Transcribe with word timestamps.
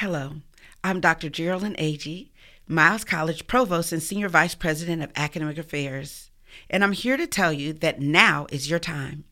Hello, 0.00 0.36
I'm 0.82 0.98
Dr. 0.98 1.28
Geraldine 1.28 1.76
Agee, 1.76 2.30
Miles 2.66 3.04
College 3.04 3.46
Provost 3.46 3.92
and 3.92 4.02
Senior 4.02 4.30
Vice 4.30 4.54
President 4.54 5.02
of 5.02 5.12
Academic 5.14 5.58
Affairs, 5.58 6.30
and 6.70 6.82
I'm 6.82 6.92
here 6.92 7.18
to 7.18 7.26
tell 7.26 7.52
you 7.52 7.74
that 7.74 8.00
now 8.00 8.46
is 8.50 8.70
your 8.70 8.78
time. 8.78 9.24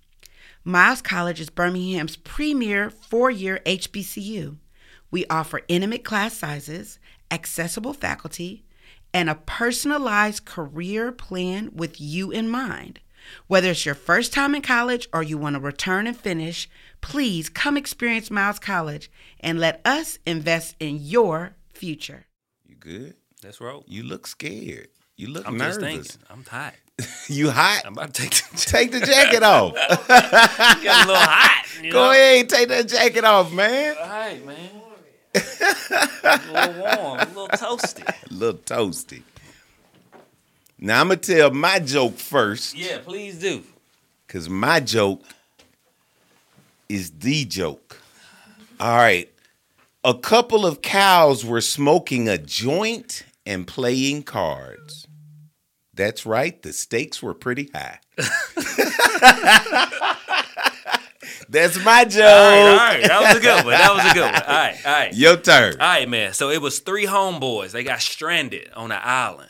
Miles 0.64 1.00
College 1.00 1.40
is 1.40 1.48
Birmingham's 1.48 2.16
premier 2.16 2.90
four 2.90 3.30
year 3.30 3.60
HBCU. 3.64 4.58
We 5.10 5.24
offer 5.30 5.62
intimate 5.68 6.04
class 6.04 6.36
sizes, 6.36 6.98
accessible 7.30 7.94
faculty, 7.94 8.62
and 9.14 9.30
a 9.30 9.36
personalized 9.36 10.44
career 10.44 11.12
plan 11.12 11.70
with 11.72 11.98
you 11.98 12.30
in 12.30 12.46
mind. 12.46 13.00
Whether 13.46 13.70
it's 13.70 13.86
your 13.86 13.94
first 13.94 14.32
time 14.32 14.54
in 14.54 14.62
college 14.62 15.08
or 15.12 15.22
you 15.22 15.38
want 15.38 15.54
to 15.54 15.60
return 15.60 16.06
and 16.06 16.16
finish, 16.16 16.68
please 17.00 17.48
come 17.48 17.76
experience 17.76 18.30
Miles 18.30 18.58
College 18.58 19.10
and 19.40 19.58
let 19.58 19.80
us 19.84 20.18
invest 20.26 20.76
in 20.80 20.98
your 21.00 21.54
future. 21.72 22.26
You 22.66 22.76
good? 22.76 23.14
That's 23.42 23.60
right. 23.60 23.82
You 23.86 24.02
look 24.02 24.26
scared. 24.26 24.88
You 25.16 25.28
look 25.28 25.46
I'm 25.46 25.56
nervous. 25.58 25.76
just 25.76 26.18
thinking. 26.18 26.26
I'm 26.30 26.44
hot. 26.44 26.74
you 27.28 27.50
hot? 27.50 27.82
I'm 27.84 27.92
about 27.92 28.14
to 28.14 28.22
take 28.22 28.30
the 28.30 28.56
Take 28.66 28.90
the 28.92 29.00
jacket 29.00 29.42
off. 29.42 29.72
you 30.78 30.84
Got 30.84 31.04
a 31.04 31.08
little 31.08 31.16
hot. 31.16 31.64
Go 31.82 31.88
know? 31.90 32.10
ahead, 32.10 32.48
take 32.48 32.68
that 32.68 32.88
jacket 32.88 33.24
off, 33.24 33.52
man. 33.52 33.96
All 34.00 34.08
right, 34.08 34.44
man. 34.44 34.70
a 35.34 36.40
little 36.52 36.80
warm, 36.80 37.20
a 37.20 37.24
little 37.26 37.48
toasty. 37.48 38.04
A 38.06 38.34
little 38.34 38.60
toasty. 38.60 39.22
Now 40.78 41.00
I'm 41.00 41.08
gonna 41.08 41.16
tell 41.20 41.50
my 41.50 41.78
joke 41.80 42.16
first, 42.18 42.76
Yeah, 42.76 42.98
please 42.98 43.38
do. 43.38 43.62
cause 44.28 44.48
my 44.48 44.80
joke 44.80 45.22
is 46.88 47.10
the 47.10 47.44
joke. 47.44 48.00
All 48.80 48.96
right. 48.96 49.30
A 50.04 50.14
couple 50.14 50.64
of 50.64 50.80
cows 50.80 51.44
were 51.44 51.60
smoking 51.60 52.28
a 52.28 52.38
joint 52.38 53.24
and 53.44 53.66
playing 53.66 54.22
cards. 54.22 55.06
That's 55.92 56.24
right, 56.24 56.62
the 56.62 56.72
stakes 56.72 57.20
were 57.20 57.34
pretty 57.34 57.68
high. 57.74 57.98
That's 61.50 61.82
my 61.82 62.04
joke. 62.04 62.22
All 62.24 62.28
right, 62.28 62.68
all 62.70 62.76
right. 62.76 63.02
That 63.02 63.20
was 63.22 63.36
a 63.36 63.40
good 63.40 63.64
one. 63.64 63.72
That 63.74 63.94
was 63.94 64.10
a 64.10 64.14
good 64.14 64.22
one. 64.32 64.34
All 64.42 64.48
right, 64.48 64.76
all 64.86 64.92
right. 64.92 65.14
Your 65.14 65.36
turn. 65.36 65.72
All 65.74 65.78
right, 65.78 66.08
man. 66.08 66.32
So 66.34 66.50
it 66.50 66.60
was 66.60 66.78
three 66.80 67.06
homeboys. 67.06 67.72
They 67.72 67.82
got 67.84 68.00
stranded 68.00 68.70
on 68.76 68.92
an 68.92 69.00
island. 69.02 69.48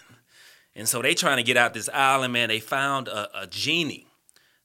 And 0.78 0.88
so 0.88 1.02
they 1.02 1.14
trying 1.14 1.38
to 1.38 1.42
get 1.42 1.56
out 1.56 1.74
this 1.74 1.90
island, 1.92 2.32
man. 2.32 2.48
They 2.48 2.60
found 2.60 3.08
a, 3.08 3.42
a 3.42 3.46
genie. 3.48 4.06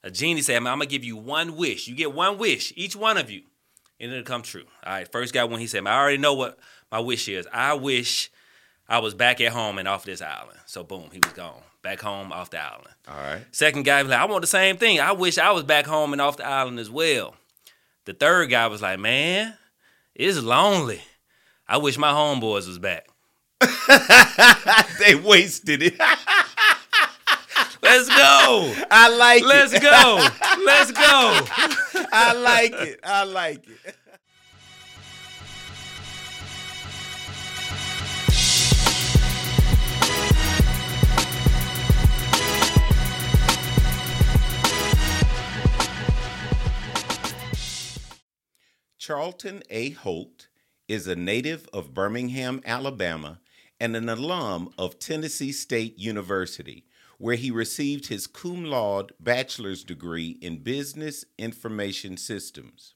A 0.04 0.10
genie 0.12 0.42
said, 0.42 0.60
man, 0.60 0.72
I'm 0.72 0.78
going 0.78 0.88
to 0.88 0.94
give 0.94 1.04
you 1.04 1.16
one 1.16 1.56
wish. 1.56 1.88
You 1.88 1.96
get 1.96 2.14
one 2.14 2.38
wish, 2.38 2.72
each 2.76 2.94
one 2.94 3.18
of 3.18 3.30
you, 3.30 3.42
and 3.98 4.12
it'll 4.12 4.22
come 4.22 4.42
true. 4.42 4.64
All 4.86 4.92
right, 4.92 5.10
first 5.10 5.34
guy, 5.34 5.42
when 5.42 5.58
he 5.58 5.66
said, 5.66 5.82
man, 5.82 5.92
I 5.92 5.98
already 5.98 6.18
know 6.18 6.34
what 6.34 6.58
my 6.92 7.00
wish 7.00 7.26
is. 7.28 7.48
I 7.52 7.74
wish 7.74 8.30
I 8.88 9.00
was 9.00 9.12
back 9.12 9.40
at 9.40 9.52
home 9.52 9.76
and 9.76 9.88
off 9.88 10.04
this 10.04 10.22
island. 10.22 10.58
So 10.66 10.84
boom, 10.84 11.08
he 11.12 11.18
was 11.22 11.32
gone. 11.32 11.60
Back 11.82 12.00
home, 12.00 12.32
off 12.32 12.50
the 12.50 12.60
island. 12.60 12.94
All 13.08 13.16
right. 13.16 13.42
Second 13.50 13.84
guy 13.84 14.02
was 14.02 14.10
like, 14.10 14.20
I 14.20 14.26
want 14.26 14.42
the 14.42 14.46
same 14.46 14.76
thing. 14.76 15.00
I 15.00 15.12
wish 15.12 15.36
I 15.36 15.50
was 15.50 15.64
back 15.64 15.84
home 15.84 16.12
and 16.12 16.22
off 16.22 16.36
the 16.36 16.46
island 16.46 16.78
as 16.78 16.90
well. 16.90 17.34
The 18.04 18.14
third 18.14 18.50
guy 18.50 18.68
was 18.68 18.82
like, 18.82 19.00
man, 19.00 19.54
it's 20.14 20.38
lonely. 20.40 21.02
I 21.66 21.78
wish 21.78 21.98
my 21.98 22.12
homeboys 22.12 22.68
was 22.68 22.78
back. 22.78 23.08
they 24.98 25.14
wasted 25.14 25.82
it. 25.82 25.98
Let's 27.82 28.08
go. 28.08 28.74
I 28.90 29.14
like 29.16 29.44
Let's 29.44 29.72
it. 29.74 29.82
go. 29.82 30.26
Let's 30.64 30.90
go. 30.92 31.46
I 32.12 32.32
like 32.32 32.72
it. 32.72 33.00
I 33.04 33.24
like 33.24 33.68
it. 33.68 33.96
Charlton 48.98 49.62
A. 49.68 49.90
Holt 49.90 50.48
is 50.88 51.06
a 51.06 51.14
native 51.14 51.68
of 51.74 51.92
Birmingham, 51.92 52.62
Alabama, 52.64 53.38
and 53.80 53.96
an 53.96 54.08
alum 54.08 54.70
of 54.78 54.98
Tennessee 54.98 55.52
State 55.52 55.98
University, 55.98 56.84
where 57.18 57.36
he 57.36 57.50
received 57.50 58.06
his 58.06 58.26
cum 58.26 58.64
laude 58.64 59.12
bachelor's 59.20 59.84
degree 59.84 60.38
in 60.40 60.62
business 60.62 61.24
information 61.38 62.16
systems. 62.16 62.94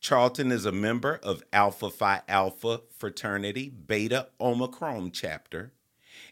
Charlton 0.00 0.50
is 0.50 0.64
a 0.64 0.72
member 0.72 1.20
of 1.22 1.42
Alpha 1.52 1.90
Phi 1.90 2.22
Alpha 2.26 2.80
fraternity 2.96 3.68
Beta 3.68 4.28
Omicron 4.40 5.10
chapter. 5.12 5.72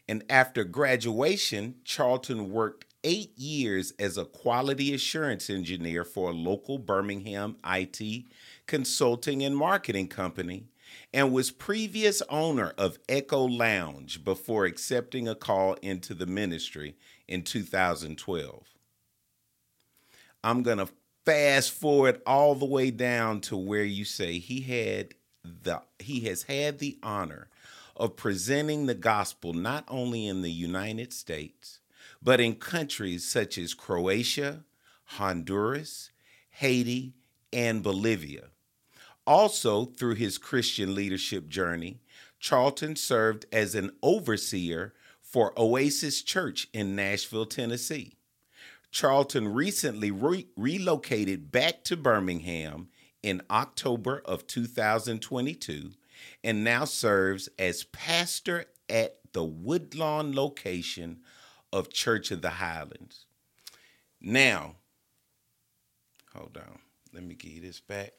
And 0.07 0.23
after 0.27 0.63
graduation, 0.63 1.75
Charlton 1.83 2.51
worked 2.51 2.85
eight 3.03 3.37
years 3.37 3.93
as 3.99 4.17
a 4.17 4.25
quality 4.25 4.93
assurance 4.93 5.49
engineer 5.49 6.03
for 6.03 6.31
a 6.31 6.33
local 6.33 6.79
Birmingham 6.79 7.57
IT 7.63 8.25
consulting 8.65 9.43
and 9.43 9.55
marketing 9.55 10.07
company 10.07 10.65
and 11.13 11.31
was 11.31 11.51
previous 11.51 12.21
owner 12.29 12.73
of 12.77 12.99
Echo 13.07 13.43
Lounge 13.47 14.23
before 14.23 14.65
accepting 14.65 15.27
a 15.27 15.35
call 15.35 15.73
into 15.81 16.13
the 16.13 16.25
ministry 16.25 16.95
in 17.27 17.43
2012. 17.43 18.67
I'm 20.43 20.63
going 20.63 20.77
to 20.77 20.89
fast 21.25 21.71
forward 21.71 22.21
all 22.25 22.55
the 22.55 22.65
way 22.65 22.91
down 22.91 23.41
to 23.41 23.57
where 23.57 23.83
you 23.83 24.05
say 24.05 24.39
he 24.39 24.61
had 24.61 25.13
the 25.43 25.81
he 25.99 26.21
has 26.21 26.43
had 26.43 26.79
the 26.79 26.97
honor 27.01 27.49
of 27.95 28.15
presenting 28.15 28.85
the 28.85 28.95
gospel 28.95 29.53
not 29.53 29.83
only 29.87 30.27
in 30.27 30.41
the 30.41 30.51
United 30.51 31.13
States 31.13 31.79
but 32.21 32.39
in 32.39 32.55
countries 32.55 33.27
such 33.27 33.57
as 33.57 33.73
Croatia, 33.73 34.63
Honduras, 35.05 36.11
Haiti, 36.51 37.13
and 37.53 37.81
Bolivia. 37.81 38.49
Also, 39.29 39.85
through 39.85 40.15
his 40.15 40.39
Christian 40.39 40.95
leadership 40.95 41.49
journey, 41.49 42.01
Charlton 42.39 42.95
served 42.95 43.45
as 43.53 43.75
an 43.75 43.91
overseer 44.01 44.95
for 45.21 45.53
Oasis 45.55 46.23
Church 46.23 46.67
in 46.73 46.95
Nashville, 46.95 47.45
Tennessee. 47.45 48.15
Charlton 48.89 49.53
recently 49.53 50.09
re- 50.09 50.47
relocated 50.57 51.51
back 51.51 51.83
to 51.83 51.95
Birmingham 51.95 52.89
in 53.21 53.43
October 53.51 54.23
of 54.25 54.47
2022 54.47 55.91
and 56.43 56.63
now 56.63 56.85
serves 56.85 57.49
as 57.59 57.83
pastor 57.83 58.65
at 58.89 59.19
the 59.33 59.43
Woodlawn 59.43 60.33
location 60.33 61.19
of 61.71 61.93
Church 61.93 62.31
of 62.31 62.41
the 62.41 62.49
Highlands. 62.49 63.27
Now, 64.19 64.77
hold 66.33 66.57
on. 66.57 66.79
Let 67.13 67.23
me 67.23 67.35
give 67.35 67.51
you 67.51 67.61
this 67.61 67.79
back. 67.79 68.13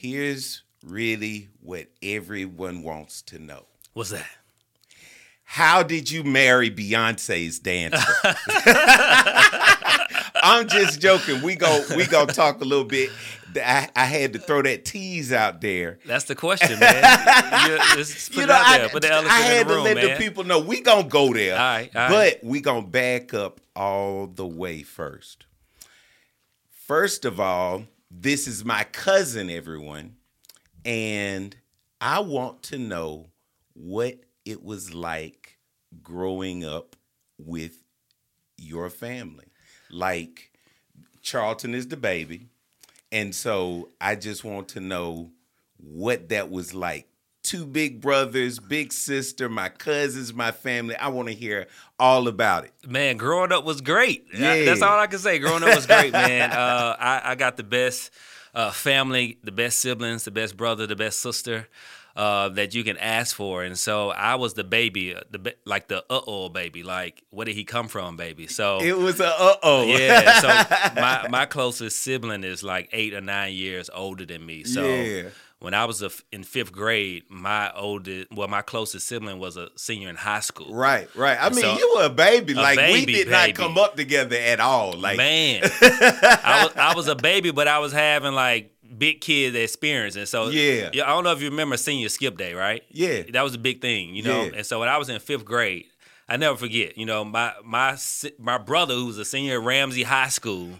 Here's 0.00 0.62
really 0.82 1.50
what 1.60 1.88
everyone 2.02 2.82
wants 2.82 3.20
to 3.20 3.38
know. 3.38 3.66
What's 3.92 4.08
that? 4.08 4.24
How 5.44 5.82
did 5.82 6.10
you 6.10 6.24
marry 6.24 6.70
Beyonce's 6.70 7.58
dancer? 7.58 7.98
I'm 10.42 10.68
just 10.68 11.02
joking. 11.02 11.42
We 11.42 11.54
go 11.54 11.84
we 11.94 12.06
go 12.06 12.24
talk 12.24 12.62
a 12.62 12.64
little 12.64 12.86
bit. 12.86 13.10
I, 13.54 13.90
I 13.94 14.06
had 14.06 14.32
to 14.32 14.38
throw 14.38 14.62
that 14.62 14.86
tease 14.86 15.34
out 15.34 15.60
there. 15.60 15.98
That's 16.06 16.24
the 16.24 16.34
question, 16.34 16.80
man. 16.80 17.68
You, 17.68 17.76
just 17.96 18.32
put 18.32 18.44
it 18.44 18.50
out 18.50 18.78
there. 18.78 18.88
Put 18.88 19.02
the 19.02 19.12
I 19.12 19.40
had 19.40 19.60
in 19.60 19.68
the 19.68 19.74
room, 19.74 19.84
to 19.84 19.90
let 19.90 19.96
man. 19.96 20.08
the 20.08 20.16
people 20.16 20.44
know 20.44 20.60
we 20.60 20.80
gonna 20.80 21.06
go 21.06 21.34
there. 21.34 21.52
All 21.52 21.58
right, 21.58 21.90
all 21.94 22.08
right. 22.08 22.38
but 22.40 22.48
we 22.48 22.62
gonna 22.62 22.86
back 22.86 23.34
up 23.34 23.60
all 23.76 24.28
the 24.28 24.46
way 24.46 24.82
first. 24.82 25.44
First 26.70 27.26
of 27.26 27.38
all, 27.38 27.84
this 28.10 28.48
is 28.48 28.64
my 28.64 28.84
cousin, 28.84 29.50
everyone, 29.50 30.16
and 30.84 31.54
I 32.00 32.20
want 32.20 32.62
to 32.64 32.78
know 32.78 33.26
what 33.74 34.18
it 34.44 34.64
was 34.64 34.92
like 34.92 35.58
growing 36.02 36.64
up 36.64 36.96
with 37.38 37.78
your 38.56 38.90
family. 38.90 39.46
Like 39.90 40.52
Charlton 41.22 41.74
is 41.74 41.88
the 41.88 41.96
baby. 41.96 42.48
And 43.12 43.34
so 43.34 43.88
I 44.00 44.14
just 44.14 44.44
want 44.44 44.68
to 44.68 44.80
know 44.80 45.30
what 45.76 46.28
that 46.28 46.50
was 46.50 46.74
like. 46.74 47.09
Two 47.50 47.66
big 47.66 48.00
brothers, 48.00 48.60
big 48.60 48.92
sister, 48.92 49.48
my 49.48 49.68
cousins, 49.70 50.32
my 50.32 50.52
family. 50.52 50.94
I 50.94 51.08
want 51.08 51.26
to 51.28 51.34
hear 51.34 51.66
all 51.98 52.28
about 52.28 52.64
it. 52.64 52.72
Man, 52.86 53.16
growing 53.16 53.50
up 53.50 53.64
was 53.64 53.80
great. 53.80 54.24
Yeah. 54.32 54.52
I- 54.52 54.64
that's 54.64 54.82
all 54.82 54.96
I 55.00 55.08
can 55.08 55.18
say. 55.18 55.40
Growing 55.40 55.64
up 55.64 55.74
was 55.74 55.86
great, 55.86 56.12
man. 56.12 56.50
Uh, 56.60 56.94
I, 56.96 57.32
I 57.32 57.34
got 57.34 57.56
the 57.56 57.64
best 57.64 58.12
uh, 58.54 58.70
family, 58.70 59.38
the 59.42 59.50
best 59.50 59.78
siblings, 59.78 60.24
the 60.24 60.30
best 60.30 60.56
brother, 60.56 60.86
the 60.86 60.94
best 60.94 61.18
sister 61.18 61.66
uh, 62.14 62.50
that 62.50 62.72
you 62.72 62.84
can 62.84 62.96
ask 62.98 63.34
for. 63.34 63.64
And 63.64 63.76
so 63.76 64.10
I 64.10 64.36
was 64.36 64.54
the 64.54 64.62
baby, 64.64 65.14
uh, 65.16 65.20
the 65.30 65.56
like 65.64 65.88
the 65.88 66.04
uh 66.08 66.20
oh 66.28 66.48
baby. 66.50 66.82
Like, 66.84 67.24
where 67.30 67.46
did 67.46 67.56
he 67.56 67.64
come 67.64 67.88
from, 67.88 68.16
baby? 68.16 68.46
So 68.46 68.80
It 68.80 68.96
was 68.96 69.18
a 69.20 69.26
uh 69.28 69.54
oh. 69.64 69.84
yeah. 69.86 70.40
So 70.40 70.48
my 71.00 71.26
my 71.28 71.46
closest 71.46 71.98
sibling 72.00 72.44
is 72.44 72.62
like 72.62 72.88
eight 72.92 73.12
or 73.14 73.20
nine 73.20 73.54
years 73.54 73.90
older 73.92 74.24
than 74.26 74.44
me. 74.46 74.62
So 74.64 74.84
Yeah. 74.84 75.22
When 75.60 75.74
I 75.74 75.84
was 75.84 76.02
a 76.02 76.06
f 76.06 76.24
in 76.32 76.42
fifth 76.42 76.72
grade, 76.72 77.24
my 77.28 77.70
oldest, 77.74 78.28
well, 78.32 78.48
my 78.48 78.62
closest 78.62 79.06
sibling 79.06 79.38
was 79.38 79.56
a 79.56 79.68
senior 79.76 80.08
in 80.08 80.16
high 80.16 80.40
school. 80.40 80.74
Right, 80.74 81.08
right. 81.14 81.38
I 81.40 81.50
mean, 81.50 81.60
So- 81.60 81.76
you 81.78 81.94
were 81.96 82.04
a 82.06 82.10
baby. 82.10 82.54
A 82.54 82.56
like 82.56 82.78
we 82.78 82.84
baby, 83.04 83.12
did 83.12 83.28
not 83.28 83.54
come 83.54 83.76
up 83.78 83.94
together 83.96 84.36
at 84.36 84.58
all. 84.60 84.92
Like 84.94 85.16
Man, 85.18 85.62
I 85.80 86.64
was 86.66 86.76
I 86.76 86.94
was 86.94 87.08
a 87.08 87.14
baby, 87.14 87.50
but 87.50 87.68
I 87.68 87.78
was 87.78 87.92
having 87.92 88.32
like 88.32 88.72
big 88.98 89.20
kid 89.20 89.54
experience, 89.54 90.16
and 90.16 90.26
so 90.28 90.48
Yeah. 90.48 90.88
I 90.88 90.90
don't 91.08 91.24
know 91.24 91.32
if 91.32 91.40
you 91.42 91.50
remember 91.50 91.76
senior 91.76 92.08
skip 92.08 92.36
day, 92.36 92.54
right? 92.54 92.82
Yeah. 92.90 93.22
that 93.32 93.42
was 93.42 93.54
a 93.54 93.58
big 93.58 93.80
thing, 93.80 94.14
you 94.14 94.22
know. 94.22 94.42
Yeah. 94.44 94.50
And 94.56 94.66
so 94.66 94.80
when 94.80 94.88
I 94.88 94.96
was 94.98 95.08
in 95.08 95.18
fifth 95.20 95.44
grade, 95.44 95.86
I 96.30 96.36
never 96.36 96.56
forget. 96.56 96.96
You 96.96 97.06
know, 97.06 97.24
my 97.24 97.52
my 97.64 97.98
my 98.38 98.56
brother 98.56 98.94
who 98.94 99.06
was 99.06 99.18
a 99.18 99.24
senior 99.24 99.54
at 99.54 99.64
Ramsey 99.66 100.04
High 100.04 100.28
School, 100.28 100.70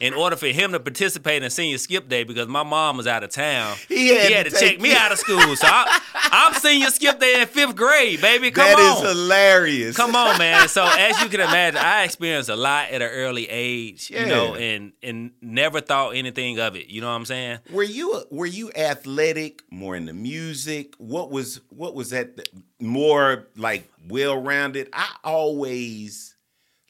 in 0.00 0.12
order 0.12 0.34
for 0.34 0.48
him 0.48 0.72
to 0.72 0.80
participate 0.80 1.44
in 1.44 1.50
senior 1.50 1.78
skip 1.78 2.08
day 2.08 2.24
because 2.24 2.48
my 2.48 2.64
mom 2.64 2.96
was 2.96 3.06
out 3.06 3.22
of 3.22 3.30
town, 3.30 3.76
He 3.88 4.08
had 4.08 4.46
to 4.46 4.50
to 4.50 4.56
take 4.56 4.72
check 4.72 4.80
me 4.80 4.96
out 4.96 5.12
of 5.12 5.18
school. 5.18 5.54
So 5.54 5.68
I, 5.70 6.00
I'm 6.14 6.54
senior 6.54 6.90
skip 6.90 7.20
day 7.20 7.40
in 7.40 7.46
fifth 7.46 7.76
grade, 7.76 8.20
baby. 8.20 8.50
Come 8.50 8.66
that 8.66 8.76
on. 8.76 9.04
is 9.04 9.08
hilarious. 9.08 9.96
Come 9.96 10.16
on, 10.16 10.36
man. 10.36 10.66
So 10.66 10.84
as 10.84 11.22
you 11.22 11.28
can 11.28 11.42
imagine, 11.42 11.78
I 11.78 12.02
experienced 12.02 12.50
a 12.50 12.56
lot 12.56 12.90
at 12.90 13.00
an 13.00 13.08
early 13.08 13.48
age, 13.48 14.10
you 14.10 14.26
know, 14.26 14.56
and 14.56 14.94
and 15.00 15.30
never 15.40 15.80
thought 15.80 16.16
anything 16.16 16.58
of 16.58 16.74
it. 16.74 16.88
You 16.88 17.02
know 17.02 17.06
what 17.08 17.14
I'm 17.14 17.24
saying? 17.24 17.60
Were 17.70 17.84
you 17.84 18.24
were 18.32 18.46
you 18.46 18.72
athletic, 18.74 19.62
more 19.70 19.94
into 19.94 20.12
music? 20.12 20.94
What 20.98 21.30
was 21.30 21.60
what 21.68 21.94
was 21.94 22.10
that 22.10 22.36
th- 22.36 22.48
more 22.80 23.46
like 23.56 23.90
well 24.08 24.40
rounded? 24.40 24.88
I 24.92 25.08
always 25.24 26.34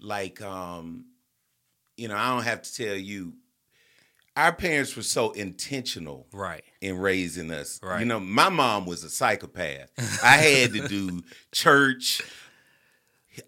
like 0.00 0.40
um 0.43 1.05
you 1.96 2.06
know, 2.08 2.17
I 2.17 2.29
don't 2.35 2.44
have 2.44 2.62
to 2.62 2.75
tell 2.75 2.94
you 2.96 3.32
our 4.37 4.52
parents 4.52 4.94
were 4.94 5.02
so 5.02 5.32
intentional 5.32 6.29
Right. 6.32 6.62
in 6.81 6.96
raising 6.99 7.50
us. 7.50 7.81
Right. 7.82 7.99
You 7.99 8.06
know, 8.06 8.20
my 8.20 8.49
mom 8.50 8.87
was 8.87 9.02
a 9.02 9.11
psychopath. 9.11 9.90
I 10.23 10.37
had 10.37 10.73
to 10.75 10.87
do 10.87 11.25
church, 11.52 12.23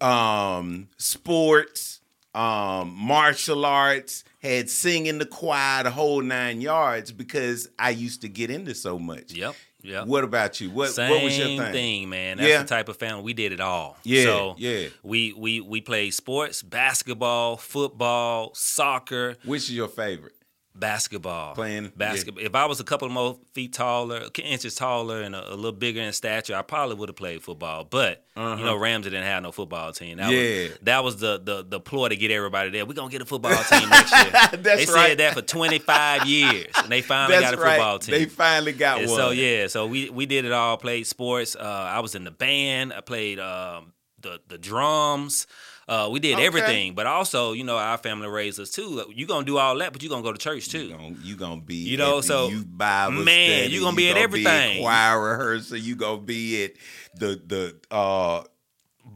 um, 0.01 0.89
sports, 0.97 2.01
um, 2.35 2.93
martial 2.93 3.65
arts, 3.65 4.23
had 4.41 4.69
sing 4.69 5.05
in 5.05 5.17
the 5.17 5.25
choir, 5.25 5.83
the 5.83 5.91
whole 5.91 6.21
nine 6.21 6.59
yards 6.61 7.11
because 7.13 7.69
I 7.79 7.91
used 7.91 8.21
to 8.21 8.27
get 8.29 8.49
into 8.49 8.73
so 8.75 8.97
much. 8.99 9.33
Yep. 9.33 9.55
Yep. 9.83 10.07
What 10.07 10.23
about 10.23 10.59
you? 10.61 10.69
What 10.69 10.89
Same 10.91 11.09
what 11.09 11.23
was 11.23 11.37
your 11.37 11.47
thing? 11.71 12.09
man. 12.09 12.37
That's 12.37 12.49
Yeah. 12.49 12.61
the 12.63 12.67
type 12.67 12.87
of 12.89 12.97
family 12.97 13.23
we 13.23 13.33
did 13.33 13.51
it 13.51 13.59
all. 13.59 13.97
Yeah, 14.03 14.23
So 14.23 14.55
yeah. 14.57 14.87
we 15.03 15.33
we 15.33 15.59
we 15.61 15.81
played 15.81 16.13
sports, 16.13 16.61
basketball, 16.61 17.57
football, 17.57 18.51
soccer, 18.53 19.37
Which 19.45 19.63
is 19.63 19.71
your 19.73 19.87
favorite? 19.87 20.33
Basketball. 20.75 21.53
Playing- 21.55 21.85
yeah. 21.85 21.89
basketball. 21.95 22.43
If 22.43 22.55
I 22.55 22.65
was 22.65 22.79
a 22.79 22.83
couple 22.83 23.07
more 23.09 23.37
feet 23.53 23.73
taller, 23.73 24.23
inches 24.43 24.75
taller, 24.75 25.21
and 25.21 25.35
a, 25.35 25.53
a 25.53 25.55
little 25.55 25.71
bigger 25.71 26.01
in 26.01 26.13
stature, 26.13 26.55
I 26.55 26.61
probably 26.61 26.95
would 26.95 27.09
have 27.09 27.15
played 27.15 27.41
football. 27.43 27.83
But 27.83 28.23
you 28.35 28.41
know, 28.41 28.75
Ramsey 28.77 29.09
didn't 29.09 29.25
have 29.25 29.43
no 29.43 29.51
football 29.51 29.91
team. 29.93 30.17
That 30.17 30.23
Uh-huh. 30.23 30.31
Yeah. 30.33 30.63
was, 30.69 30.77
that 30.83 31.03
was 31.03 31.17
the 31.17 31.41
the 31.43 31.65
the 31.67 31.79
ploy 31.79 32.09
to 32.09 32.15
get 32.15 32.31
everybody 32.31 32.69
there. 32.69 32.85
We're 32.85 32.93
gonna 32.93 33.11
get 33.11 33.21
a 33.21 33.25
football 33.25 33.51
team 33.63 33.89
next 33.89 34.11
year. 34.11 34.31
They 34.61 34.75
right. 34.75 34.87
said 34.87 35.17
that 35.19 35.33
for 35.33 35.41
25 35.41 36.25
years, 36.25 36.67
and 36.77 36.91
they 36.91 37.01
finally 37.01 37.39
That's 37.39 37.51
got 37.51 37.59
a 37.59 37.61
right. 37.63 37.71
football 37.77 37.99
team. 37.99 38.15
They 38.15 38.25
finally 38.25 38.73
got 38.73 38.99
And 38.99 39.09
one. 39.09 39.17
so 39.19 39.31
yeah, 39.31 39.67
so 39.67 39.85
we 39.87 40.09
we 40.09 40.25
did 40.25 40.45
it 40.45 40.51
all. 40.51 40.77
Played 40.77 41.07
sports. 41.07 41.55
Uh, 41.55 41.59
I 41.61 41.99
was 41.99 42.15
in 42.15 42.23
the 42.23 42.31
band. 42.31 42.93
I 42.93 43.01
played 43.01 43.39
um, 43.39 43.93
the 44.19 44.39
the 44.47 44.57
drums. 44.57 45.47
Uh, 45.91 46.07
we 46.09 46.21
did 46.21 46.35
Okay. 46.35 46.45
everything, 46.45 46.93
but 46.95 47.05
also, 47.05 47.51
you 47.51 47.65
know, 47.65 47.75
our 47.77 47.97
family 47.97 48.29
raised 48.29 48.59
us 48.61 48.71
too. 48.71 49.03
You 49.13 49.25
gonna 49.25 49.45
do 49.45 49.57
all 49.57 49.77
that, 49.79 49.91
but 49.91 50.01
you 50.01 50.07
gonna 50.07 50.21
go 50.23 50.31
to 50.31 50.37
church 50.37 50.69
too. 50.69 50.83
You 50.85 50.95
gonna, 50.95 51.15
you 51.21 51.35
gonna 51.35 51.61
be 51.61 51.75
You 51.75 51.97
know, 51.97 52.19
at 52.19 52.23
so, 52.23 52.47
youth 52.47 52.65
Bible 52.69 53.23
man, 53.23 53.59
study, 53.63 53.73
you 53.73 53.81
gonna 53.81 53.97
be 53.97 54.09
at 54.09 54.15
everything. 54.15 54.81
choir 54.81 55.19
rehearsal. 55.21 55.75
You 55.77 55.95
gonna 55.97 56.21
be 56.21 56.63
at 56.63 56.71
the 57.15 57.41
the 57.45 57.75
uh 57.93 58.43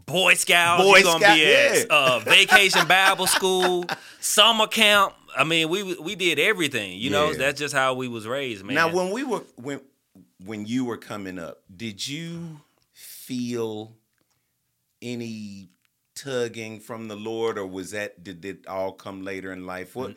Boy 0.05 0.33
Scouts. 0.33 0.83
Boy 0.83 0.97
you 0.97 1.03
gonna 1.05 1.19
Scout- 1.23 1.35
be 1.37 1.45
at 1.45 1.77
yeah. 1.77 1.83
uh, 1.89 2.19
vacation 2.19 2.85
Bible 2.89 3.27
school, 3.27 3.85
summer 4.19 4.67
camp. 4.67 5.13
I 5.37 5.45
mean, 5.45 5.69
we 5.69 5.83
we 5.95 6.15
did 6.15 6.39
everything. 6.39 6.97
You 6.99 7.09
know, 7.09 7.31
Yeah. 7.31 7.37
that's 7.37 7.57
just 7.59 7.73
how 7.73 7.93
we 7.93 8.09
was 8.09 8.27
raised, 8.27 8.65
man. 8.65 8.75
Now, 8.75 8.91
when 8.93 9.11
we 9.11 9.23
were 9.23 9.43
when 9.55 9.79
when 10.43 10.65
you 10.65 10.83
were 10.83 10.97
coming 10.97 11.39
up, 11.39 11.61
did 11.73 12.05
you 12.05 12.59
feel 12.91 13.95
any 15.01 15.69
tugging 16.15 16.79
from 16.79 17.07
the 17.07 17.15
Lord, 17.15 17.57
or 17.57 17.67
was 17.67 17.91
that 17.91 18.23
did 18.23 18.43
it 18.45 18.67
all 18.67 18.91
come 18.93 19.23
later 19.23 19.51
in 19.51 19.65
life? 19.65 19.95
What, 19.95 20.15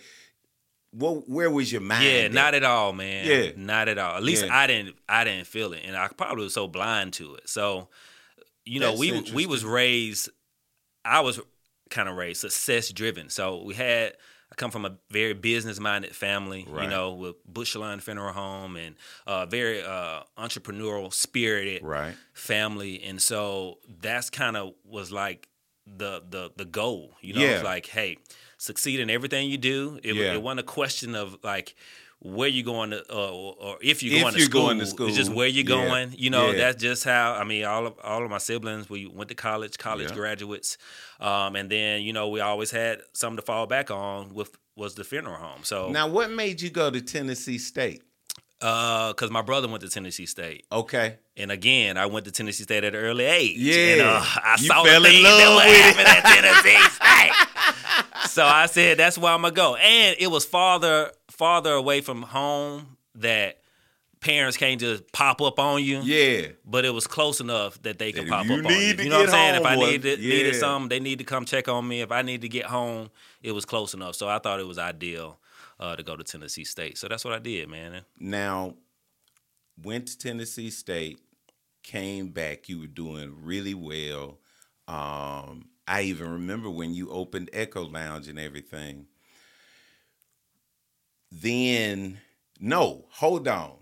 what 0.93 1.29
where 1.29 1.51
was 1.51 1.71
your 1.71 1.81
mind? 1.81 2.05
Yeah, 2.05 2.21
at? 2.23 2.33
not 2.33 2.55
at 2.55 2.65
all, 2.65 2.93
man. 2.93 3.27
Yeah. 3.27 3.51
not 3.57 3.89
at 3.89 3.99
all. 3.99 4.17
At 4.17 4.23
least 4.23 4.45
Yeah. 4.45 4.57
I 4.57 4.67
didn't. 4.67 4.97
I 5.09 5.25
didn't 5.25 5.47
feel 5.47 5.73
it, 5.73 5.83
and 5.85 5.97
I 5.97 6.09
probably 6.09 6.45
was 6.45 6.55
so 6.55 6.67
blind 6.67 7.13
to 7.15 7.35
it. 7.35 7.49
So, 7.49 7.89
you 8.65 8.81
know, 8.81 8.97
That's 8.97 9.01
we 9.01 9.33
we 9.35 9.47
was 9.47 9.65
raised. 9.65 10.31
I 11.05 11.21
was 11.21 11.41
kind 11.91 12.09
of 12.09 12.17
raised 12.17 12.41
success 12.41 12.91
driven. 12.91 13.29
So 13.29 13.63
we 13.63 13.75
had. 13.75 14.15
I 14.51 14.55
come 14.55 14.71
from 14.71 14.87
a 14.87 14.97
very 15.11 15.35
business 15.35 15.79
minded 15.79 16.17
family. 16.17 16.67
You 16.67 16.89
know, 16.89 17.13
with 17.13 17.37
Bush 17.45 17.77
Line 17.77 18.01
Funeral 18.01 18.33
Home 18.33 18.77
and 18.77 18.97
uh, 19.27 19.45
very 19.45 19.83
uh, 19.83 20.23
entrepreneurial 20.39 21.13
spirited 21.13 21.83
right. 21.83 22.15
family, 22.33 23.03
and 23.03 23.21
so 23.21 23.77
that's 24.01 24.31
kind 24.31 24.57
of 24.57 24.73
was 24.87 25.13
like 25.13 25.48
the 25.97 26.23
the 26.29 26.51
the 26.57 26.65
goal. 26.65 27.13
You 27.21 27.35
know, 27.35 27.41
Yeah. 27.41 27.49
it's 27.57 27.65
like, 27.65 27.87
hey, 27.87 28.19
succeed 28.59 29.01
in 29.01 29.11
everything 29.11 29.49
you 29.51 29.59
do. 29.59 29.99
It, 30.03 30.15
Yeah. 30.15 30.35
it 30.35 30.43
wasn't 30.43 30.61
a 30.61 30.65
question 30.65 31.15
of 31.15 31.39
like 31.43 31.75
where 32.21 32.49
you 32.49 32.65
going 32.65 32.91
to, 32.91 33.01
uh, 33.15 33.31
or, 33.31 33.79
if 33.81 34.03
you're 34.03 34.17
If 34.17 34.23
going 34.23 34.33
to 34.35 34.39
you're 34.41 34.47
school. 34.47 34.63
going 34.67 34.79
to 34.81 35.07
It's 35.07 35.17
just 35.17 35.33
where 35.33 35.47
you're 35.47 35.65
yeah. 35.65 35.87
going. 35.89 36.15
You 36.19 36.31
know, 36.31 36.51
Yeah. 36.51 36.57
that's 36.59 36.83
just 36.83 37.05
how. 37.05 37.35
I 37.35 37.45
mean, 37.45 37.65
all 37.65 37.87
of 37.87 37.95
all 38.03 38.25
of 38.25 38.31
my 38.31 38.39
siblings, 38.39 38.91
we 38.91 39.07
went 39.07 39.29
to 39.29 39.37
college, 39.37 39.79
college 39.79 40.09
Yeah. 40.11 40.17
graduates, 40.17 40.79
um, 41.21 41.55
and 41.55 41.71
then 41.71 42.03
you 42.03 42.13
know 42.13 42.29
we 42.29 42.41
always 42.41 42.71
had 42.73 43.03
something 43.13 43.37
to 43.37 43.43
fall 43.43 43.67
back 43.69 43.91
on 43.91 44.35
with 44.35 44.57
was 44.75 44.95
the 44.95 45.03
funeral 45.05 45.37
home. 45.37 45.65
So, 45.65 45.91
Now, 45.91 46.07
what 46.07 46.31
made 46.31 46.61
you 46.61 46.71
go 46.71 46.89
to 46.91 47.01
Tennessee 47.01 47.59
State? 47.59 48.03
Because 48.61 49.31
my 49.31 49.43
brother 49.43 49.69
went 49.69 49.83
to 49.83 49.89
Tennessee 49.89 50.27
State. 50.27 50.65
Okay. 50.73 51.17
And 51.37 51.53
again, 51.53 51.97
I 51.97 52.07
went 52.07 52.25
to 52.27 52.33
Tennessee 52.33 52.65
State 52.65 52.85
at 52.85 52.95
an 52.95 53.01
early 53.01 53.25
age. 53.25 53.57
Yeah. 53.59 53.75
And, 53.93 54.01
uh, 54.03 54.21
I 54.25 54.57
You 54.59 54.67
saw 54.67 54.85
fell 54.85 55.03
the 55.03 55.17
in 55.17 55.23
love 55.23 55.39
that 55.39 55.95
with 55.97 56.07
at 56.07 56.25
Tennessee 56.35 56.89
State. 58.19 58.31
so 58.31 58.45
I 58.45 58.67
said, 58.67 58.99
that's 58.99 59.17
where 59.17 59.33
I'm 59.33 59.43
gonna 59.43 59.55
go. 59.55 59.77
And 59.77 60.17
it 60.19 60.29
was 60.29 60.45
farther 60.45 61.13
farther 61.31 61.73
away 61.73 62.01
from 62.01 62.23
home 62.23 62.97
that 63.17 63.59
parents 64.21 64.57
can't 64.57 64.81
just 64.81 65.13
pop 65.13 65.41
up 65.41 65.61
on 65.61 65.83
you. 65.85 66.01
Yeah. 66.01 66.49
But 66.65 66.85
it 66.85 66.91
was 66.91 67.07
close 67.07 67.41
enough 67.41 67.81
that 67.83 68.01
they 68.01 68.11
could 68.11 68.27
pop 68.27 68.47
up 68.47 68.51
on 68.51 68.57
you. 68.57 68.63
need 68.63 68.99
to 68.99 69.05
You 69.05 69.11
know 69.11 69.19
what 69.21 69.29
I'm 69.29 69.31
saying? 69.31 69.55
If 69.61 69.67
I 69.67 69.77
needed 69.77 70.19
yeah. 70.19 70.35
needed 70.35 70.57
something, 70.57 70.89
they 70.89 70.99
need 70.99 71.19
to 71.19 71.25
come 71.25 71.45
check 71.45 71.69
on 71.69 71.87
me. 71.87 72.01
If 72.01 72.11
I 72.11 72.23
need 72.23 72.43
to 72.43 72.49
get 72.49 72.67
home, 72.67 73.11
it 73.43 73.53
was 73.53 73.65
close 73.65 73.95
enough. 73.95 74.17
So 74.17 74.29
I 74.29 74.41
thought 74.41 74.59
it 74.59 74.67
was 74.67 74.79
ideal 74.79 75.39
uh, 75.81 75.97
to 75.97 76.03
go 76.03 76.17
to 76.17 76.25
Tennessee 76.25 76.65
State. 76.65 76.99
So 76.99 77.09
that's 77.09 77.25
what 77.25 77.35
I 77.35 77.39
did, 77.39 77.69
man. 77.69 78.03
Now, 78.19 78.75
went 79.83 80.09
to 80.09 80.19
Tennessee 80.19 80.71
State, 80.71 81.21
came 81.83 82.29
back. 82.29 82.69
You 82.69 82.81
were 82.81 82.87
doing 82.87 83.35
really 83.43 83.75
well. 83.75 84.39
Um, 84.87 85.69
I 85.87 86.03
even 86.03 86.31
remember 86.31 86.71
when 86.71 86.95
you 86.95 87.11
opened 87.11 87.51
Echo 87.53 87.85
Lounge 87.85 88.29
and 88.29 88.39
everything. 88.39 89.07
Then, 91.31 92.19
no, 92.59 93.07
hold 93.11 93.47
on. 93.49 93.75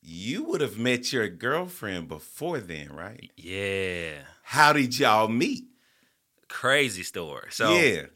You 0.00 0.44
would 0.44 0.60
have 0.60 0.78
met 0.78 1.12
your 1.12 1.28
girlfriend 1.28 2.08
before 2.08 2.58
then, 2.58 2.92
right? 2.92 3.30
Yeah. 3.36 4.22
How 4.42 4.72
did 4.72 4.98
y'all 4.98 5.28
meet? 5.28 5.64
Crazy 6.48 7.04
story. 7.04 7.48
So 7.50 7.76
yeah, 7.76 8.06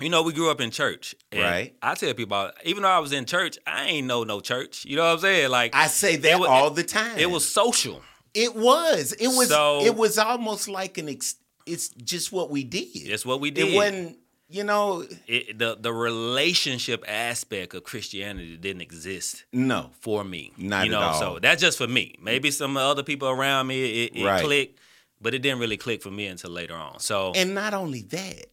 You 0.00 0.10
know, 0.10 0.22
we 0.22 0.32
grew 0.34 0.50
up 0.50 0.60
in 0.60 0.70
church. 0.70 1.14
and 1.32 1.40
Right. 1.42 1.74
I 1.80 1.94
tell 1.94 2.12
people, 2.12 2.50
even 2.64 2.82
though 2.82 2.90
I 2.90 2.98
was 2.98 3.12
in 3.12 3.24
church, 3.24 3.56
I 3.66 3.84
ain't 3.86 4.06
know 4.06 4.24
no 4.24 4.40
church. 4.40 4.84
You 4.84 4.96
know 4.96 5.04
what 5.04 5.12
I'm 5.14 5.18
saying? 5.20 5.50
Like, 5.50 5.74
I 5.74 5.86
say 5.86 6.16
that 6.16 6.32
It 6.32 6.38
wa- 6.38 6.46
all 6.48 6.70
the 6.70 6.82
time. 6.84 7.18
it 7.18 7.30
was 7.30 7.48
social. 7.48 8.02
It 8.34 8.54
was. 8.54 9.12
It 9.14 9.28
was. 9.28 9.48
So- 9.48 9.84
it 9.84 9.94
was 9.94 10.18
almost 10.18 10.68
like 10.68 10.98
an. 10.98 11.08
Ex- 11.08 11.36
it's 11.64 11.88
just 11.88 12.30
what 12.30 12.50
we 12.50 12.62
did. 12.62 12.88
It's 12.94 13.24
what 13.24 13.40
we 13.40 13.50
did. 13.50 13.68
It 13.68 13.74
wasn't. 13.74 14.18
You 14.50 14.62
know. 14.64 15.04
It, 15.26 15.58
the 15.58 15.76
the 15.80 15.92
relationship 15.92 17.02
aspect 17.08 17.72
of 17.74 17.82
Christianity 17.84 18.56
didn't 18.58 18.82
exist 18.82 19.44
No. 19.52 19.90
for 20.00 20.22
me. 20.22 20.52
Not 20.58 20.84
you 20.84 20.92
know, 20.92 20.98
at 21.00 21.08
all. 21.14 21.18
so 21.18 21.38
that's 21.40 21.60
just 21.62 21.78
for 21.78 21.88
me. 21.88 22.14
Maybe 22.20 22.50
some 22.50 22.76
other 22.76 23.02
people 23.02 23.28
around 23.28 23.66
me 23.68 24.04
it, 24.04 24.12
it 24.16 24.24
Right. 24.24 24.44
clicked, 24.44 24.78
but 25.20 25.34
it 25.34 25.40
didn't 25.40 25.58
really 25.58 25.78
click 25.78 26.02
for 26.02 26.10
me 26.10 26.26
until 26.26 26.50
later 26.50 26.74
on. 26.76 27.00
So 27.00 27.32
And 27.34 27.54
not 27.54 27.72
only 27.74 28.02
that, 28.02 28.46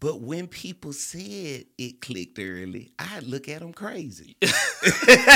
but 0.00 0.22
when 0.22 0.46
people 0.46 0.94
said 0.94 1.66
it 1.76 2.00
clicked 2.00 2.38
early, 2.38 2.90
I'd 2.98 3.24
look 3.24 3.50
at 3.50 3.60
them 3.60 3.74
crazy. 3.74 4.34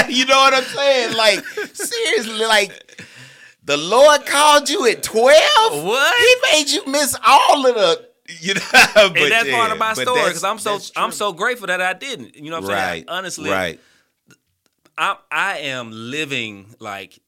you 0.09 0.25
know 0.25 0.37
what 0.37 0.54
I'm 0.54 0.64
saying? 0.64 1.16
Like 1.16 1.44
seriously, 1.75 2.47
like 2.47 2.73
the 3.62 3.76
Lord 3.76 4.25
called 4.25 4.71
you 4.71 4.87
at 4.88 5.02
twelve. 5.02 5.85
What? 5.85 6.16
He 6.18 6.56
made 6.56 6.71
you 6.71 6.87
miss 6.90 7.14
all 7.25 7.66
of 7.66 7.75
the. 7.75 8.09
You 8.40 8.54
know, 8.54 8.61
but 8.73 9.18
and 9.18 9.33
that's 9.33 9.50
part 9.50 9.71
of 9.71 9.76
my 9.76 9.92
story 9.92 10.28
because 10.28 10.44
I'm 10.44 10.59
so 10.59 10.78
I'm 10.97 11.12
so 11.12 11.35
grateful 11.35 11.66
that 11.66 11.83
I 11.83 11.92
didn't. 11.92 12.37
You 12.37 12.50
know 12.50 12.61
what 12.61 12.71
I'm 12.71 12.71
right. 12.71 12.90
saying? 12.92 13.04
Honestly, 13.09 13.50
right. 13.50 13.78
I'm 14.97 15.16
I 15.30 15.59
am 15.59 15.90
living 15.92 16.75
like 16.80 17.18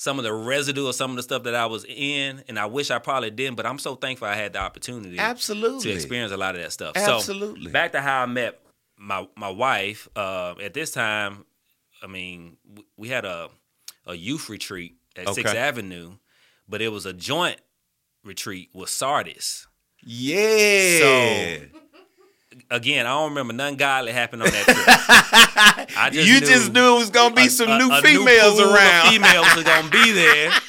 some 0.00 0.18
of 0.18 0.24
the 0.24 0.32
residue 0.32 0.86
of 0.86 0.94
some 0.94 1.10
of 1.10 1.16
the 1.18 1.22
stuff 1.22 1.42
that 1.42 1.54
I 1.54 1.66
was 1.66 1.84
in, 1.86 2.42
and 2.48 2.58
I 2.58 2.64
wish 2.64 2.90
I 2.90 2.98
probably 2.98 3.30
didn't. 3.30 3.56
But 3.56 3.66
I'm 3.66 3.78
so 3.78 3.96
thankful 3.96 4.28
I 4.28 4.34
had 4.34 4.54
the 4.54 4.58
opportunity 4.58 5.18
Absolutely. 5.18 5.82
to 5.82 5.90
experience 5.90 6.32
a 6.32 6.38
lot 6.38 6.54
of 6.54 6.62
that 6.62 6.72
stuff. 6.72 6.96
Absolutely. 6.96 7.66
So 7.66 7.70
back 7.70 7.92
to 7.92 8.00
how 8.00 8.22
I 8.22 8.26
met 8.26 8.58
my 8.96 9.28
my 9.36 9.50
wife. 9.50 10.08
Uh, 10.16 10.54
at 10.62 10.72
this 10.72 10.92
time, 10.92 11.44
I 12.02 12.06
mean, 12.06 12.56
we 12.96 13.10
had 13.10 13.26
a 13.26 13.50
a 14.06 14.14
youth 14.14 14.48
retreat 14.48 14.94
at 15.16 15.34
Sixth 15.34 15.54
Avenue, 15.54 16.12
but 16.66 16.80
it 16.80 16.88
was 16.88 17.04
a 17.04 17.12
joint 17.12 17.60
retreat 18.24 18.70
with 18.72 18.88
Sardis. 18.88 19.66
Yeah. 20.02 21.58
Again, 22.70 23.06
I 23.06 23.10
don't 23.10 23.30
remember 23.30 23.52
nothing 23.52 23.76
godly 23.76 24.12
happened 24.12 24.42
on 24.42 24.50
that 24.50 24.64
trip. 24.64 25.96
I 25.98 26.10
just 26.10 26.26
you 26.28 26.40
knew 26.40 26.46
just 26.46 26.72
knew 26.72 26.96
it 26.96 26.98
was 26.98 27.10
gonna 27.10 27.34
be 27.34 27.46
a- 27.46 27.50
some 27.50 27.78
new 27.78 27.90
a 27.92 28.00
females 28.02 28.58
of 28.58 28.70
around. 28.72 29.08
females 29.10 29.46
are 29.56 29.62
gonna 29.64 29.90
be 29.90 30.12
there. 30.12 30.50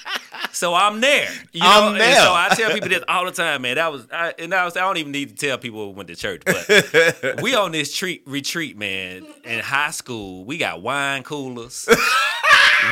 So 0.53 0.73
I'm 0.73 0.99
there. 1.01 1.29
You 1.53 1.61
know? 1.61 1.67
I'm 1.69 1.91
And 1.93 2.01
there. 2.01 2.15
so 2.21 2.33
I 2.33 2.49
tell 2.53 2.73
people 2.73 2.89
this 2.89 3.03
all 3.07 3.25
the 3.25 3.31
time, 3.31 3.61
man. 3.61 3.75
That 3.75 3.91
was 3.91 4.05
I, 4.11 4.33
and 4.37 4.53
I 4.53 4.65
was 4.65 4.75
I 4.75 4.81
don't 4.81 4.97
even 4.97 5.11
need 5.11 5.29
to 5.29 5.35
tell 5.47 5.57
people 5.57 5.87
we 5.89 5.93
went 5.95 6.09
to 6.09 6.15
church, 6.15 6.41
but 6.45 7.41
we 7.41 7.55
on 7.55 7.71
this 7.71 7.95
treat 7.95 8.21
retreat, 8.25 8.77
man. 8.77 9.25
In 9.45 9.59
high 9.59 9.91
school, 9.91 10.43
we 10.43 10.57
got 10.57 10.81
wine 10.81 11.23
coolers. 11.23 11.87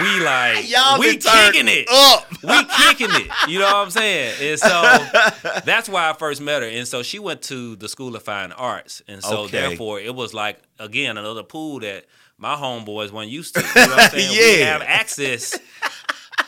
We 0.01 0.19
like 0.24 0.69
Y'all 0.69 1.00
we 1.00 1.17
kicking 1.17 1.67
it 1.67 1.88
up. 1.91 2.25
we 2.43 2.63
kicking 2.65 3.10
it. 3.25 3.31
You 3.48 3.60
know 3.60 3.65
what 3.65 3.75
I'm 3.75 3.89
saying? 3.91 4.36
And 4.41 4.60
so 4.60 5.60
that's 5.65 5.89
why 5.89 6.10
I 6.10 6.13
first 6.13 6.41
met 6.41 6.62
her. 6.62 6.67
And 6.69 6.88
so 6.88 7.03
she 7.03 7.19
went 7.19 7.41
to 7.43 7.75
the 7.75 7.89
School 7.89 8.15
of 8.15 8.24
Fine 8.24 8.51
Arts. 8.51 9.01
And 9.08 9.24
so 9.24 9.41
Okay. 9.41 9.51
therefore 9.67 10.00
it 10.00 10.13
was 10.15 10.34
like 10.34 10.60
again 10.79 11.17
another 11.17 11.43
pool 11.43 11.79
that 11.81 12.05
my 12.38 12.55
homeboys 12.55 13.12
weren't 13.12 13.29
used 13.31 13.55
to. 13.55 13.62
You 13.62 13.67
know 13.67 13.96
what 13.96 14.00
I'm 14.03 14.10
saying? 14.19 14.31
We 14.31 14.60
Yeah. 14.60 14.65
have 14.74 14.81
access 14.81 15.58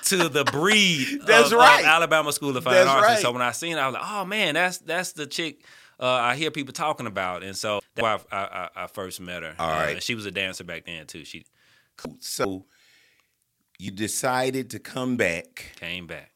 to 0.06 0.30
the 0.30 0.44
breed 0.46 1.20
That's 1.26 1.48
of, 1.48 1.54
of 1.54 1.60
right. 1.60 1.84
Alabama 1.86 2.32
School 2.34 2.56
of 2.56 2.64
Fine 2.64 2.74
That's 2.74 2.90
Arts. 2.90 3.10
And 3.10 3.20
so 3.20 3.32
when 3.32 3.42
I 3.42 3.52
seen 3.52 3.78
it, 3.78 3.80
I 3.80 3.88
was 3.88 3.94
like, 3.96 4.04
oh 4.06 4.26
man, 4.26 4.54
that's 4.56 4.78
that's 4.80 5.12
the 5.14 5.26
chick 5.28 5.64
uh, 6.00 6.06
I 6.08 6.36
hear 6.36 6.50
people 6.50 6.74
talking 6.74 7.06
about. 7.08 7.44
And 7.44 7.56
so 7.56 7.82
that's 7.96 8.04
why 8.04 8.38
I, 8.38 8.44
I, 8.44 8.46
I- 8.76 8.84
I 8.84 8.88
first 8.88 9.20
met 9.22 9.44
her. 9.44 9.54
All 9.60 9.70
Uh, 9.70 9.74
right. 9.74 10.04
she 10.04 10.16
was 10.16 10.26
a 10.26 10.32
dancer 10.32 10.64
back 10.64 10.86
then 10.86 11.06
too. 11.06 11.26
She 11.26 11.46
So 12.20 12.66
you 13.82 13.90
decided 13.92 14.70
to 14.72 14.80
come 14.80 15.18
back. 15.18 15.72
came 15.80 16.06
back. 16.08 16.32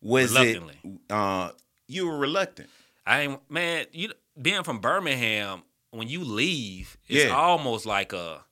Was 0.00 0.32
Reluctantly. 0.32 0.78
it 0.84 1.12
uh 1.12 1.50
you 1.86 2.06
were 2.06 2.16
reluctant. 2.18 2.68
I 3.06 3.20
ain't 3.22 3.50
man. 3.50 3.86
You 3.92 4.12
being 4.40 4.62
from 4.62 4.78
Birmingham, 4.80 5.62
when 5.90 6.08
you 6.08 6.22
leave, 6.24 6.96
it's 7.08 7.24
Yeah. 7.26 7.30
almost 7.36 7.84
like 7.86 8.12
a 8.12 8.44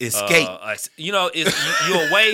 Escape. 0.00 0.48
uh, 0.48 0.58
a- 0.76 0.76
you 1.00 1.12
know, 1.12 1.30
it's 1.32 1.54
you, 1.88 1.94
you're 1.94 2.08
away, 2.10 2.32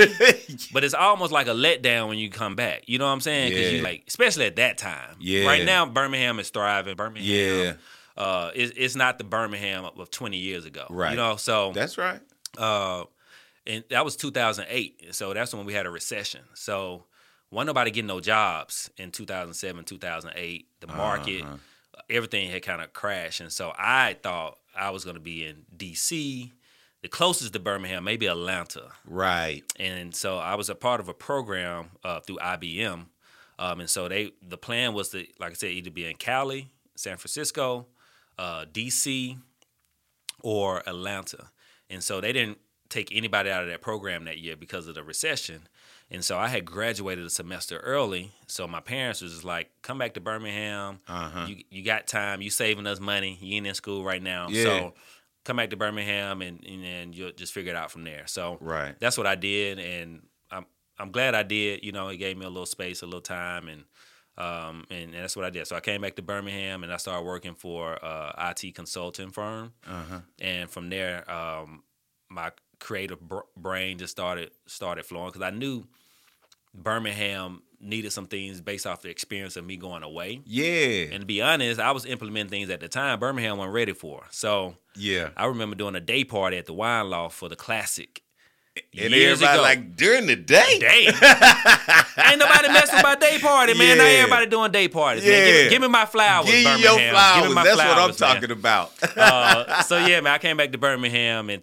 but 0.73 0.83
it's 0.85 0.95
almost 0.95 1.31
like 1.33 1.47
a 1.47 1.51
letdown 1.53 2.09
when 2.09 2.19
you 2.19 2.31
come 2.31 2.55
back. 2.57 2.85
You 2.87 2.99
know 2.99 3.07
what 3.07 3.13
I'm 3.13 3.21
saying? 3.21 3.51
Because 3.51 3.71
you 3.73 3.79
Yeah. 3.79 3.85
like, 3.85 4.05
especially 4.09 4.47
at 4.47 4.57
that 4.57 4.79
time. 4.79 5.17
Yeah. 5.21 5.47
Right 5.47 5.65
now, 5.65 5.85
Birmingham 5.87 6.39
is 6.41 6.49
thriving. 6.51 6.97
Birmingham. 6.97 7.25
yeah. 7.27 7.73
Uh, 8.17 8.51
it's, 8.55 8.73
it's 8.77 8.97
not 8.97 9.19
the 9.19 9.25
Birmingham 9.25 9.85
of 9.85 10.11
20 10.11 10.37
years 10.37 10.65
ago. 10.65 10.87
Right. 10.91 11.11
You 11.13 11.17
know, 11.17 11.37
so 11.37 11.73
That's 11.75 11.97
right. 11.99 12.21
uh, 12.59 13.05
and 13.67 13.85
that 13.91 14.05
was 14.05 14.17
2008. 14.17 15.15
So 15.15 15.33
that's 15.35 15.53
when 15.55 15.67
we 15.67 15.75
had 15.75 15.87
a 15.87 15.91
recession. 15.91 16.41
So 16.55 17.05
wasn't 17.51 17.69
nobody 17.69 17.91
getting 17.91 18.07
no 18.09 18.21
jobs 18.21 18.91
in 18.97 19.11
2007, 19.11 19.85
2008. 19.85 20.67
The 20.81 20.87
market, 20.87 21.43
Uh-huh. 21.43 21.57
everything 22.09 22.51
had 22.51 22.63
kind 22.63 22.81
of 22.81 22.93
crashed. 22.93 23.41
And 23.41 23.53
so 23.53 23.73
I 23.79 24.15
thought 24.23 24.59
I 24.77 24.91
was 24.91 25.05
going 25.05 25.17
to 25.17 25.21
be 25.21 25.45
in 25.47 25.65
D.C., 25.77 26.53
the 27.03 27.09
closest 27.09 27.53
to 27.55 27.59
Birmingham, 27.59 28.05
maybe 28.05 28.27
Atlanta. 28.27 28.89
Right. 29.07 29.63
And 29.79 30.15
so 30.15 30.39
I 30.39 30.55
was 30.55 30.69
a 30.69 30.75
part 30.75 31.01
of 31.01 31.09
a 31.09 31.15
program 31.15 31.91
uh, 32.05 32.21
through 32.21 32.37
IBM. 32.37 33.07
Um, 33.59 33.81
and 33.81 33.91
so 33.91 34.09
they 34.09 34.33
the 34.43 34.57
plan 34.59 34.95
was 34.95 35.09
to, 35.11 35.27
like 35.39 35.51
I 35.51 35.55
said, 35.55 35.71
either 35.73 35.91
be 35.91 36.07
in 36.07 36.17
Cali, 36.17 36.71
San 36.97 37.17
Francisco, 37.19 37.87
uh, 38.39 38.65
DC, 38.73 39.37
or 40.43 40.83
Atlanta. 40.89 41.51
And 41.89 42.03
so 42.03 42.21
they 42.21 42.33
didn't 42.33 42.59
take 42.91 43.09
anybody 43.17 43.49
out 43.51 43.63
of 43.63 43.69
that 43.71 43.81
program 43.81 44.25
that 44.27 44.39
year 44.39 44.57
because 44.57 44.87
of 44.87 44.95
the 44.95 45.03
recession. 45.03 45.67
And 46.11 46.23
so 46.25 46.37
I 46.37 46.49
had 46.49 46.65
graduated 46.65 47.25
a 47.25 47.31
semester 47.31 47.79
early. 47.79 48.33
So 48.49 48.67
my 48.69 48.81
parents 48.81 49.23
was 49.23 49.33
just 49.33 49.45
like, 49.45 49.71
come 49.81 49.97
back 49.97 50.15
to 50.15 50.21
Birmingham. 50.21 50.99
Uh-huh. 51.09 51.47
You 51.49 51.65
you 51.71 51.83
got 51.85 52.07
time. 52.07 52.43
You 52.43 52.51
saving 52.51 52.87
us 52.87 53.01
money. 53.01 53.39
You 53.41 53.57
ain't 53.57 53.67
in 53.67 53.75
school 53.75 54.03
right 54.05 54.23
now. 54.23 54.49
Yeah. 54.51 54.65
So 54.65 54.95
come 55.45 55.57
back 55.57 55.71
to 55.71 55.77
Birmingham 55.77 56.43
and, 56.43 56.63
and 56.69 56.85
then 56.85 57.13
you'll 57.15 57.33
just 57.33 57.53
figure 57.55 57.73
it 57.73 57.77
out 57.77 57.91
from 57.91 58.05
there. 58.05 58.27
So 58.27 58.59
Right. 58.61 58.95
that's 59.01 59.17
what 59.17 59.27
I 59.27 59.37
did, 59.37 59.79
and 59.79 60.23
I'm 60.51 60.67
I'm 60.99 61.13
glad 61.13 61.35
I 61.35 61.45
did. 61.45 61.85
You 61.85 61.93
know, 61.93 62.09
it 62.09 62.17
gave 62.19 62.37
me 62.37 62.45
a 62.45 62.51
little 62.51 62.67
space, 62.67 63.01
a 63.03 63.07
little 63.07 63.21
time, 63.23 63.69
and 63.69 63.85
um 64.37 64.85
and, 64.91 65.15
and 65.15 65.23
that's 65.23 65.37
what 65.37 65.45
I 65.45 65.51
did. 65.51 65.67
So 65.69 65.77
I 65.77 65.81
came 65.81 66.01
back 66.01 66.17
to 66.17 66.23
Birmingham, 66.23 66.83
and 66.83 66.93
I 66.93 66.97
started 66.97 67.25
working 67.25 67.55
for 67.55 68.05
uh, 68.05 68.51
IT 68.51 68.75
consulting 68.75 69.31
firm, 69.31 69.73
Uh-huh. 69.87 70.21
and 70.41 70.69
from 70.69 70.91
there, 70.91 71.31
um, 71.31 71.85
my 72.29 72.51
creative 72.81 73.21
br- 73.21 73.39
brain 73.57 73.99
just 73.99 74.11
started 74.11 74.51
started 74.67 75.05
flowing 75.05 75.29
because 75.29 75.43
I 75.43 75.51
knew 75.51 75.85
Birmingham 76.75 77.63
needed 77.81 78.13
some 78.13 78.27
things 78.27 78.61
based 78.61 78.87
off 78.87 79.03
the 79.03 79.09
experience 79.09 79.57
of 79.57 79.65
me 79.65 79.77
going 79.77 80.03
away. 80.03 80.41
Yeah. 80.45 81.07
And 81.13 81.21
to 81.21 81.27
be 81.27 81.41
honest, 81.41 81.81
I 81.81 81.93
was 81.93 82.05
implementing 82.07 82.51
things 82.51 82.71
at 82.71 82.81
the 82.81 82.89
time 82.89 83.19
Birmingham 83.19 83.59
wasn't 83.59 83.75
ready 83.75 83.93
for. 83.93 84.25
So 84.31 84.77
yeah. 84.97 85.31
I 85.37 85.47
remember 85.47 85.77
doing 85.77 85.95
a 85.95 86.01
day 86.01 86.25
party 86.25 86.57
at 86.59 86.67
the 86.67 86.73
wine 86.75 87.09
loft 87.11 87.37
for 87.37 87.49
the 87.49 87.57
classic. 87.57 88.23
And 88.97 89.13
years 89.13 89.43
everybody 89.43 89.55
ago. 89.59 89.63
like 89.63 89.97
during 89.97 90.27
the 90.27 90.37
day. 90.37 90.79
Day. 90.79 91.07
Ain't 92.27 92.39
nobody 92.39 92.69
messing 92.69 92.95
with 92.97 93.03
my 93.03 93.17
day 93.19 93.39
party, 93.41 93.75
man. 93.75 93.99
Now 93.99 94.05
Yeah. 94.05 94.11
everybody 94.21 94.47
doing 94.47 94.71
day 94.71 94.89
parties. 94.89 95.25
Man. 95.25 95.33
Give, 95.33 95.55
Yeah. 95.57 95.63
me- 95.65 95.71
give 95.71 95.83
me 95.83 95.89
my 95.89 96.07
flowers, 96.07 96.47
Give 96.47 96.65
Birmingham. 96.65 96.81
your 96.81 96.97
Give 96.97 97.05
me 97.07 97.11
flowers. 97.11 97.55
my 97.55 97.65
That's 97.65 97.77
what 97.77 97.87
I'm 97.87 97.95
flowers, 97.97 98.21
man. 98.21 98.35
talking 98.35 98.51
about. 98.53 98.93
uh, 99.17 99.83
so 99.83 99.99
yeah, 99.99 100.21
man, 100.21 100.35
I 100.35 100.39
came 100.39 100.57
back 100.57 100.71
to 100.73 100.79
Birmingham 100.79 101.51
in 101.51 101.61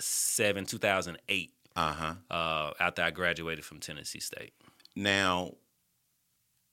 2007, 0.00 0.66
2008, 0.66 1.52
uh-huh. 1.76 2.14
uh, 2.30 2.72
after 2.80 3.02
I 3.02 3.10
graduated 3.10 3.64
from 3.64 3.80
Tennessee 3.80 4.20
State. 4.20 4.52
Now, 4.96 5.52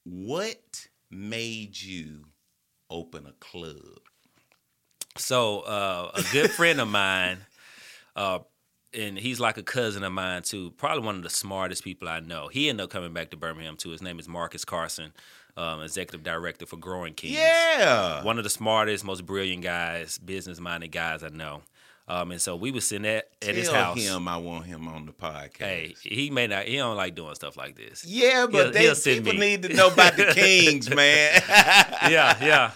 what 0.03 0.87
made 1.11 1.79
you 1.79 2.25
open 2.89 3.25
a 3.25 3.33
club? 3.33 3.99
So 5.17 5.61
uh, 5.61 6.11
a 6.13 6.23
good 6.31 6.51
friend 6.51 6.79
of 6.79 6.87
mine, 6.87 7.39
uh, 8.15 8.39
and 8.93 9.17
he's 9.17 9.39
like 9.39 9.57
a 9.57 9.63
cousin 9.63 10.03
of 10.03 10.13
mine 10.13 10.43
too. 10.43 10.71
Probably 10.71 11.03
one 11.03 11.15
of 11.15 11.23
the 11.23 11.29
smartest 11.29 11.83
people 11.83 12.07
I 12.07 12.19
know. 12.19 12.47
He 12.47 12.69
ended 12.69 12.85
up 12.85 12.89
coming 12.89 13.13
back 13.13 13.31
to 13.31 13.37
Birmingham 13.37 13.77
too. 13.77 13.89
His 13.89 14.01
name 14.01 14.19
is 14.19 14.27
Marcus 14.27 14.63
Carson, 14.63 15.13
um, 15.57 15.81
executive 15.81 16.23
director 16.23 16.65
for 16.65 16.77
Growing 16.77 17.13
Kings. 17.13 17.33
Yeah. 17.33 18.23
one 18.23 18.37
of 18.37 18.43
the 18.43 18.49
smartest, 18.49 19.03
most 19.03 19.25
brilliant 19.25 19.63
guys, 19.63 20.17
business 20.17 20.59
minded 20.59 20.91
guys 20.91 21.23
I 21.23 21.29
know. 21.29 21.63
Um, 22.09 22.31
and 22.31 22.41
so 22.41 22.55
we 22.55 22.71
was 22.71 22.87
sitting 22.87 23.05
at, 23.05 23.27
at 23.41 23.53
his 23.55 23.69
house. 23.69 23.99
him 24.01 24.29
I 24.29 24.37
want 24.37 24.65
him 24.65 24.87
on 24.87 25.05
the 25.05 25.11
podcast. 25.11 25.57
Hey, 25.57 25.95
he 26.01 26.29
may 26.29 26.47
not. 26.47 26.65
He 26.65 26.77
don't 26.77 26.95
like 26.95 27.15
doing 27.15 27.35
stuff 27.35 27.57
like 27.57 27.75
this. 27.75 28.05
Yeah, 28.05 28.47
but 28.49 28.63
He'll- 28.67 28.71
they, 28.71 28.81
he'll 28.83 28.95
people 28.95 29.33
me. 29.33 29.39
need 29.39 29.63
to 29.63 29.73
know 29.73 29.87
about 29.91 30.15
the 30.15 30.25
Kings, 30.33 30.89
man. 30.89 31.41
yeah, 31.49 32.37
yeah. 32.41 32.71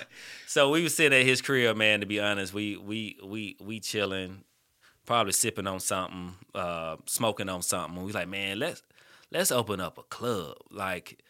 So 0.48 0.70
we 0.70 0.84
was 0.84 0.94
sitting 0.94 1.18
at 1.18 1.26
his 1.26 1.42
crib, 1.42 1.78
man. 1.78 2.02
To 2.02 2.06
be 2.06 2.20
honest, 2.20 2.54
we 2.54 2.76
we 2.76 3.18
we 3.26 3.56
we 3.62 3.80
chilling, 3.80 4.44
probably 5.06 5.32
sipping 5.32 5.66
on 5.66 5.80
something, 5.80 6.34
uh, 6.54 6.98
smoking 7.06 7.48
on 7.48 7.62
something. 7.62 8.04
We 8.04 8.12
like, 8.12 8.28
man, 8.28 8.60
let's 8.60 8.84
let's 9.32 9.50
open 9.54 9.80
up 9.80 9.98
a 9.98 10.04
club, 10.04 10.58
like 10.72 11.24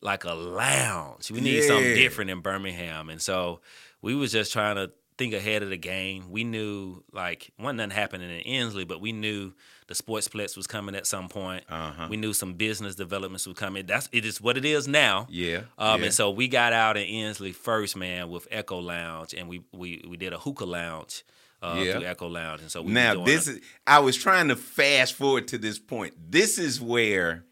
like 0.00 0.22
a 0.22 0.32
lounge. 0.34 1.28
We 1.32 1.40
need 1.40 1.64
something 1.64 1.94
different 1.96 2.30
in 2.30 2.40
Birmingham, 2.40 3.08
and 3.10 3.20
so 3.20 3.58
we 4.00 4.14
was 4.14 4.30
just 4.30 4.52
trying 4.52 4.76
to 4.76 4.92
think 5.18 5.34
ahead 5.34 5.62
of 5.62 5.68
the 5.70 5.76
game. 5.76 6.30
We 6.30 6.44
knew 6.44 7.02
like 7.12 7.50
wasn't 7.58 7.78
nothing 7.78 7.90
happening 7.90 8.30
in 8.30 8.40
Ensley, 8.40 8.84
but 8.84 9.00
we 9.00 9.12
knew 9.12 9.52
the 9.88 9.94
Sportsplex 9.94 10.56
was 10.56 10.66
coming 10.66 10.94
at 10.94 11.06
some 11.06 11.28
point. 11.28 11.64
Uh-huh. 11.68 12.06
We 12.08 12.16
knew 12.16 12.32
some 12.32 12.54
business 12.54 12.94
developments 12.94 13.46
were 13.46 13.54
coming. 13.54 13.84
That's 13.86 14.08
it 14.12 14.24
is 14.24 14.40
what 14.40 14.56
it 14.56 14.64
is 14.64 14.86
now. 14.88 15.26
yeah. 15.28 15.62
Um, 15.76 16.00
yeah. 16.00 16.06
And 16.06 16.14
so 16.14 16.30
we 16.30 16.46
got 16.48 16.72
out 16.72 16.96
in 16.96 17.02
Ensley 17.04 17.52
first, 17.52 17.96
man, 17.96 18.30
with 18.30 18.46
Echo 18.50 18.78
Lounge, 18.78 19.34
and 19.34 19.48
we 19.48 19.62
we 19.72 20.04
we 20.08 20.16
did 20.16 20.32
a 20.32 20.38
hookah 20.38 20.64
lounge 20.66 21.24
uh, 21.62 21.82
Yeah. 21.84 21.92
through 21.94 22.04
Echo 22.04 22.28
Lounge, 22.28 22.60
and 22.62 22.70
so 22.70 22.82
we 22.82 22.92
now 22.92 23.24
this 23.24 23.48
a- 23.48 23.52
is 23.52 23.60
I 23.86 23.98
was 23.98 24.16
trying 24.16 24.48
to 24.48 24.56
fast 24.56 25.14
forward 25.14 25.48
to 25.48 25.58
this 25.58 25.78
point. 25.78 26.14
This 26.30 26.58
is 26.58 26.80
where 26.80 27.44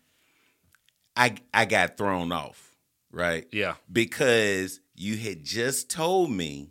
I 1.16 1.36
I 1.52 1.64
got 1.64 1.96
thrown 1.96 2.32
off, 2.32 2.76
right? 3.10 3.46
yeah 3.52 3.74
Because 3.90 4.80
you 4.94 5.16
had 5.16 5.44
just 5.44 5.90
told 5.90 6.30
me 6.30 6.70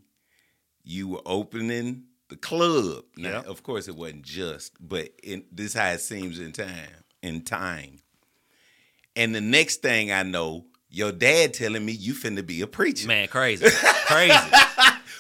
you 0.86 1.08
were 1.10 1.22
opening 1.26 2.04
the 2.30 2.38
club. 2.38 3.04
Now, 3.18 3.30
Yeah. 3.30 3.42
of 3.42 3.64
course, 3.64 3.88
it 3.88 3.96
wasn't 3.96 4.22
just, 4.24 4.74
but 4.80 5.10
in, 5.22 5.44
this 5.52 5.74
how 5.74 5.90
it 5.92 6.00
seems 6.02 6.40
in 6.40 6.52
time. 6.54 7.04
In 7.22 7.42
time, 7.42 8.00
and 9.16 9.34
the 9.34 9.42
next 9.42 9.82
thing 9.82 10.12
I 10.12 10.22
know, 10.24 10.66
your 10.90 11.12
dad 11.12 11.54
telling 11.56 11.84
me 11.86 11.92
you 11.94 12.14
finna 12.14 12.46
be 12.46 12.62
a 12.62 12.68
preacher. 12.68 13.08
man 13.08 13.28
crazy, 13.28 13.66
crazy. 14.06 14.34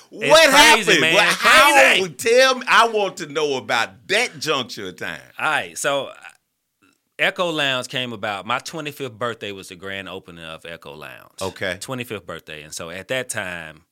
what 0.09 0.49
crazy, 0.49 0.91
happened? 0.91 1.01
man. 1.01 1.13
What- 1.15 1.25
how? 1.25 2.07
Tell 2.17 2.55
me. 2.55 2.65
I 2.67 2.87
want 2.89 3.17
to 3.17 3.25
know 3.27 3.57
about 3.57 4.07
that 4.09 4.37
juncture 4.39 4.89
of 4.89 4.97
time. 4.97 5.19
All 5.39 5.45
right, 5.49 5.77
so 5.77 6.07
uh, 6.07 6.13
Echo 7.17 7.49
Lounge 7.49 7.87
came 7.87 8.13
about. 8.13 8.45
My 8.45 8.59
25th 8.59 9.17
birthday 9.17 9.51
was 9.51 9.69
the 9.69 9.75
grand 9.75 10.07
opening 10.09 10.43
of 10.45 10.63
Echo 10.65 10.93
Lounge. 10.93 11.41
Okay. 11.41 11.77
25th 11.79 12.25
birthday, 12.25 12.61
and 12.61 12.73
so 12.73 12.89
at 12.91 13.07
that 13.07 13.29
time, 13.29 13.84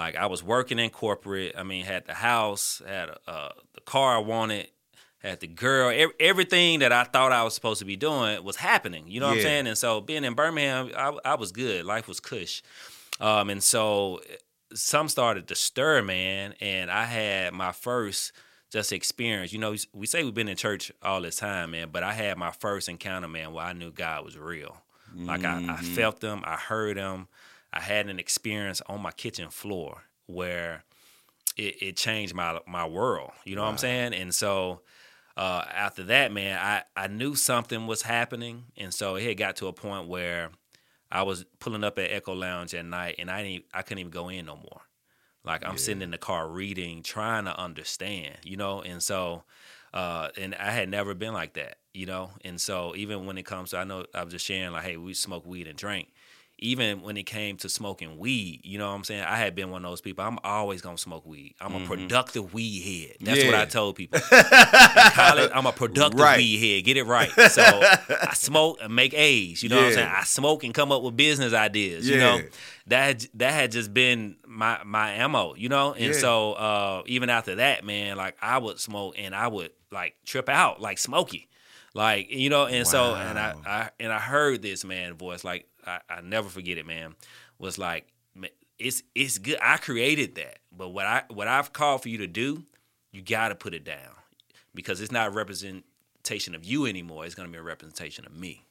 like 0.00 0.16
I 0.16 0.26
was 0.26 0.42
working 0.42 0.78
in 0.78 0.90
corporate. 0.90 1.54
I 1.56 1.62
mean, 1.62 1.84
had 1.84 2.06
the 2.06 2.14
house, 2.14 2.80
had 2.86 3.10
uh, 3.26 3.50
the 3.74 3.82
car 3.82 4.16
I 4.16 4.18
wanted, 4.18 4.68
had 5.18 5.40
the 5.40 5.46
girl. 5.46 5.90
ev- 5.90 6.12
everything 6.18 6.78
that 6.78 6.90
I 6.90 7.04
thought 7.04 7.32
I 7.32 7.42
was 7.42 7.54
supposed 7.54 7.80
to 7.80 7.84
be 7.84 7.96
doing 7.96 8.42
was 8.42 8.56
happening. 8.56 9.04
You 9.08 9.20
know 9.20 9.26
what 9.28 9.36
I'm 9.36 9.42
saying? 9.42 9.66
And 9.66 9.76
so 9.76 10.00
being 10.00 10.24
in 10.24 10.32
Birmingham, 10.34 10.90
I, 10.96 11.16
I 11.24 11.34
was 11.34 11.52
good. 11.52 11.84
Life 11.84 12.08
was 12.08 12.18
cush. 12.18 12.62
Um, 13.20 13.50
and 13.50 13.62
so 13.62 14.22
some 14.72 15.08
started 15.08 15.48
to 15.48 15.54
stir, 15.54 16.00
man. 16.00 16.54
And 16.60 16.90
I 16.90 17.04
had 17.04 17.52
my 17.52 17.72
first 17.72 18.32
just 18.72 18.92
experience. 18.92 19.52
You 19.52 19.58
know, 19.58 19.74
we 19.92 20.06
say 20.06 20.24
we've 20.24 20.32
been 20.32 20.48
in 20.48 20.56
church 20.56 20.90
all 21.02 21.20
this 21.20 21.36
time, 21.36 21.72
man, 21.72 21.90
but 21.92 22.02
I 22.02 22.14
had 22.14 22.38
my 22.38 22.52
first 22.52 22.88
encounter, 22.88 23.28
man, 23.28 23.52
where 23.52 23.66
I 23.66 23.74
knew 23.74 23.90
God 23.90 24.24
was 24.24 24.38
real. 24.38 24.78
Like 25.14 25.44
I, 25.44 25.66
I 25.68 25.82
felt 25.82 26.22
him, 26.22 26.42
I 26.44 26.54
heard 26.54 26.96
him. 26.96 27.26
I 27.72 27.80
had 27.80 28.08
an 28.08 28.18
experience 28.18 28.82
on 28.86 29.00
my 29.00 29.12
kitchen 29.12 29.50
floor 29.50 30.02
where 30.26 30.84
it, 31.56 31.82
it 31.82 31.96
changed 31.96 32.34
my 32.34 32.60
my 32.66 32.86
world. 32.86 33.30
You 33.44 33.56
know 33.56 33.62
what 33.62 33.68
I'm 33.70 33.78
saying? 33.78 34.14
And 34.14 34.34
so 34.34 34.80
uh, 35.36 35.64
after 35.72 36.04
that, 36.04 36.32
man, 36.32 36.58
I, 36.58 36.82
I 36.96 37.06
knew 37.06 37.34
something 37.34 37.86
was 37.86 38.02
happening, 38.02 38.64
and 38.76 38.92
so 38.92 39.16
it 39.16 39.24
had 39.24 39.36
got 39.36 39.56
to 39.56 39.68
a 39.68 39.72
point 39.72 40.08
where 40.08 40.50
I 41.10 41.22
was 41.22 41.44
pulling 41.58 41.84
up 41.84 41.98
at 41.98 42.10
Echo 42.10 42.34
Lounge 42.34 42.74
at 42.74 42.84
night, 42.84 43.16
and 43.18 43.30
I 43.30 43.42
didn't 43.42 43.64
I 43.72 43.82
couldn't 43.82 44.00
even 44.00 44.10
go 44.10 44.28
in 44.28 44.46
no 44.46 44.56
more. 44.56 44.82
Like 45.44 45.66
I'm 45.66 45.78
sitting 45.78 46.02
in 46.02 46.10
the 46.10 46.18
car 46.18 46.48
reading, 46.48 47.02
trying 47.02 47.46
to 47.46 47.58
understand, 47.58 48.36
you 48.44 48.56
know, 48.58 48.82
and 48.82 49.02
so 49.02 49.44
uh, 49.94 50.28
and 50.36 50.54
I 50.54 50.70
had 50.70 50.88
never 50.88 51.14
been 51.14 51.32
like 51.32 51.54
that, 51.54 51.78
you 51.94 52.04
know, 52.06 52.30
and 52.44 52.60
so 52.60 52.94
even 52.94 53.24
when 53.24 53.38
it 53.38 53.46
comes 53.46 53.70
to 53.70 53.78
I 53.78 53.84
know 53.84 54.04
I 54.14 54.22
was 54.22 54.32
just 54.32 54.44
sharing 54.44 54.72
like, 54.72 54.84
hey, 54.84 54.96
we 54.98 55.14
smoke 55.14 55.46
weed 55.46 55.66
and 55.66 55.78
drink. 55.78 56.12
Even 56.62 57.00
when 57.02 57.16
it 57.16 57.24
came 57.24 57.56
to 57.58 57.68
smoking 57.68 58.18
weed, 58.18 58.60
you 58.64 58.76
know 58.78 58.88
what 58.88 58.94
I'm 58.94 59.04
saying? 59.04 59.24
I 59.24 59.36
had 59.36 59.54
been 59.54 59.70
one 59.70 59.84
of 59.84 59.90
those 59.90 60.00
people. 60.02 60.24
I'm 60.24 60.38
always 60.44 60.82
gonna 60.82 60.98
smoke 60.98 61.24
weed. 61.26 61.54
I'm 61.60 61.74
a 61.74 61.86
productive 61.86 62.52
weed 62.52 62.80
head. 62.80 63.16
That's 63.20 63.44
what 63.44 63.54
I 63.54 63.64
told 63.64 63.96
people. 63.96 64.20
In 64.32 64.42
college, 65.12 65.50
I'm 65.54 65.66
a 65.66 65.72
productive 65.72 66.20
Right. 66.20 66.36
weed 66.36 66.58
head. 66.58 66.84
Get 66.84 66.96
it 66.96 67.04
right. 67.04 67.30
So 67.50 67.62
I 67.62 68.34
smoke 68.34 68.78
and 68.82 68.94
make 68.94 69.14
A's. 69.14 69.62
You 69.62 69.68
know 69.70 69.76
what 69.76 69.86
I'm 69.86 69.92
saying? 69.92 70.08
I 70.14 70.24
smoke 70.24 70.62
and 70.64 70.72
come 70.74 70.92
up 70.92 71.02
with 71.02 71.16
business 71.16 71.52
ideas. 71.52 72.08
You 72.08 72.18
know, 72.18 72.40
that 72.88 73.02
had, 73.06 73.26
that 73.34 73.52
had 73.54 73.72
just 73.72 73.92
been 73.94 74.36
my 74.46 74.80
my 74.84 75.12
ammo. 75.12 75.54
You 75.54 75.68
know, 75.70 75.92
and 75.94 76.12
Yeah. 76.14 76.20
so 76.20 76.52
uh, 76.52 77.02
even 77.06 77.30
after 77.30 77.56
that, 77.56 77.84
man, 77.84 78.16
like 78.16 78.36
I 78.42 78.58
would 78.58 78.78
smoke 78.78 79.14
and 79.18 79.34
I 79.34 79.48
would 79.48 79.70
like 79.90 80.14
trip 80.24 80.48
out 80.48 80.80
like 80.80 80.98
Smokey. 80.98 81.48
Like 81.94 82.30
you 82.30 82.50
know, 82.50 82.66
and 82.66 82.86
so 82.86 83.14
and 83.16 83.38
I, 83.38 83.54
I 83.66 83.90
and 83.98 84.12
I 84.12 84.18
heard 84.20 84.62
this 84.62 84.84
man 84.84 85.14
voice 85.14 85.42
like 85.42 85.66
I, 85.86 86.00
I 86.08 86.20
never 86.20 86.48
forget 86.48 86.78
it, 86.78 86.86
man. 86.86 87.14
Was 87.58 87.78
like 87.78 88.06
it's 88.78 89.02
it's 89.14 89.38
good. 89.38 89.58
I 89.62 89.76
created 89.76 90.34
that, 90.36 90.58
but 90.76 90.88
what 90.88 91.06
I 91.06 91.22
what 91.28 91.46
I've 91.48 91.72
called 91.72 92.02
for 92.02 92.08
you 92.08 92.18
to 92.18 92.26
do, 92.26 92.64
you 93.12 93.22
got 93.22 93.48
to 93.48 93.54
put 93.54 93.74
it 93.74 93.84
down 93.84 94.16
because 94.74 95.00
it's 95.00 95.12
not 95.12 95.28
a 95.28 95.30
representation 95.30 96.54
of 96.54 96.64
you 96.64 96.86
anymore. 96.86 97.26
It's 97.26 97.34
gonna 97.34 97.48
be 97.48 97.58
a 97.58 97.62
representation 97.62 98.26
of 98.26 98.34
me. 98.34 98.64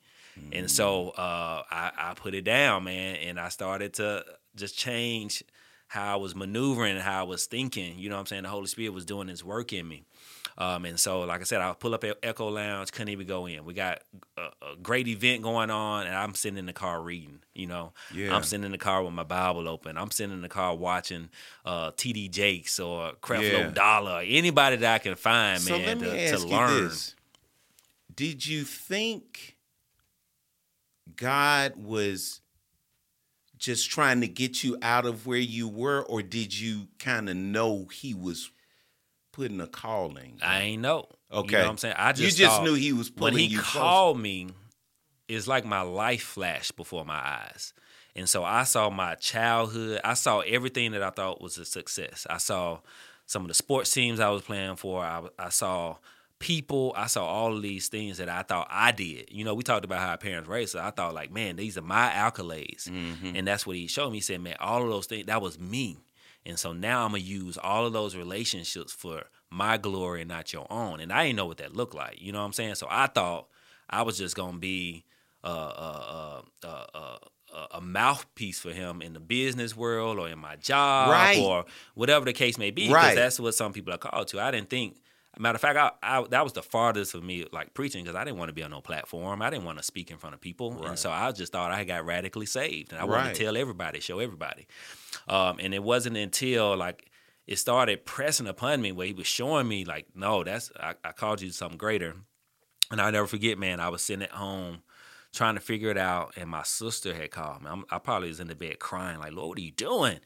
And 0.53 0.71
so 0.71 1.09
uh, 1.09 1.63
I, 1.69 1.91
I 1.97 2.13
put 2.13 2.33
it 2.33 2.43
down, 2.45 2.85
man, 2.85 3.17
and 3.17 3.37
I 3.37 3.49
started 3.49 3.93
to 3.95 4.23
just 4.55 4.77
change 4.77 5.43
how 5.87 6.13
I 6.13 6.15
was 6.15 6.33
maneuvering 6.33 6.95
how 6.97 7.19
I 7.19 7.23
was 7.23 7.45
thinking. 7.45 7.99
You 7.99 8.09
know 8.09 8.15
what 8.15 8.21
I'm 8.21 8.25
saying? 8.27 8.43
The 8.43 8.49
Holy 8.49 8.67
Spirit 8.67 8.93
was 8.93 9.05
doing 9.05 9.27
His 9.27 9.43
work 9.43 9.73
in 9.73 9.87
me. 9.87 10.05
Um, 10.61 10.83
and 10.83 10.99
so, 10.99 11.21
like 11.21 11.39
I 11.39 11.45
said, 11.45 11.61
I 11.61 11.71
pull 11.73 11.93
up 11.93 12.03
at 12.03 12.17
Echo 12.21 12.49
Lounge, 12.49 12.91
couldn't 12.91 13.09
even 13.09 13.25
go 13.25 13.45
in. 13.45 13.63
We 13.63 13.73
got 13.73 14.01
a, 14.37 14.41
a 14.41 14.75
great 14.83 15.07
event 15.07 15.41
going 15.41 15.71
on, 15.71 16.05
and 16.05 16.13
I'm 16.13 16.35
sitting 16.35 16.57
in 16.57 16.65
the 16.65 16.73
car 16.73 17.01
reading. 17.01 17.39
You 17.55 17.67
know, 17.67 17.93
Yeah. 18.13 18.35
I'm 18.35 18.43
sitting 18.43 18.65
in 18.65 18.71
the 18.73 18.77
car 18.77 19.01
with 19.01 19.13
my 19.13 19.23
Bible 19.23 19.69
open. 19.69 19.97
I'm 19.97 20.11
sitting 20.11 20.33
in 20.33 20.41
the 20.41 20.49
car 20.49 20.75
watching 20.75 21.29
uh, 21.63 21.91
T.D. 21.95 22.27
Jakes 22.27 22.77
or 22.79 23.13
Creflo 23.21 23.51
Yeah. 23.51 23.69
Dollar, 23.71 24.21
anybody 24.25 24.75
that 24.75 24.95
I 24.95 24.97
can 24.99 25.15
find, 25.15 25.61
So 25.61 25.77
man, 25.77 25.85
let 25.85 25.99
me 26.01 26.07
to, 26.07 26.21
ask 26.33 26.43
to 26.43 26.49
you 26.49 26.55
learn. 26.55 26.83
this: 26.89 27.15
Did 28.13 28.45
you 28.45 28.63
think 28.65 29.55
God 31.15 31.73
was 31.77 32.41
just 33.57 33.89
trying 33.89 34.21
to 34.21 34.27
get 34.27 34.63
you 34.63 34.77
out 34.81 35.05
of 35.05 35.25
where 35.25 35.37
you 35.39 35.67
were, 35.67 36.01
or 36.03 36.21
did 36.21 36.57
you 36.57 36.87
kind 36.97 37.29
of 37.29 37.35
know 37.35 37.85
He 37.91 38.13
was 38.13 38.51
putting 39.39 39.61
a 39.61 39.67
calling? 39.67 40.37
I 40.41 40.61
ain't 40.61 40.81
know. 40.81 41.07
Okay. 41.31 41.51
You 41.51 41.57
know 41.59 41.63
what 41.65 41.69
I'm 41.71 41.77
saying? 41.77 41.95
I 41.97 42.11
just 42.11 42.37
you 42.37 42.45
just 42.45 42.57
thought- 42.57 42.63
knew 42.65 42.73
He 42.73 42.91
was 42.93 43.09
pulling 43.09 43.35
when 43.35 43.43
he 43.49 43.55
called 43.57 44.19
me, 44.19 44.49
it's 45.27 45.47
like 45.47 45.65
my 45.65 45.81
life 45.81 46.23
flashed 46.23 46.75
before 46.75 47.05
my 47.05 47.19
eyes. 47.19 47.73
And 48.15 48.27
so 48.27 48.43
I 48.43 48.63
saw 48.63 48.89
my 48.89 49.15
childhood. 49.15 50.01
I 50.03 50.15
saw 50.15 50.39
everything 50.39 50.91
that 50.91 51.03
I 51.03 51.11
thought 51.11 51.41
was 51.41 51.57
a 51.57 51.65
success. 51.65 52.25
I 52.29 52.37
saw 52.37 52.79
some 53.27 53.43
of 53.43 53.47
the 53.47 53.53
sports 53.53 53.91
teams 53.93 54.19
I 54.19 54.29
was 54.29 54.41
playing 54.41 54.75
for. 54.75 55.03
I, 55.03 55.21
I 55.37 55.49
saw 55.49 55.97
people. 56.39 56.93
I 56.97 57.05
saw 57.07 57.25
all 57.25 57.55
of 57.55 57.61
these 57.61 57.87
things 57.87 58.17
that 58.17 58.27
I 58.27 58.41
thought 58.41 58.67
I 58.71 58.91
did. 58.91 59.29
You 59.31 59.45
know, 59.45 59.53
we 59.53 59.61
talked 59.63 59.85
about 59.85 59.99
how 59.99 60.09
our 60.09 60.17
parents 60.17 60.49
raised 60.49 60.75
us. 60.75 60.81
I 60.81 60.89
thought 60.91 61.13
like, 61.13 61.31
man, 61.31 61.55
these 61.55 61.77
are 61.77 61.81
my 61.83 62.09
accolades. 62.09 62.89
Mm-hmm. 62.89 63.35
And 63.35 63.47
that's 63.47 63.67
what 63.67 63.75
he 63.75 63.87
showed 63.87 64.09
me. 64.09 64.17
He 64.17 64.21
said, 64.21 64.41
man, 64.41 64.55
all 64.59 64.81
of 64.83 64.89
those 64.89 65.05
things, 65.05 65.27
that 65.27 65.41
was 65.41 65.59
me. 65.59 65.97
And 66.45 66.57
so 66.57 66.73
now 66.73 67.03
I'm 67.05 67.11
gonna 67.11 67.23
use 67.23 67.57
all 67.57 67.85
of 67.85 67.93
those 67.93 68.15
relationships 68.15 68.91
for 68.93 69.23
my 69.49 69.77
glory 69.77 70.21
and 70.21 70.29
not 70.29 70.53
your 70.53 70.67
own. 70.71 70.99
And 70.99 71.11
I 71.11 71.25
didn't 71.25 71.37
know 71.37 71.45
what 71.45 71.57
that 71.57 71.75
looked 71.75 71.95
like. 71.95 72.21
You 72.21 72.31
know 72.31 72.39
what 72.39 72.45
I'm 72.45 72.53
saying? 72.53 72.75
So 72.75 72.87
I 72.89 73.07
thought 73.07 73.47
I 73.89 74.01
was 74.03 74.17
just 74.17 74.35
gonna 74.35 74.57
be 74.57 75.05
uh, 75.43 75.47
uh, 75.47 76.41
uh, 76.63 76.67
uh, 76.67 76.85
uh, 76.93 77.17
uh, 77.55 77.67
a 77.71 77.81
mouthpiece 77.81 78.59
for 78.59 78.71
him 78.71 79.01
in 79.01 79.13
the 79.13 79.19
business 79.19 79.75
world 79.75 80.19
or 80.19 80.29
in 80.29 80.37
my 80.37 80.55
job 80.57 81.09
Right. 81.09 81.37
or 81.37 81.65
whatever 81.95 82.25
the 82.25 82.33
case 82.33 82.57
may 82.57 82.71
be. 82.71 82.83
Because 82.87 82.93
Right. 83.03 83.15
that's 83.15 83.39
what 83.39 83.55
some 83.55 83.73
people 83.73 83.93
are 83.93 83.97
called 83.97 84.27
to. 84.29 84.39
I 84.39 84.51
didn't 84.51 84.69
think. 84.69 84.97
Matter 85.37 85.55
of 85.55 85.61
fact, 85.61 85.77
I, 85.77 85.91
I 86.03 86.23
that 86.29 86.43
was 86.43 86.51
the 86.53 86.63
farthest 86.63 87.13
of 87.15 87.23
me 87.23 87.45
like 87.53 87.73
preaching 87.73 88.03
because 88.03 88.15
I 88.15 88.25
didn't 88.25 88.37
want 88.39 88.49
to 88.49 88.53
be 88.53 88.63
on 88.63 88.71
no 88.71 88.81
platform. 88.81 89.41
I 89.41 89.49
didn't 89.49 89.63
want 89.63 89.77
to 89.77 89.83
speak 89.83 90.11
in 90.11 90.17
front 90.17 90.33
of 90.33 90.41
people, 90.41 90.83
and 90.85 90.99
so 90.99 91.11
I 91.11 91.31
just 91.31 91.53
thought 91.53 91.71
I 91.71 91.85
got 91.85 92.03
radically 92.05 92.45
saved, 92.47 92.91
and 92.91 92.99
I 92.99 93.05
wanted 93.05 93.35
to 93.35 93.43
tell 93.45 93.55
everybody, 93.55 94.01
show 94.01 94.19
everybody. 94.19 94.67
Um, 95.27 95.57
and 95.59 95.73
it 95.73 95.83
wasn't 95.83 96.17
until 96.17 96.75
like 96.77 97.09
it 97.47 97.57
started 97.57 98.05
pressing 98.05 98.47
upon 98.47 98.81
me 98.81 98.91
where 98.91 99.07
he 99.07 99.13
was 99.13 99.27
showing 99.27 99.67
me 99.67 99.83
like, 99.85 100.07
no, 100.13 100.43
that's 100.43 100.71
I, 100.79 100.93
I 101.03 101.11
called 101.13 101.41
you 101.41 101.49
something 101.49 101.77
greater. 101.77 102.15
And 102.91 102.99
I'll 102.99 103.11
never 103.11 103.27
forget, 103.27 103.57
man, 103.57 103.79
I 103.79 103.89
was 103.89 104.03
sitting 104.03 104.23
at 104.23 104.31
home 104.31 104.83
trying 105.31 105.55
to 105.55 105.61
figure 105.61 105.91
it 105.91 105.97
out, 105.97 106.33
and 106.37 106.49
my 106.49 106.63
sister 106.63 107.13
had 107.13 107.31
called 107.31 107.61
me. 107.61 107.69
I'm, 107.69 107.85
I 107.91 107.99
probably 107.99 108.29
was 108.29 108.39
in 108.39 108.47
the 108.47 108.55
bed 108.55 108.79
crying, 108.79 109.19
like, 109.19 109.31
Lord, 109.31 109.49
what 109.49 109.57
are 109.59 109.61
you 109.61 109.71
doing? 109.71 110.19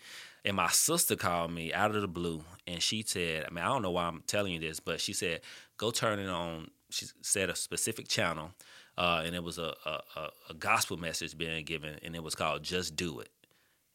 And 0.45 0.55
my 0.55 0.69
sister 0.69 1.15
called 1.15 1.51
me 1.51 1.73
out 1.73 1.93
of 1.93 2.01
the 2.01 2.07
blue, 2.07 2.43
and 2.67 2.81
she 2.81 3.01
said, 3.01 3.45
I 3.45 3.53
mean, 3.53 3.63
I 3.63 3.67
don't 3.67 3.81
know 3.81 3.91
why 3.91 4.05
I'm 4.05 4.23
telling 4.27 4.53
you 4.53 4.59
this, 4.59 4.79
but 4.79 5.01
she 5.01 5.13
said, 5.13 5.41
go 5.77 5.91
turn 5.91 6.19
it 6.19 6.29
on. 6.29 6.71
She 6.89 7.07
said 7.21 7.49
a 7.49 7.55
specific 7.55 8.07
channel, 8.07 8.51
uh, 8.97 9.23
and 9.25 9.35
it 9.35 9.43
was 9.43 9.57
a, 9.57 9.73
a, 9.85 10.01
a, 10.15 10.29
a 10.51 10.53
gospel 10.53 10.97
message 10.97 11.37
being 11.37 11.65
given, 11.65 11.99
and 12.03 12.15
it 12.15 12.23
was 12.23 12.35
called 12.35 12.63
Just 12.63 12.95
Do 12.95 13.19
It 13.19 13.29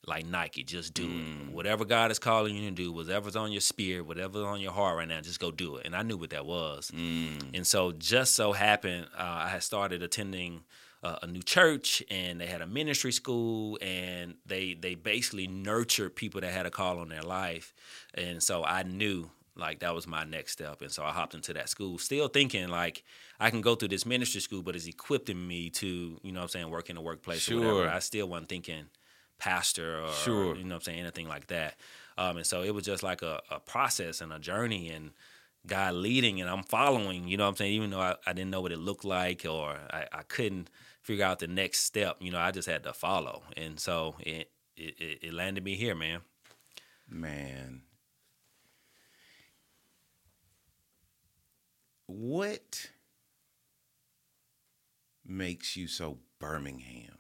like 0.06 0.24
Nike, 0.26 0.62
just 0.62 0.94
do 0.94 1.04
it. 1.04 1.52
Whatever 1.52 1.84
God 1.84 2.11
is 2.11 2.18
calling 2.18 2.56
you 2.56 2.68
to 2.70 2.74
do, 2.74 2.92
whatever's 2.92 3.37
on 3.37 3.52
your 3.52 3.61
spirit, 3.61 4.06
whatever's 4.06 4.42
on 4.44 4.61
your 4.61 4.72
heart 4.72 4.96
right 4.96 5.08
now, 5.08 5.20
just 5.20 5.40
go 5.40 5.50
do 5.50 5.76
it. 5.76 5.84
And 5.87 5.94
I 5.94 6.02
knew 6.02 6.16
what 6.16 6.30
that 6.30 6.46
was. 6.46 6.90
And 6.92 7.66
so, 7.66 7.92
just 7.92 8.34
so 8.34 8.52
happened, 8.52 9.06
uh, 9.16 9.22
I 9.22 9.48
had 9.48 9.62
started 9.62 10.02
attending 10.02 10.62
uh, 11.02 11.16
a 11.22 11.26
new 11.26 11.42
church, 11.42 12.02
and 12.11 12.40
they 12.40 12.46
had 12.46 12.61
a 12.62 12.66
ministry 12.66 13.12
school, 13.12 13.78
and 13.82 14.34
they 14.46 14.74
they 14.74 14.94
basically 14.94 15.46
nurtured 15.46 16.16
people 16.16 16.40
that 16.40 16.52
had 16.52 16.64
a 16.66 16.70
call 16.70 16.98
on 17.00 17.08
their 17.08 17.22
life. 17.22 17.74
And 18.14 18.42
so, 18.42 18.64
I 18.64 18.84
knew 18.84 19.30
like 19.56 19.80
that 19.80 19.92
was 19.94 20.06
my 20.06 20.22
next 20.22 20.52
step 20.52 20.82
and 20.82 20.92
so 20.92 21.02
i 21.02 21.11
hopped 21.11 21.34
into 21.34 21.52
that 21.52 21.68
school 21.68 21.98
still 21.98 22.28
thinking 22.28 22.68
like 22.68 23.02
i 23.40 23.50
can 23.50 23.61
go 23.61 23.74
through 23.74 23.88
this 23.88 24.06
ministry 24.06 24.40
school 24.40 24.62
but 24.62 24.76
it's 24.76 24.87
equipping 24.87 25.48
me 25.48 25.68
to 25.68 26.16
you 26.22 26.30
know 26.30 26.38
what 26.38 26.44
i'm 26.44 26.48
saying 26.48 26.70
work 26.70 26.88
in 26.88 26.94
the 26.94 27.02
workplace 27.02 27.38
or 27.48 27.54
Sure. 27.54 27.74
whatever 27.74 27.88
i 27.92 27.98
still 27.98 28.28
wasn't 28.28 28.48
thinking 28.48 28.84
pastor 29.38 30.03
or 30.03 30.12
Sure. 30.12 30.57
you 30.57 30.64
know 30.64 30.74
what 30.74 30.74
I'm 30.77 30.81
saying 30.83 31.01
anything 31.01 31.29
like 31.29 31.46
that. 31.48 31.77
Um, 32.16 32.38
and 32.38 32.46
so 32.46 32.62
it 32.62 32.74
was 32.74 32.85
just 32.85 33.03
like 33.03 33.22
a, 33.22 33.40
a 33.51 33.61
process 33.61 34.20
and 34.20 34.33
a 34.33 34.38
journey 34.38 34.90
and 34.90 35.12
God 35.66 35.94
leading 35.94 36.40
and 36.40 36.51
I'm 36.51 36.62
following, 36.64 37.29
you 37.29 37.37
know 37.37 37.44
what 37.44 37.51
I'm 37.51 37.57
saying? 37.57 37.72
Even 37.74 37.90
though 37.90 38.01
I, 38.01 38.16
I 38.27 38.33
didn't 38.33 38.51
know 38.51 38.61
what 38.61 38.72
it 38.72 38.79
looked 38.79 39.05
like 39.05 39.44
or 39.48 39.77
I, 39.90 40.07
I 40.12 40.22
couldn't 40.22 40.70
figure 41.03 41.24
out 41.24 41.38
the 41.38 41.46
next 41.46 41.81
step, 41.81 42.16
you 42.20 42.31
know, 42.31 42.38
I 42.38 42.51
just 42.51 42.68
had 42.68 42.83
to 42.85 42.92
follow. 42.92 43.42
And 43.57 43.79
so 43.79 44.16
it, 44.20 44.51
it, 44.77 45.18
it 45.22 45.33
landed 45.33 45.64
me 45.64 45.77
here, 45.77 45.94
man. 45.94 46.20
Man. 47.09 47.83
What 52.07 52.90
makes 55.24 55.77
you 55.77 55.87
so 55.87 56.18
Birmingham? 56.38 57.17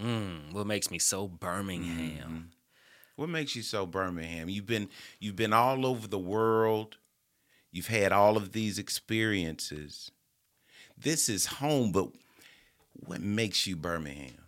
Mm, 0.00 0.52
what 0.52 0.66
makes 0.66 0.90
me 0.90 0.98
so 0.98 1.26
Birmingham? 1.26 2.50
What 3.16 3.28
makes 3.28 3.56
you 3.56 3.62
so 3.62 3.84
Birmingham? 3.84 4.48
You've 4.48 4.66
been 4.66 4.88
you've 5.18 5.36
been 5.36 5.52
all 5.52 5.84
over 5.84 6.06
the 6.06 6.18
world. 6.18 6.98
You've 7.72 7.88
had 7.88 8.12
all 8.12 8.36
of 8.36 8.52
these 8.52 8.78
experiences. 8.78 10.10
This 10.96 11.28
is 11.28 11.46
home, 11.46 11.92
but 11.92 12.08
what 12.92 13.20
makes 13.20 13.66
you 13.66 13.76
Birmingham? 13.76 14.44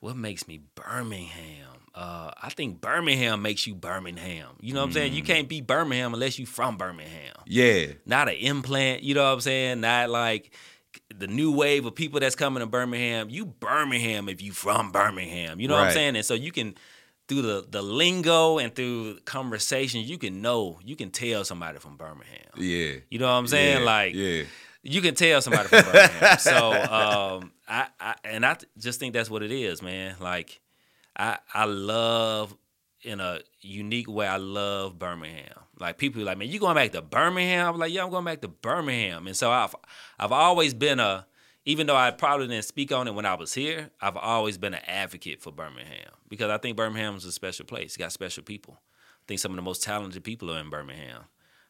What 0.00 0.16
makes 0.16 0.48
me 0.48 0.60
Birmingham? 0.74 1.68
Uh, 1.94 2.30
I 2.42 2.48
think 2.48 2.80
Birmingham 2.80 3.42
makes 3.42 3.66
you 3.66 3.74
Birmingham. 3.74 4.56
You 4.60 4.74
know 4.74 4.80
what 4.80 4.86
I'm 4.86 4.92
saying? 4.92 5.12
You 5.12 5.22
can't 5.22 5.48
be 5.48 5.60
Birmingham 5.60 6.14
unless 6.14 6.38
you're 6.38 6.46
from 6.46 6.76
Birmingham. 6.76 7.34
Yeah. 7.46 7.88
Not 8.06 8.28
an 8.28 8.34
implant. 8.36 9.02
You 9.02 9.14
know 9.14 9.24
what 9.24 9.34
I'm 9.34 9.40
saying? 9.40 9.80
Not 9.80 10.08
like 10.08 10.52
the 11.14 11.26
new 11.26 11.52
wave 11.52 11.86
of 11.86 11.94
people 11.94 12.20
that's 12.20 12.34
coming 12.34 12.60
to 12.60 12.66
Birmingham. 12.66 13.30
You 13.30 13.46
Birmingham 13.46 14.28
if 14.28 14.42
you 14.42 14.52
from 14.52 14.92
Birmingham. 14.92 15.60
You 15.60 15.68
know 15.68 15.74
what 15.74 15.84
I'm 15.88 15.92
saying? 15.92 16.16
And 16.16 16.24
so 16.24 16.34
you 16.34 16.52
can 16.52 16.74
through 17.28 17.42
the 17.42 17.66
the 17.68 17.82
lingo 17.82 18.58
and 18.58 18.74
through 18.74 19.20
conversations, 19.24 20.08
you 20.10 20.18
can 20.18 20.42
know, 20.42 20.78
you 20.84 20.96
can 20.96 21.10
tell 21.10 21.44
somebody 21.44 21.78
from 21.78 21.96
Birmingham. 21.96 22.50
Yeah. 22.56 22.94
You 23.10 23.18
know 23.18 23.26
what 23.26 23.32
I'm 23.32 23.46
saying? 23.46 23.78
Yeah, 23.80 23.84
Like 23.84 24.14
yeah. 24.14 24.42
you 24.82 25.00
can 25.00 25.14
tell 25.14 25.40
somebody 25.40 25.68
from 25.68 25.84
Birmingham. 25.84 26.38
so 26.38 26.72
um, 26.72 27.52
I, 27.68 27.86
I 28.00 28.14
and 28.24 28.44
I 28.44 28.56
just 28.78 29.00
think 29.00 29.14
that's 29.14 29.30
what 29.30 29.42
it 29.42 29.52
is, 29.52 29.82
man. 29.82 30.16
Like 30.20 30.60
I 31.16 31.38
I 31.54 31.64
love 31.64 32.54
in 33.02 33.20
a 33.20 33.40
unique 33.60 34.08
way. 34.08 34.26
I 34.26 34.36
love 34.36 34.98
Birmingham. 34.98 35.58
Like 35.82 35.98
people 35.98 36.22
like, 36.22 36.38
man, 36.38 36.48
you 36.48 36.58
going 36.60 36.76
back 36.76 36.92
to 36.92 37.02
Birmingham? 37.02 37.74
I'm 37.74 37.78
like, 37.78 37.92
yeah, 37.92 38.04
I'm 38.04 38.10
going 38.10 38.24
back 38.24 38.40
to 38.42 38.48
Birmingham. 38.48 39.26
And 39.26 39.36
so 39.36 39.50
I've 39.50 39.74
I've 40.18 40.32
always 40.32 40.72
been 40.72 41.00
a 41.00 41.26
even 41.64 41.86
though 41.86 41.96
I 41.96 42.10
probably 42.10 42.48
didn't 42.48 42.64
speak 42.64 42.90
on 42.90 43.06
it 43.06 43.14
when 43.14 43.26
I 43.26 43.34
was 43.34 43.54
here, 43.54 43.90
I've 44.00 44.16
always 44.16 44.58
been 44.58 44.74
an 44.74 44.82
advocate 44.86 45.42
for 45.42 45.52
Birmingham 45.52 46.10
because 46.28 46.50
I 46.50 46.58
think 46.58 46.76
Birmingham 46.76 47.16
is 47.16 47.24
a 47.24 47.32
special 47.32 47.66
place. 47.66 47.96
Got 47.96 48.12
special 48.12 48.42
people. 48.42 48.80
I 48.80 49.24
think 49.28 49.40
some 49.40 49.52
of 49.52 49.56
the 49.56 49.62
most 49.62 49.82
talented 49.82 50.24
people 50.24 50.50
are 50.50 50.58
in 50.58 50.70
Birmingham. 50.70 51.24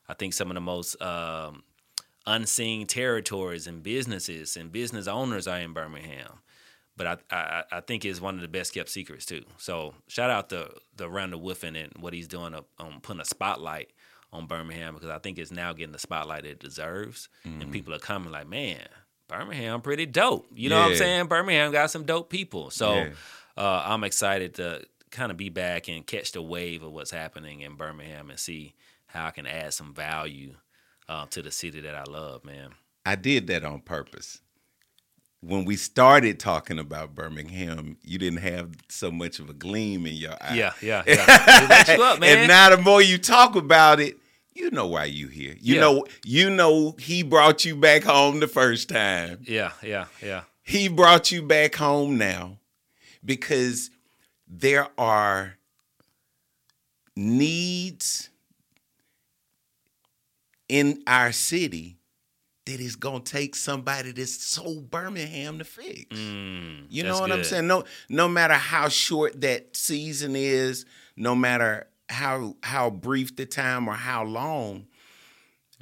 I 0.09 0.15
think 0.15 0.35
some 0.35 0.51
of 0.51 0.55
the 0.55 0.61
most 0.61 1.01
um, 1.03 1.63
unseen 2.27 2.87
territories 2.87 3.67
and 3.67 3.83
businesses 3.83 4.57
and 4.57 4.73
business 4.73 5.07
owners 5.07 5.47
are 5.47 5.59
in 5.59 5.73
Birmingham. 5.73 6.41
But 6.97 7.07
I, 7.07 7.17
I, 7.31 7.65
I 7.73 7.81
think 7.81 8.05
it's 8.05 8.21
one 8.21 8.35
of 8.35 8.43
the 8.43 8.49
best 8.49 8.75
kept 8.75 8.91
secrets 8.91 9.25
too. 9.25 9.45
So 9.57 9.95
shout 10.09 10.31
out 10.31 10.51
to 10.51 10.71
the 10.97 11.09
Randall 11.09 11.41
Woodfin 11.41 11.83
and 11.83 11.93
what 12.01 12.13
he's 12.13 12.29
doing 12.29 12.55
on 12.55 13.01
putting 13.01 13.21
a 13.21 13.25
spotlight 13.25 13.91
on 14.33 14.47
Birmingham 14.47 14.95
because 14.95 15.11
I 15.11 15.19
think 15.19 15.39
it's 15.39 15.51
now 15.51 15.73
getting 15.73 15.93
the 15.93 15.99
spotlight 15.99 16.45
it 16.45 16.59
deserves, 16.59 17.29
and 17.45 17.71
people 17.73 17.95
are 17.95 17.99
coming 17.99 18.33
like, 18.33 18.49
man, 18.49 18.81
Birmingham 19.29 19.81
pretty 19.83 20.07
dope. 20.07 20.47
You 20.55 20.69
know 20.71 20.81
what 20.81 20.91
I'm 20.93 20.97
saying? 20.97 21.27
Birmingham 21.27 21.73
got 21.73 21.91
some 21.91 22.05
dope 22.05 22.31
people. 22.31 22.71
So 22.71 22.95
Yeah. 22.97 23.11
uh, 23.57 23.83
I'm 23.87 24.05
excited 24.05 24.55
to 24.55 24.85
kind 25.11 25.31
of 25.31 25.37
be 25.37 25.49
back 25.51 25.89
and 25.89 26.07
catch 26.07 26.33
the 26.33 26.41
wave 26.43 26.83
of 26.83 26.93
what's 26.93 27.11
happening 27.11 27.61
in 27.61 27.75
Birmingham 27.75 28.31
and 28.31 28.39
see 28.39 28.75
how 29.07 29.27
I 29.27 29.31
can 29.31 29.47
add 29.47 29.75
some 29.75 29.93
value 29.93 30.55
uh, 31.09 31.27
to 31.27 31.43
the 31.43 31.51
city 31.51 31.81
that 31.83 31.95
I 31.95 32.05
love, 32.11 32.45
man. 32.45 32.71
I 33.05 33.17
did 33.17 33.47
that 33.49 33.65
on 33.65 33.81
purpose. 33.81 34.41
When 35.41 35.65
we 35.65 35.75
started 35.77 36.39
talking 36.39 36.79
about 36.79 37.15
Birmingham, 37.17 37.97
you 38.03 38.17
didn't 38.17 38.39
have 38.41 38.71
so 38.89 39.11
much 39.11 39.41
of 39.41 39.51
a 39.51 39.53
gleam 39.53 40.07
in 40.07 40.15
your 40.15 40.35
eye. 40.41 40.55
Yeah, 40.55 40.73
yeah, 40.81 41.03
yeah. 41.07 41.97
You 41.97 42.03
up, 42.03 42.21
man. 42.21 42.39
And 42.39 42.49
now 42.49 42.71
the 42.71 42.81
more 42.81 43.03
you 43.03 43.19
talk 43.19 43.57
about 43.57 43.99
it, 43.99 44.17
you 44.55 44.71
know 44.71 44.87
why 44.87 45.05
you 45.07 45.29
here. 45.29 45.57
You 45.61 45.75
Yeah. 45.77 45.81
know, 45.81 46.07
you 46.25 46.51
know 46.51 46.95
he 46.99 47.23
brought 47.23 47.65
you 47.65 47.75
back 47.77 48.05
home 48.05 48.41
the 48.41 48.49
first 48.49 48.89
time. 48.89 49.41
yeah, 49.47 49.73
yeah, 49.83 50.07
yeah. 50.23 50.43
He 50.63 50.89
brought 50.89 51.31
you 51.33 51.43
back 51.43 51.75
home 51.75 52.19
now 52.19 52.59
because 53.25 53.91
there 54.47 54.89
are 54.99 55.57
needs 57.17 58.31
in 60.69 61.03
our 61.07 61.33
city 61.33 61.99
that 62.65 62.79
is 62.81 62.95
gonna 62.97 63.21
take 63.21 63.57
somebody 63.57 64.13
that's 64.13 64.33
so 64.45 64.81
Birmingham 64.81 65.59
to 65.59 65.65
fix. 65.65 66.17
Mm, 66.17 66.87
You 66.89 67.03
know 67.03 67.19
what 67.21 67.33
I'm 67.33 67.43
saying? 67.45 67.67
No, 67.67 67.85
no 68.09 68.29
matter 68.29 68.55
how 68.55 68.89
short 68.89 69.41
that 69.41 69.77
season 69.77 70.37
is, 70.37 70.87
no 71.17 71.35
matter 71.35 71.89
how 72.13 72.57
how 72.63 72.91
brief 72.91 73.35
the 73.37 73.47
time 73.47 73.89
or 73.89 73.95
how 73.95 74.25
long, 74.25 74.87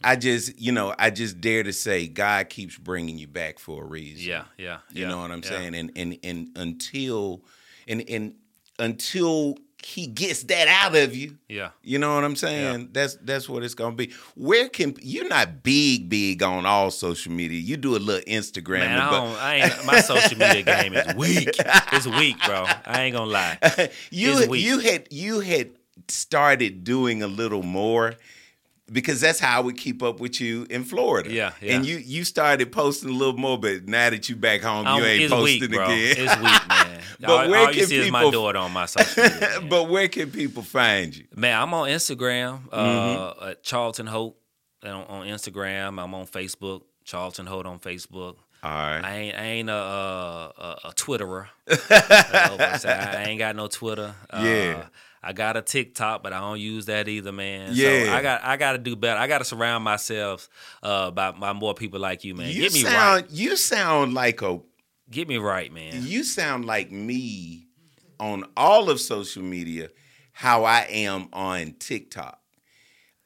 I 0.03 0.17
just 0.17 0.59
you 0.59 0.73
know 0.73 0.95
I 0.99 1.11
just 1.11 1.41
dare 1.41 1.63
to 1.63 1.73
say 1.73 2.09
God 2.09 2.49
keeps 2.49 2.77
bringing 2.79 3.19
you 3.19 3.27
back 3.27 3.59
for 3.59 3.83
a 3.83 3.87
reason. 3.87 4.29
Yeah, 4.29 4.45
yeah. 4.57 4.79
you 4.93 5.03
yeah, 5.03 5.09
know 5.09 5.21
what 5.21 5.31
I'm 5.31 5.43
yeah. 5.43 5.49
saying, 5.51 5.75
and 5.75 5.91
and 5.97 6.19
and 6.25 6.49
until 6.57 7.43
and 7.87 8.03
and 8.09 8.35
until 8.79 9.57
He 9.83 10.07
gets 10.07 10.43
that 10.45 10.69
out 10.69 10.95
of 10.97 11.15
you. 11.15 11.39
Yeah. 11.49 11.71
You 11.83 11.99
know 11.99 12.15
what 12.15 12.25
I'm 12.25 12.37
saying? 12.37 12.91
That's 12.93 13.17
that's 13.17 13.49
what 13.49 13.63
it's 13.63 13.75
gonna 13.75 13.97
be. 13.97 14.13
Where 14.37 14.69
can 14.69 14.95
you're 15.03 15.29
not 15.29 15.63
big, 15.63 16.09
big 16.09 16.43
on 16.43 16.65
all 16.67 16.91
social 16.91 17.33
media. 17.33 17.59
You 17.61 17.77
do 17.77 17.97
a 17.97 17.99
little 17.99 18.23
Instagram, 18.27 18.81
Man, 18.81 18.99
I 18.99 19.11
but 19.11 19.21
don't. 19.21 19.37
I 19.39 19.55
ain't. 19.57 19.87
My 19.87 20.01
social 20.01 20.39
media 20.39 20.63
game 20.63 20.95
is 20.95 21.15
weak. 21.15 21.49
It's 21.93 22.07
weak, 22.07 22.37
bro. 22.45 22.65
I 22.87 23.03
ain't 23.03 23.17
gonna 23.17 23.31
lie. 23.31 23.59
you 24.11 24.39
It's 24.39 24.49
weak. 24.49 24.65
you 24.65 24.79
had 24.79 25.09
you 25.11 25.41
had 25.41 25.71
started 26.09 26.85
doing 26.85 27.23
a 27.23 27.27
little 27.27 27.63
more 27.63 28.15
because 28.93 29.21
that's 29.21 29.39
how 29.39 29.57
I 29.59 29.61
would 29.61 29.77
keep 29.77 30.03
up 30.03 30.19
with 30.19 30.41
you 30.41 30.67
in 30.69 30.83
Florida. 30.85 31.33
Yeah, 31.33 31.53
yeah. 31.61 31.77
And 31.77 31.87
you 31.87 31.99
you 31.99 32.25
started 32.25 32.73
posting 32.73 33.11
a 33.11 33.13
little 33.13 33.37
more, 33.37 33.57
but 33.59 33.87
now 33.87 34.11
that 34.11 34.29
you 34.29 34.35
back 34.37 34.63
home, 34.63 34.87
Um, 34.87 34.99
you 35.01 35.05
ain't 35.07 35.31
posting 35.31 35.61
weak, 35.61 35.71
bro. 35.71 35.85
again. 35.85 36.15
It's 36.19 36.37
weak, 36.37 36.69
man. 36.69 37.01
But 37.21 37.29
all, 37.31 37.51
where 37.51 37.67
all 37.67 37.73
you 37.73 37.87
can 37.87 37.97
is 37.99 38.11
my 38.11 38.21
people- 38.25 38.31
daughter 38.31 38.59
on 38.59 38.73
my 38.73 38.87
social 38.87 39.23
media. 39.23 39.61
but 39.69 39.91
where 39.91 40.09
can 40.09 40.31
people 40.31 40.63
find 40.63 41.15
you? 41.15 41.27
Man, 41.37 41.61
I'm 41.61 41.73
on 41.75 41.89
Instagram, 41.89 42.61
uh, 42.73 42.79
Mm-hmm. 42.83 43.49
at 43.51 43.63
Charlton 43.63 44.07
Holt 44.07 44.37
on, 44.83 44.91
on 45.05 45.27
Instagram. 45.27 46.03
I'm 46.03 46.15
on 46.15 46.27
Facebook, 46.27 46.83
Charlton 47.05 47.45
Holt 47.47 47.67
on 47.67 47.79
Facebook. 47.79 48.37
All 48.63 48.71
right. 48.71 49.01
I 49.05 49.17
ain't, 49.17 49.37
I 49.39 49.43
ain't 49.45 49.71
a, 49.71 49.73
a, 49.75 50.79
a, 50.85 50.93
Twitterer. 50.95 51.47
Uh, 51.91 52.79
I 53.19 53.25
ain't 53.29 53.39
got 53.39 53.55
no 53.57 53.67
Twitter. 53.69 54.15
Uh, 54.31 54.43
Yeah. 54.43 54.85
I 55.23 55.33
got 55.33 55.57
a 55.57 55.63
TikTok, 55.63 56.23
but 56.23 56.33
I 56.33 56.41
don't 56.41 56.61
use 56.61 56.87
that 56.87 57.07
either, 57.09 57.33
man. 57.33 57.71
Yeah. 57.75 58.07
So 58.07 58.13
I 58.13 58.23
got 58.23 58.45
I 58.45 58.57
got 58.57 58.73
to 58.73 58.79
do 58.79 58.97
better. 58.97 59.21
I 59.21 59.27
got 59.27 59.39
to 59.39 59.45
surround 59.45 59.85
myself 59.85 60.49
uh, 60.83 61.11
by 61.11 61.33
by 61.33 61.53
more 61.53 61.75
people 61.75 62.01
like 62.01 62.25
you, 62.25 62.35
man. 62.35 62.49
you 62.51 62.63
Get 62.63 62.73
me 62.73 62.81
sound 62.81 63.23
right. 63.23 63.31
you 63.31 63.57
sound 63.57 64.15
like 64.15 64.43
a 64.43 64.61
Get 65.11 65.27
me 65.27 65.39
right, 65.39 65.73
man. 65.73 66.07
you 66.07 66.23
sound 66.23 66.65
like 66.65 66.93
me 66.93 67.67
on 68.21 68.45
all 68.57 68.91
of 68.91 69.01
social 69.01 69.43
media 69.43 69.89
how 70.33 70.65
I 70.65 70.87
am 70.89 71.29
on 71.33 71.75
TikTok. 71.79 72.39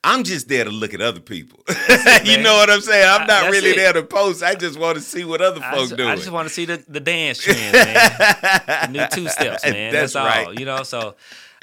I'm 0.02 0.22
just 0.22 0.48
there 0.48 0.64
to 0.64 0.70
look 0.70 0.92
at 0.92 1.00
other 1.00 1.20
people. 1.20 1.60
you 2.24 2.42
know 2.42 2.54
what 2.54 2.68
I'm 2.70 2.80
saying? 2.80 3.08
I'm 3.08 3.20
not 3.20 3.26
that's 3.26 3.52
really 3.52 3.70
it. 3.70 3.76
there 3.76 3.92
to 3.94 4.02
post. 4.02 4.42
I 4.42 4.54
just 4.54 4.78
want 4.78 4.96
to 4.96 5.02
see 5.02 5.24
what 5.24 5.40
other 5.40 5.60
folks 5.60 5.92
do. 5.92 6.06
I 6.06 6.14
just 6.16 6.30
want 6.30 6.46
to 6.46 6.52
see 6.52 6.66
the, 6.66 6.82
the 6.88 7.00
dance 7.00 7.38
trends, 7.38 7.72
man. 7.72 8.92
New 8.92 9.06
two 9.10 9.28
steps, 9.28 9.64
man. 9.64 9.92
That's 9.92 10.12
That's, 10.12 10.16
all. 10.16 10.26
right. 10.26 10.58
You 10.58 10.66
know, 10.66 10.82
so 10.82 11.14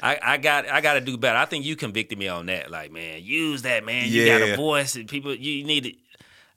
I, 0.02 0.18
I 0.20 0.36
got 0.36 0.68
I 0.68 0.80
got 0.80 0.94
to 0.94 1.00
do 1.00 1.16
better. 1.16 1.38
I 1.38 1.44
think 1.44 1.64
you 1.64 1.76
convicted 1.76 2.18
me 2.18 2.26
on 2.26 2.46
that. 2.46 2.70
Like, 2.70 2.90
man, 2.90 3.22
use 3.22 3.62
that, 3.62 3.84
man. 3.84 4.08
You 4.08 4.26
got 4.26 4.42
a 4.42 4.56
voice, 4.56 4.96
and 4.96 5.08
people 5.08 5.32
you 5.32 5.64
need 5.64 5.86
it. 5.86 5.94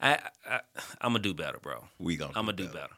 I, 0.01 0.19
I 0.49 0.59
I'm 0.99 1.11
gonna 1.11 1.19
do 1.19 1.33
better, 1.33 1.59
bro. 1.61 1.85
we 1.99 2.17
gonna 2.17 2.33
I'm 2.35 2.45
gonna 2.45 2.57
do 2.57 2.67
better. 2.67 2.95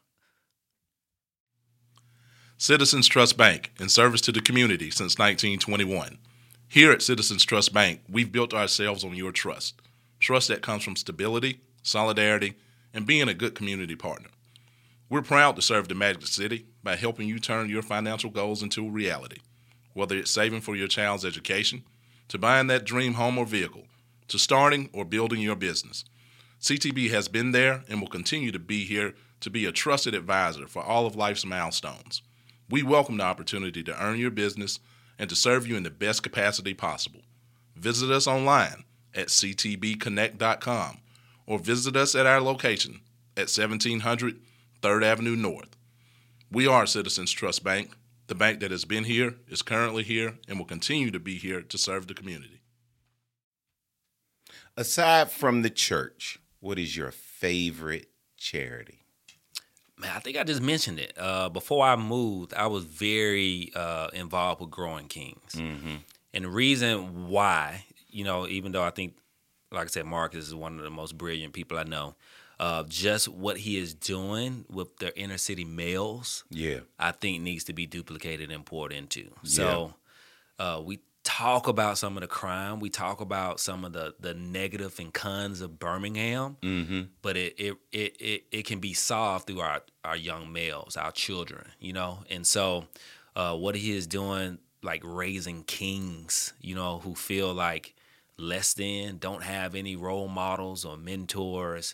Citizens 2.57 3.07
Trust 3.07 3.38
Bank, 3.38 3.71
in 3.79 3.88
service 3.88 4.21
to 4.21 4.31
the 4.31 4.41
community 4.41 4.89
since 4.89 5.19
1921. 5.19 6.17
Here 6.67 6.91
at 6.91 7.03
Citizens 7.03 7.45
Trust 7.45 7.71
Bank, 7.71 8.01
we've 8.10 8.31
built 8.31 8.53
ourselves 8.53 9.03
on 9.03 9.15
your 9.15 9.31
trust. 9.31 9.79
Trust 10.19 10.47
that 10.47 10.63
comes 10.63 10.83
from 10.83 10.95
stability, 10.95 11.62
solidarity, 11.83 12.55
and 12.93 13.05
being 13.05 13.29
a 13.29 13.36
good 13.36 13.53
community 13.53 13.95
partner. 13.95 14.29
We're 15.07 15.21
proud 15.21 15.55
to 15.57 15.62
serve 15.62 15.88
the 15.88 15.93
Magic 15.93 16.25
City 16.25 16.65
by 16.83 16.95
helping 16.95 17.27
you 17.27 17.38
turn 17.38 17.69
your 17.69 17.83
financial 17.83 18.31
goals 18.31 18.63
into 18.63 18.88
a 18.88 18.89
reality. 18.89 19.38
Whether 19.97 20.15
it's 20.15 20.29
saving 20.29 20.62
for 20.62 20.75
your 20.75 20.88
child's 20.88 21.25
education, 21.25 21.83
to 22.27 22.38
buying 22.38 22.67
that 22.67 22.86
dream 22.86 23.15
home 23.15 23.36
or 23.39 23.47
vehicle, 23.47 23.88
to 24.27 24.38
starting 24.38 24.91
or 24.93 25.03
building 25.03 25.41
your 25.41 25.55
business. 25.55 26.05
CTB 26.62 27.10
has 27.10 27.27
been 27.27 27.51
there 27.51 27.83
and 27.89 27.99
will 27.99 28.07
continue 28.07 28.51
to 28.51 28.60
be 28.60 28.86
here 28.86 29.15
to 29.39 29.49
be 29.49 29.65
a 29.65 29.71
trusted 29.71 30.13
advisor 30.13 30.67
for 30.67 30.83
all 30.83 31.07
of 31.07 31.15
life's 31.15 31.47
milestones. 31.47 32.21
We 32.69 32.83
welcome 32.83 33.17
the 33.17 33.23
opportunity 33.23 33.81
to 33.81 34.03
earn 34.03 34.19
your 34.19 34.29
business 34.29 34.79
and 35.17 35.31
to 35.31 35.36
serve 35.36 35.65
you 35.65 35.75
in 35.75 35.81
the 35.81 35.89
best 35.89 36.21
capacity 36.21 36.75
possible. 36.75 37.21
Visit 37.75 38.12
us 38.12 38.27
online 38.27 38.83
at 39.15 39.29
ctbconnect.com 39.29 40.99
or 41.47 41.57
visit 41.57 41.95
us 41.95 42.13
at 42.13 42.27
our 42.27 42.39
location 42.39 43.01
at 43.36 43.49
1700 43.49 44.39
3rd 44.83 45.03
Avenue 45.03 45.36
North. 45.36 45.75
We 46.51 46.67
are 46.67 46.86
Citizens 46.86 47.31
Trust 47.31 47.63
Bank, 47.63 47.97
the 48.27 48.35
bank 48.35 48.59
that 48.59 48.71
has 48.71 48.85
been 48.85 49.05
here, 49.05 49.35
is 49.47 49.61
currently 49.61 50.03
here, 50.03 50.37
and 50.47 50.57
will 50.57 50.65
continue 50.65 51.11
to 51.11 51.19
be 51.19 51.37
here 51.37 51.61
to 51.61 51.77
serve 51.77 52.07
the 52.07 52.13
community. 52.13 52.61
Aside 54.75 55.31
from 55.31 55.61
the 55.63 55.69
church, 55.69 56.39
what 56.59 56.77
is 56.77 56.95
your 56.95 57.11
favorite 57.11 58.09
charity? 58.37 58.99
Man, 59.97 60.11
I 60.15 60.19
think 60.19 60.37
I 60.37 60.43
just 60.43 60.61
mentioned 60.61 60.99
it. 60.99 61.13
Uh, 61.17 61.49
before 61.49 61.83
I 61.83 61.95
moved, 61.95 62.53
I 62.53 62.67
was 62.67 62.83
very 62.83 63.71
uh, 63.75 64.09
involved 64.13 64.61
with 64.61 64.69
Growing 64.69 65.07
Kings. 65.07 65.55
And 66.33 66.45
the 66.45 66.49
reason 66.49 67.29
why, 67.29 67.85
you 68.07 68.23
know, 68.23 68.45
even 68.47 68.71
though 68.73 68.83
I 68.83 68.91
think, 68.91 69.15
like 69.71 69.85
I 69.85 69.87
said, 69.87 70.05
Marcus 70.05 70.45
is 70.45 70.53
one 70.53 70.77
of 70.77 70.83
the 70.83 70.91
most 70.91 71.17
brilliant 71.17 71.53
people 71.53 71.79
I 71.79 71.83
know, 71.83 72.15
uh, 72.59 72.83
just 72.87 73.27
what 73.27 73.57
he 73.57 73.77
is 73.77 73.93
doing 73.93 74.65
with 74.69 74.97
the 74.97 75.17
inner 75.19 75.37
city 75.37 75.65
males, 75.65 76.43
Yeah. 76.49 76.79
I 76.97 77.11
think 77.11 77.41
needs 77.43 77.63
to 77.65 77.73
be 77.73 77.85
duplicated 77.85 78.51
and 78.51 78.65
poured 78.65 78.91
into. 78.93 79.29
So 79.43 79.93
uh, 80.59 80.81
we 80.83 80.99
talk 81.23 81.67
about 81.67 81.97
some 81.97 82.15
of 82.17 82.21
the 82.21 82.27
crime, 82.27 82.79
we 82.79 82.89
talk 82.89 83.19
about 83.21 83.59
some 83.59 83.83
of 83.85 83.91
the 83.93 84.15
the 84.19 84.33
negative 84.33 84.97
and 84.99 85.13
cons 85.13 85.61
of 85.61 85.77
Birmingham, 85.77 86.57
Mm-hmm. 86.61 87.01
but 87.21 87.35
it 87.37 87.53
it, 87.59 87.77
it 87.91 88.17
it 88.21 88.43
it 88.51 88.65
can 88.65 88.79
be 88.79 88.93
solved 88.93 89.47
through 89.47 89.59
our 89.59 89.81
our 90.03 90.15
young 90.15 90.51
males, 90.51 90.95
our 90.97 91.11
children, 91.11 91.67
you 91.79 91.93
know. 91.93 92.19
And 92.29 92.47
so, 92.47 92.85
uh, 93.35 93.55
what 93.55 93.75
he 93.75 93.91
is 93.95 94.07
doing, 94.07 94.57
like 94.81 95.01
raising 95.03 95.63
kings, 95.63 96.53
you 96.61 96.73
know, 96.75 96.99
who 96.99 97.13
feel 97.13 97.53
like 97.53 97.93
less 98.37 98.73
than, 98.73 99.17
don't 99.17 99.43
have 99.43 99.75
any 99.75 99.95
role 99.95 100.27
models 100.29 100.85
or 100.85 100.95
mentors, 100.95 101.93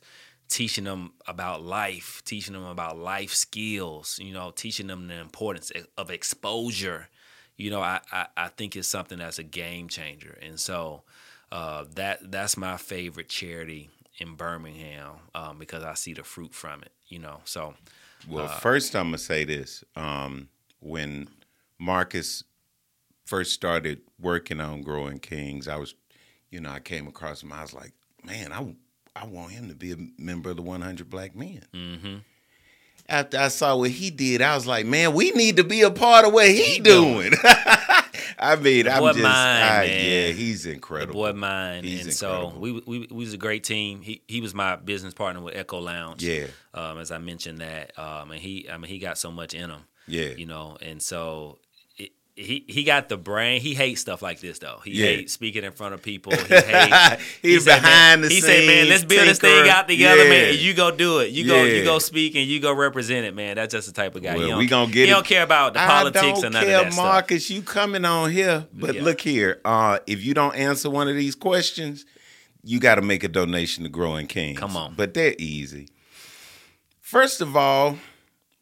teaching 0.50 0.84
them 0.84 1.14
about 1.28 1.64
life, 1.64 2.22
teaching 2.26 2.54
them 2.54 2.66
about 2.66 2.98
life 2.98 3.34
skills, 3.34 4.20
you 4.22 4.34
know, 4.34 4.52
teaching 4.52 4.88
them 4.88 5.08
the 5.08 5.20
importance 5.20 5.72
of 5.98 6.10
exposure. 6.10 7.10
You 7.58 7.70
know, 7.70 7.82
I, 7.82 8.02
I, 8.12 8.28
I 8.36 8.48
think 8.50 8.76
it's 8.76 8.88
something 8.88 9.20
that's 9.20 9.40
a 9.40 9.44
game 9.44 9.88
changer. 9.88 10.38
And 10.42 10.60
so 10.60 11.04
uh, 11.52 11.86
that 11.96 12.32
that's 12.32 12.58
my 12.58 12.78
favorite 12.78 13.30
charity 13.30 13.90
in 14.18 14.36
Birmingham 14.36 15.14
um, 15.36 15.60
because 15.60 15.84
I 15.84 15.94
see 15.94 16.14
the 16.14 16.24
fruit 16.24 16.54
from 16.54 16.82
it, 16.82 16.92
you 17.08 17.20
know. 17.20 17.42
So 17.46 17.76
Well, 18.28 18.48
first 18.48 18.96
I'm 18.96 19.08
gonna 19.08 19.18
say 19.18 19.44
this. 19.46 19.84
Um, 19.96 20.50
when 20.80 21.30
Marcus 21.80 22.44
first 23.26 23.54
started 23.54 24.02
working 24.20 24.60
on 24.60 24.82
Growing 24.82 25.20
Kings, 25.20 25.68
I 25.68 25.78
was, 25.78 25.96
you 26.50 26.60
know, 26.60 26.70
I 26.70 26.80
came 26.80 27.08
across 27.08 27.42
him. 27.42 27.52
I 27.52 27.62
was 27.62 27.74
like, 27.74 27.94
man, 28.24 28.52
I 28.52 28.74
I 29.16 29.26
want 29.26 29.52
him 29.52 29.70
to 29.70 29.76
be 29.76 29.92
a 29.92 29.98
member 30.18 30.50
of 30.50 30.56
the 30.58 30.62
100 30.64 31.10
Black 31.10 31.36
Men. 31.36 31.64
mhm. 31.74 32.22
After 33.10 33.38
I 33.38 33.50
saw 33.50 33.76
what 33.76 33.90
he 33.92 34.10
did, 34.12 34.42
I 34.42 34.56
was 34.56 34.66
like, 34.66 34.86
man, 34.86 35.14
we 35.14 35.32
need 35.32 35.58
to 35.58 35.64
be 35.66 35.82
a 35.82 35.92
part 35.92 36.26
of 36.26 36.32
what 36.32 36.48
he, 36.50 36.80
doing. 36.80 37.34
I 38.40 38.56
mean, 38.56 38.88
I'm 38.88 39.00
boy 39.02 39.10
just, 39.12 39.20
mine, 39.24 39.34
I- 39.34 39.84
yeah, 39.86 40.28
he's 40.30 40.64
the 40.64 40.72
incredible. 40.72 41.14
boy 41.14 41.34
mine. 41.34 41.84
He's 41.84 42.06
and 42.06 42.14
so 42.14 42.54
we, 42.58 42.72
we 42.72 43.00
we 43.00 43.08
was 43.12 43.34
a 43.34 43.38
great 43.38 43.64
team. 43.66 44.02
He 44.02 44.22
he 44.28 44.40
was 44.42 44.54
my 44.56 44.78
business 44.78 45.14
partner 45.14 45.42
with 45.42 45.56
Echo 45.56 45.80
Lounge. 45.80 46.24
Yeah. 46.24 46.48
Um, 46.74 46.98
as 46.98 47.12
I 47.12 47.18
mentioned 47.18 47.60
that. 47.60 47.98
Um, 48.00 48.32
and 48.32 48.40
he 48.42 48.70
I 48.70 48.78
mean 48.78 48.90
he 48.90 49.00
got 49.00 49.18
so 49.18 49.32
much 49.32 49.54
in 49.54 49.70
him. 49.70 49.82
Yeah. 50.08 50.30
You 50.30 50.46
know, 50.46 50.78
and 50.82 51.02
so 51.02 51.60
he 52.36 52.66
he 52.68 52.84
got 52.84 53.10
the 53.10 53.18
brain. 53.18 53.62
He 53.62 53.76
hates 53.76 54.02
stuff 54.02 54.22
like 54.24 54.40
this 54.40 54.58
though. 54.60 54.80
He 54.84 54.92
Yeah. 54.92 55.06
hates 55.06 55.34
speaking 55.34 55.64
in 55.64 55.72
front 55.72 55.94
of 55.94 56.02
people. 56.02 56.34
He 56.38 56.56
hates. 56.56 57.24
He's 57.42 57.64
said, 57.64 57.82
behind 57.82 58.22
man, 58.22 58.22
the 58.22 58.30
He 58.30 58.42
said, 58.42 58.66
"Man, 58.66 58.90
let's 58.90 59.02
scenes, 59.02 59.10
build 59.10 59.28
this 59.28 59.40
thing 59.40 59.70
out 59.70 59.88
together, 59.88 60.24
man. 60.24 60.32
Yeah. 60.46 60.50
And 60.52 60.58
you 60.60 60.74
go 60.74 60.90
do 60.90 61.20
it. 61.20 61.30
You 61.30 61.46
go, 61.46 61.64
you 61.64 61.84
go 61.84 62.00
speak, 62.00 62.36
and 62.36 62.46
you 62.48 62.60
go 62.60 62.74
represent 62.74 63.26
it, 63.28 63.36
man. 63.36 63.56
That's 63.58 63.72
just 63.72 63.88
the 63.88 63.94
type 63.94 64.16
of 64.16 64.24
guy. 64.24 64.36
Well, 64.36 64.48
he 64.48 64.54
we 64.56 64.66
gonna 64.68 64.92
get 64.92 65.06
He 65.06 65.12
it. 65.12 65.14
don't 65.14 65.26
care 65.26 65.44
about 65.44 65.74
the 65.74 65.80
politics 65.80 66.24
I 66.24 66.32
don't 66.42 66.54
none 66.54 66.64
care, 66.66 66.78
of 66.80 66.84
that 66.86 66.94
stuff. 66.94 67.06
Marcus. 67.06 67.50
You 67.52 67.62
coming 67.62 68.04
on 68.04 68.32
here, 68.32 68.66
but 68.74 68.96
Yeah. 68.96 69.04
look 69.04 69.22
here. 69.22 69.62
Uh, 69.64 70.00
if 70.08 70.24
you 70.24 70.34
don't 70.34 70.56
answer 70.56 70.90
one 70.90 71.08
of 71.08 71.16
these 71.16 71.36
questions, 71.36 72.04
you 72.64 72.80
got 72.80 72.96
to 72.96 73.02
make 73.04 73.24
a 73.24 73.28
donation 73.28 73.84
to 73.84 73.90
Growing 73.90 74.26
Kings. 74.26 74.58
Come 74.58 74.76
on. 74.76 74.96
but 74.96 75.14
they're 75.14 75.36
easy. 75.38 75.90
First 77.00 77.42
of 77.42 77.56
all, 77.56 78.00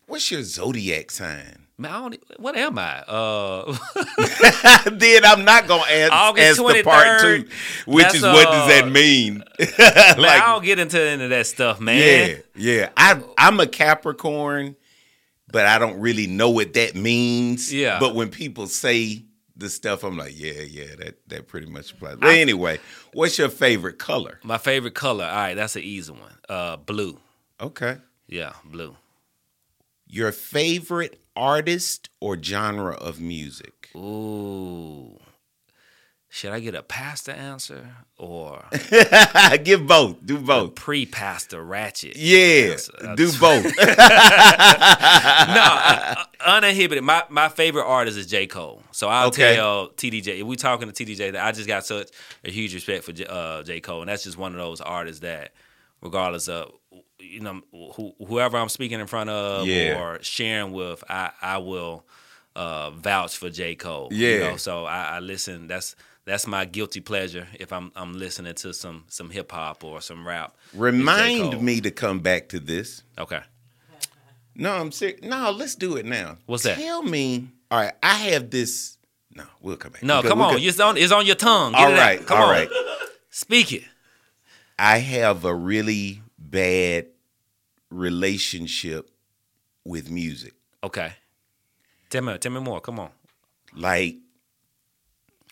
what's 0.07 0.29
your 0.31 0.43
zodiac 0.43 1.09
sign? 1.11 1.67
Man, 1.77 1.91
I 1.91 1.99
don't, 1.99 2.23
what 2.37 2.55
am 2.55 2.77
I? 2.77 2.99
Uh, 3.01 3.75
then 4.91 5.25
I'm 5.25 5.43
not 5.43 5.67
gonna 5.67 5.83
ask, 5.89 6.11
August 6.13 6.59
ask 6.59 6.75
the 6.75 6.83
part 6.83 7.21
two, 7.21 7.47
which 7.87 8.13
is 8.13 8.21
what 8.21 8.45
does 8.45 8.67
that 8.67 8.83
uh, 8.83 8.89
mean? 8.89 9.43
man, 9.59 9.65
I 9.79 10.43
don't 10.45 10.63
get 10.63 10.77
into 10.79 11.01
any 11.01 11.23
of 11.23 11.29
that 11.31 11.47
stuff, 11.47 11.79
man. 11.79 12.41
Yeah, 12.55 12.71
yeah. 12.73 12.89
I 12.95 13.19
I'm 13.37 13.59
a 13.59 13.65
Capricorn, 13.65 14.75
but 15.51 15.65
I 15.65 15.79
don't 15.79 15.99
really 15.99 16.27
know 16.27 16.51
what 16.51 16.73
that 16.73 16.95
means. 16.95 17.73
Yeah. 17.73 17.99
But 17.99 18.13
when 18.13 18.29
people 18.29 18.67
say 18.67 19.23
the 19.55 19.69
stuff, 19.69 20.03
I'm 20.03 20.17
like, 20.17 20.33
yeah, 20.39 20.61
yeah, 20.61 20.95
that 20.99 21.17
that 21.29 21.47
pretty 21.47 21.67
much 21.67 21.93
applies. 21.93 22.17
But 22.17 22.35
anyway, 22.35 22.79
what's 23.13 23.39
your 23.39 23.49
favorite 23.49 23.97
color? 23.97 24.39
My 24.43 24.57
favorite 24.57 24.93
color. 24.93 25.25
All 25.25 25.31
right, 25.31 25.55
that's 25.55 25.75
an 25.75 25.83
easy 25.83 26.11
one. 26.11 26.37
Uh, 26.47 26.77
blue. 26.77 27.17
Okay. 27.59 27.97
Yeah, 28.27 28.53
blue. 28.65 28.95
Your 30.07 30.31
favorite 30.31 31.20
artist 31.41 32.09
or 32.19 32.41
genre 32.41 32.93
of 32.93 33.19
music? 33.19 33.89
Ooh. 33.95 35.17
Should 36.33 36.53
I 36.53 36.61
get 36.61 36.75
a 36.75 36.81
pastor 36.83 37.31
answer 37.33 37.89
or 38.17 38.63
Give 39.65 39.85
both. 39.85 40.25
Do 40.25 40.37
both. 40.39 40.75
pre-pastor 40.75 41.61
ratchet? 41.61 42.15
Yeah, 42.15 42.71
answer? 42.71 42.93
Uh, 43.03 43.15
do 43.15 43.25
both. 43.39 43.65
no, 43.65 43.73
uh, 45.57 46.23
uninhibited. 46.45 47.03
My 47.03 47.23
my 47.29 47.49
favorite 47.49 47.85
artist 47.85 48.17
is 48.17 48.27
J. 48.27 48.47
Cole. 48.47 48.81
So 48.91 49.09
I'll 49.09 49.27
Okay. 49.27 49.55
tell 49.55 49.89
TDJ. 49.89 50.39
If 50.39 50.47
we 50.47 50.55
talking 50.55 50.89
to 50.89 51.05
TDJ, 51.05 51.33
that 51.33 51.45
I 51.45 51.51
just 51.51 51.67
got 51.67 51.85
such 51.85 52.09
a 52.45 52.51
huge 52.51 52.73
respect 52.73 53.03
for 53.03 53.11
J, 53.11 53.25
uh, 53.27 53.63
J. 53.63 53.81
Cole, 53.81 54.01
and 54.01 54.09
that's 54.09 54.23
just 54.23 54.37
one 54.37 54.53
of 54.53 54.57
those 54.57 54.79
artists 54.79 55.19
that, 55.21 55.51
regardless 56.01 56.47
of 56.47 56.71
you 57.21 57.39
know 57.39 57.61
who, 57.71 58.13
whoever 58.25 58.57
I'm 58.57 58.69
speaking 58.69 58.99
in 58.99 59.07
front 59.07 59.29
of 59.29 59.67
Yeah. 59.67 59.99
or 60.01 60.19
sharing 60.21 60.71
with, 60.73 61.03
I 61.09 61.31
I 61.41 61.57
will 61.59 62.05
uh, 62.55 62.91
vouch 62.91 63.37
for 63.37 63.49
J. 63.49 63.75
Cole. 63.75 64.09
Yeah. 64.11 64.29
You 64.29 64.39
know, 64.39 64.57
so 64.57 64.85
I, 64.85 65.03
I 65.15 65.19
listen. 65.19 65.67
That's 65.67 65.95
that's 66.25 66.45
my 66.47 66.65
guilty 66.65 66.99
pleasure 66.99 67.47
if 67.59 67.71
I'm 67.73 67.91
I'm 67.95 68.13
listening 68.13 68.53
to 68.55 68.73
some 68.73 69.05
some 69.07 69.29
hip 69.29 69.51
hop 69.51 69.83
or 69.83 70.01
some 70.01 70.27
rap. 70.27 70.55
It's 70.65 70.73
J. 70.73 70.77
Cole. 70.79 70.83
Remind 70.85 71.61
me 71.61 71.81
to 71.81 71.91
come 71.91 72.19
back 72.19 72.49
to 72.49 72.59
this. 72.59 73.03
Okay. 73.17 73.39
No, 74.55 74.71
I'm 74.73 74.91
serious. 74.91 75.21
No, 75.23 75.51
let's 75.51 75.75
do 75.75 75.95
it 75.95 76.05
now. 76.05 76.37
What's 76.45 76.63
that? 76.63 76.77
Tell 76.77 77.01
me. 77.03 77.47
All 77.71 77.79
right, 77.79 77.93
I 78.03 78.15
have 78.15 78.49
this. 78.49 78.97
No, 79.33 79.45
we'll 79.61 79.77
come 79.77 79.93
back. 79.93 80.03
No, 80.03 80.19
We'll 80.21 80.29
come 80.29 80.39
we'll 80.39 80.47
on. 80.49 80.53
go- 80.57 80.61
It's 80.61 80.79
on 80.81 80.97
it's 80.97 81.11
on 81.13 81.25
your 81.25 81.35
tongue. 81.37 81.71
Get 81.71 81.81
All 81.81 81.91
it 81.93 81.97
out. 81.99 82.25
Come 82.27 82.37
all 82.37 82.43
on. 82.49 82.51
right. 82.51 82.69
Speak 83.29 83.71
it. 83.71 83.83
I 84.77 84.97
have 84.97 85.45
a 85.45 85.55
really 85.55 86.21
bad 86.51 87.07
relationship 87.89 89.09
with 89.85 90.09
music. 90.09 90.53
Okay. 90.83 91.13
Tell 92.09 92.21
me, 92.21 92.37
tell 92.37 92.51
me 92.51 92.59
more. 92.59 92.81
Come 92.81 92.99
on. 92.99 93.09
Like, 93.73 94.17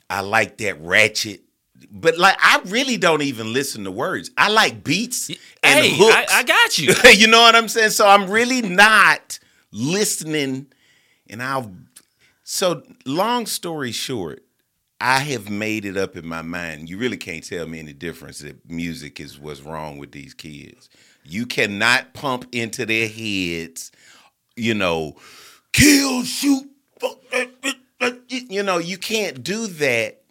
I 0.10 0.22
like 0.22 0.58
that 0.58 0.82
ratchet, 0.82 1.42
but 1.90 2.18
like, 2.18 2.36
I 2.40 2.62
really 2.66 2.98
don't 2.98 3.22
even 3.22 3.54
listen 3.54 3.86
to 3.86 3.92
words. 3.92 4.32
I 4.38 4.50
like 4.50 4.84
beats 4.84 5.30
and 5.30 5.40
hey, 5.64 5.96
hooks. 5.96 6.34
I, 6.34 6.40
I 6.40 6.44
got 6.44 6.78
you. 6.78 6.94
you 7.12 7.28
know 7.28 7.42
what 7.42 7.56
I'm 7.56 7.70
saying? 7.70 7.92
So 7.92 8.08
I'm 8.08 8.30
really 8.30 8.62
not 8.62 9.40
listening, 9.72 10.68
and 11.30 11.42
I'll. 11.42 11.72
So 12.44 12.82
long 13.06 13.46
story 13.46 13.92
short, 13.92 14.44
I 15.02 15.20
have 15.20 15.50
made 15.50 15.86
it 15.86 15.96
up 15.96 16.18
in 16.18 16.28
my 16.28 16.42
mind. 16.42 16.90
You 16.90 16.98
really 16.98 17.18
can't 17.18 17.44
tell 17.44 17.66
me 17.68 17.80
any 17.80 17.94
difference 17.94 18.40
that 18.40 18.70
music 18.70 19.20
is 19.20 19.40
what's 19.40 19.62
wrong 19.62 19.98
with 19.98 20.12
these 20.12 20.34
kids. 20.34 20.90
You 21.24 21.46
cannot 21.46 22.14
pump 22.14 22.48
into 22.52 22.86
their 22.86 23.08
heads, 23.08 23.92
you 24.56 24.74
know, 24.74 25.16
kill, 25.72 26.24
shoot, 26.24 26.70
uh, 27.02 27.08
uh, 27.32 27.46
uh, 28.02 28.12
you 28.28 28.64
know, 28.64 28.78
you 28.78 28.98
can't 28.98 29.44
do 29.44 29.68
that. 29.68 30.22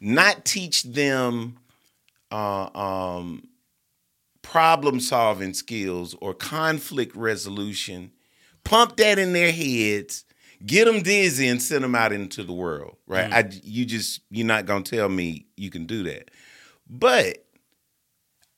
Not 0.00 0.44
teach 0.44 0.82
them 0.82 1.58
uh, 2.32 2.70
um, 2.76 3.46
problem 4.42 4.98
solving 4.98 5.54
skills 5.54 6.16
or 6.20 6.34
conflict 6.34 7.14
resolution. 7.14 8.10
Pump 8.64 8.96
that 8.96 9.18
in 9.18 9.32
their 9.32 9.52
heads, 9.52 10.24
get 10.64 10.86
them 10.86 11.02
dizzy, 11.02 11.48
and 11.48 11.60
send 11.62 11.84
them 11.84 11.94
out 11.94 12.12
into 12.12 12.42
the 12.44 12.52
world. 12.52 12.96
Right? 13.06 13.30
Mm-hmm. 13.30 13.56
I, 13.56 13.60
you 13.62 13.84
just 13.84 14.20
you're 14.30 14.46
not 14.46 14.66
gonna 14.66 14.84
tell 14.84 15.08
me 15.08 15.46
you 15.56 15.70
can 15.70 15.86
do 15.86 16.02
that. 16.04 16.30
But 16.88 17.44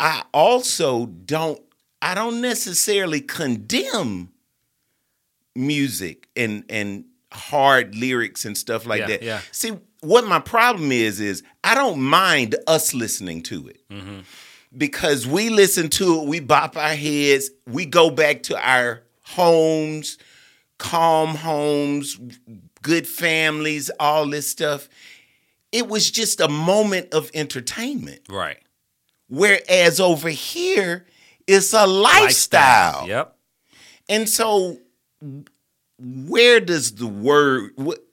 I 0.01 0.25
also 0.33 1.07
don't. 1.07 1.61
I 2.03 2.15
don't 2.15 2.41
necessarily 2.41 3.21
condemn 3.21 4.31
music 5.55 6.29
and 6.37 6.65
and 6.69 7.05
hard 7.33 7.95
lyrics 7.95 8.45
and 8.45 8.57
stuff 8.57 8.87
like 8.87 9.01
Yeah, 9.01 9.07
that. 9.09 9.23
yeah. 9.23 9.41
See, 9.51 9.73
what 10.01 10.27
my 10.27 10.39
problem 10.39 10.93
is 10.93 11.21
is 11.21 11.43
I 11.63 11.75
don't 11.75 12.01
mind 12.01 12.57
us 12.67 12.95
listening 12.95 13.43
to 13.45 13.69
it 13.69 13.81
mm-hmm. 13.91 14.21
because 14.77 15.27
we 15.27 15.51
listen 15.51 15.89
to 15.91 16.21
it, 16.21 16.29
we 16.29 16.41
bop 16.41 16.77
our 16.77 16.95
heads, 16.95 17.51
we 17.67 17.87
go 17.87 18.11
back 18.11 18.43
to 18.45 18.69
our 18.69 19.03
homes, 19.23 20.19
calm 20.79 21.37
homes, 21.37 22.19
good 22.83 23.07
families, 23.07 23.91
all 24.01 24.29
this 24.29 24.49
stuff. 24.49 24.89
It 25.73 25.89
was 25.89 26.11
just 26.11 26.41
a 26.41 26.49
moment 26.49 27.13
of 27.13 27.31
entertainment. 27.35 28.21
Right. 28.29 28.59
Whereas 29.29 29.99
over 30.01 30.29
here, 30.29 31.07
it's 31.47 31.73
a 31.73 31.87
lifestyle. 31.87 33.09
Yep. 33.09 33.37
And 34.09 34.29
so, 34.29 34.79
where 35.99 36.61
does 36.61 36.95
the 36.95 37.07
word? 37.07 37.73
What, 37.77 38.05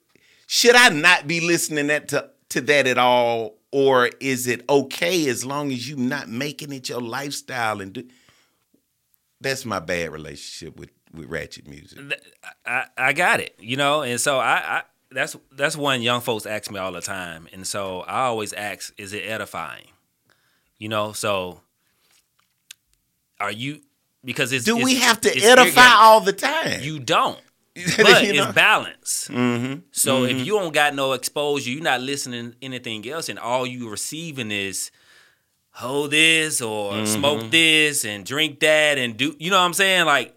should 0.46 0.74
I 0.74 0.88
not 0.88 1.26
be 1.26 1.40
listening 1.40 1.88
that 1.88 2.08
to 2.08 2.30
to 2.50 2.60
that 2.62 2.86
at 2.86 2.98
all, 2.98 3.58
or 3.70 4.10
is 4.20 4.46
it 4.46 4.64
okay 4.68 5.28
as 5.28 5.44
long 5.44 5.72
as 5.72 5.88
you're 5.88 5.98
not 5.98 6.28
making 6.28 6.72
it 6.72 6.88
your 6.88 7.00
lifestyle 7.00 7.80
and 7.80 7.92
do? 7.92 8.04
That's 9.40 9.64
my 9.64 9.80
bad 9.80 10.12
relationship 10.12 10.78
with 10.78 10.90
with 11.14 11.28
ratchet 11.28 11.66
music. 11.68 11.98
I, 12.66 12.86
I 12.96 13.12
got 13.12 13.40
it, 13.40 13.54
you 13.58 13.76
know, 13.76 14.02
and 14.02 14.20
so 14.20 14.38
I, 14.38 14.52
I 14.78 14.82
that's 15.10 15.36
that's 15.52 15.76
one 15.76 16.00
young 16.02 16.20
folks 16.20 16.46
ask 16.46 16.70
me 16.70 16.78
all 16.78 16.92
the 16.92 17.00
time, 17.02 17.48
and 17.52 17.66
so 17.66 18.00
I 18.00 18.22
always 18.22 18.52
ask, 18.52 18.92
is 18.98 19.12
it 19.12 19.24
edifying? 19.26 19.88
You 20.78 20.88
know, 20.88 21.12
so 21.12 21.60
are 23.40 23.52
you 23.52 23.80
because 24.24 24.52
it's 24.52 24.64
Do 24.64 24.76
it's, 24.76 24.84
we 24.84 24.96
have 24.96 25.20
to 25.22 25.30
edify 25.42 25.88
all 25.94 26.20
the 26.20 26.32
time? 26.32 26.80
You 26.82 26.98
don't. 26.98 27.38
You 27.74 27.86
But 27.96 28.04
know? 28.06 28.18
it's 28.44 28.52
balance. 28.52 29.28
Mm-hmm. 29.32 29.78
So 29.92 30.24
if 30.24 30.44
you 30.46 30.58
don't 30.58 30.74
got 30.74 30.94
no 30.94 31.12
exposure, 31.14 31.70
you're 31.70 31.82
not 31.82 32.02
listening 32.02 32.50
to 32.50 32.56
anything 32.60 33.08
else, 33.08 33.30
and 33.30 33.38
all 33.38 33.66
you 33.66 33.88
receiving 33.88 34.50
is 34.50 34.90
hold 35.70 36.10
this 36.10 36.60
or 36.60 36.92
Mm-hmm. 36.92 37.06
smoke 37.06 37.50
this 37.50 38.04
and 38.04 38.26
drink 38.26 38.60
that 38.60 38.98
and 38.98 39.16
do 39.16 39.34
you 39.38 39.50
know 39.50 39.56
what 39.58 39.64
I'm 39.64 39.72
saying? 39.72 40.04
Like 40.04 40.34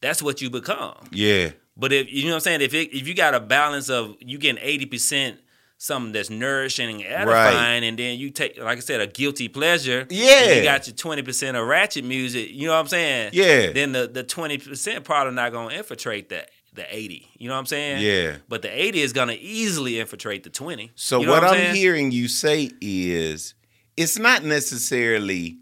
that's 0.00 0.22
what 0.22 0.40
you 0.40 0.50
become. 0.50 0.94
Yeah. 1.10 1.50
But 1.76 1.92
if 1.92 2.12
you 2.12 2.24
know 2.24 2.30
what 2.30 2.34
I'm 2.36 2.40
saying, 2.40 2.60
if 2.62 2.74
it, 2.74 2.96
if 2.96 3.06
you 3.06 3.14
got 3.14 3.34
a 3.34 3.40
balance 3.40 3.88
of 3.88 4.16
you 4.20 4.38
getting 4.38 4.62
eighty 4.62 4.86
percent 4.86 5.38
something 5.80 6.10
that's 6.10 6.28
nourishing 6.28 6.90
and 6.90 7.04
edifying, 7.04 7.84
and 7.84 7.96
then 7.96 8.18
you 8.18 8.30
take 8.30 8.58
like 8.58 8.78
I 8.78 8.80
said 8.80 9.00
a 9.00 9.06
guilty 9.06 9.46
pleasure, 9.48 10.00
and 10.00 10.10
Yeah. 10.12 10.54
you 10.54 10.62
got 10.64 10.86
your 10.88 10.96
twenty 10.96 11.22
percent 11.22 11.56
of 11.56 11.66
ratchet 11.68 12.04
music. 12.04 12.50
You 12.50 12.66
know 12.66 12.72
what 12.74 12.80
I'm 12.80 12.88
saying? 12.88 13.30
Yeah. 13.32 13.70
Then 13.72 13.92
the 13.92 14.08
the 14.08 14.24
twenty 14.24 14.58
percent 14.58 15.04
probably 15.04 15.34
not 15.34 15.52
gonna 15.52 15.72
infiltrate 15.74 16.30
that 16.30 16.50
the 16.74 16.84
eighty. 16.94 17.28
You 17.38 17.46
know 17.48 17.54
what 17.54 17.60
I'm 17.60 17.66
saying? 17.66 18.02
Yeah. 18.02 18.38
But 18.48 18.62
the 18.62 18.70
eighty 18.76 19.00
is 19.00 19.12
gonna 19.12 19.36
easily 19.38 20.00
infiltrate 20.00 20.42
the 20.42 20.50
twenty. 20.50 20.90
So 20.96 21.20
You 21.20 21.26
know 21.26 21.32
what, 21.32 21.44
I'm 21.44 21.54
saying? 21.54 21.76
hearing 21.76 22.10
you 22.10 22.26
say 22.26 22.72
is 22.80 23.54
it's 23.96 24.18
not 24.18 24.42
necessarily 24.42 25.58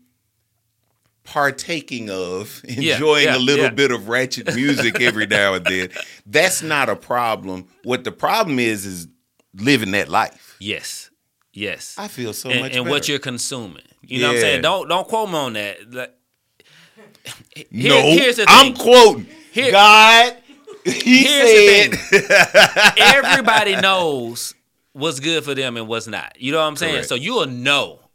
partaking 1.26 2.08
of 2.08 2.62
enjoying 2.68 3.24
yeah, 3.24 3.36
a 3.36 3.38
little 3.38 3.66
yeah. 3.66 3.70
bit 3.70 3.90
of 3.90 4.08
ratchet 4.08 4.54
music 4.54 5.00
every 5.00 5.26
now 5.26 5.54
and 5.54 5.64
then. 5.66 5.90
That's 6.26 6.62
not 6.62 6.88
a 6.88 6.96
problem. 6.96 7.66
What 7.84 8.04
the 8.04 8.12
problem 8.12 8.58
is 8.58 8.86
is 8.86 9.08
living 9.54 9.90
that 9.90 10.08
life. 10.08 10.56
Yes. 10.58 11.10
Yes. 11.52 11.96
I 11.98 12.08
feel 12.08 12.32
so 12.32 12.50
and, 12.50 12.60
much 12.60 12.76
and 12.76 12.88
what 12.88 13.08
you're 13.08 13.18
consuming. 13.18 13.82
You 14.02 14.20
know 14.20 14.28
what 14.28 14.36
I'm 14.36 14.40
saying? 14.40 14.62
Don't 14.62 14.88
don't 14.88 15.08
quote 15.08 15.28
me 15.28 15.36
on 15.36 15.52
that. 15.54 15.92
Like, 15.92 16.12
here- 17.70 17.90
no, 17.90 18.00
here's 18.02 18.36
the 18.36 18.46
I'm 18.48 18.74
quoting 18.74 19.26
Here- 19.52 19.72
God. 19.72 20.36
He 20.84 21.24
Here's 21.24 21.90
the 22.10 22.20
said, 22.20 22.94
everybody 22.98 23.74
knows 23.74 24.54
what's 24.92 25.18
good 25.18 25.42
for 25.42 25.52
them 25.52 25.76
and 25.76 25.88
what's 25.88 26.06
not. 26.06 26.40
You 26.40 26.52
know 26.52 26.58
what 26.58 26.64
I'm 26.64 26.76
saying? 26.76 26.92
Correct. 26.92 27.08
So 27.08 27.16
you'll 27.16 27.46
know 27.46 28.05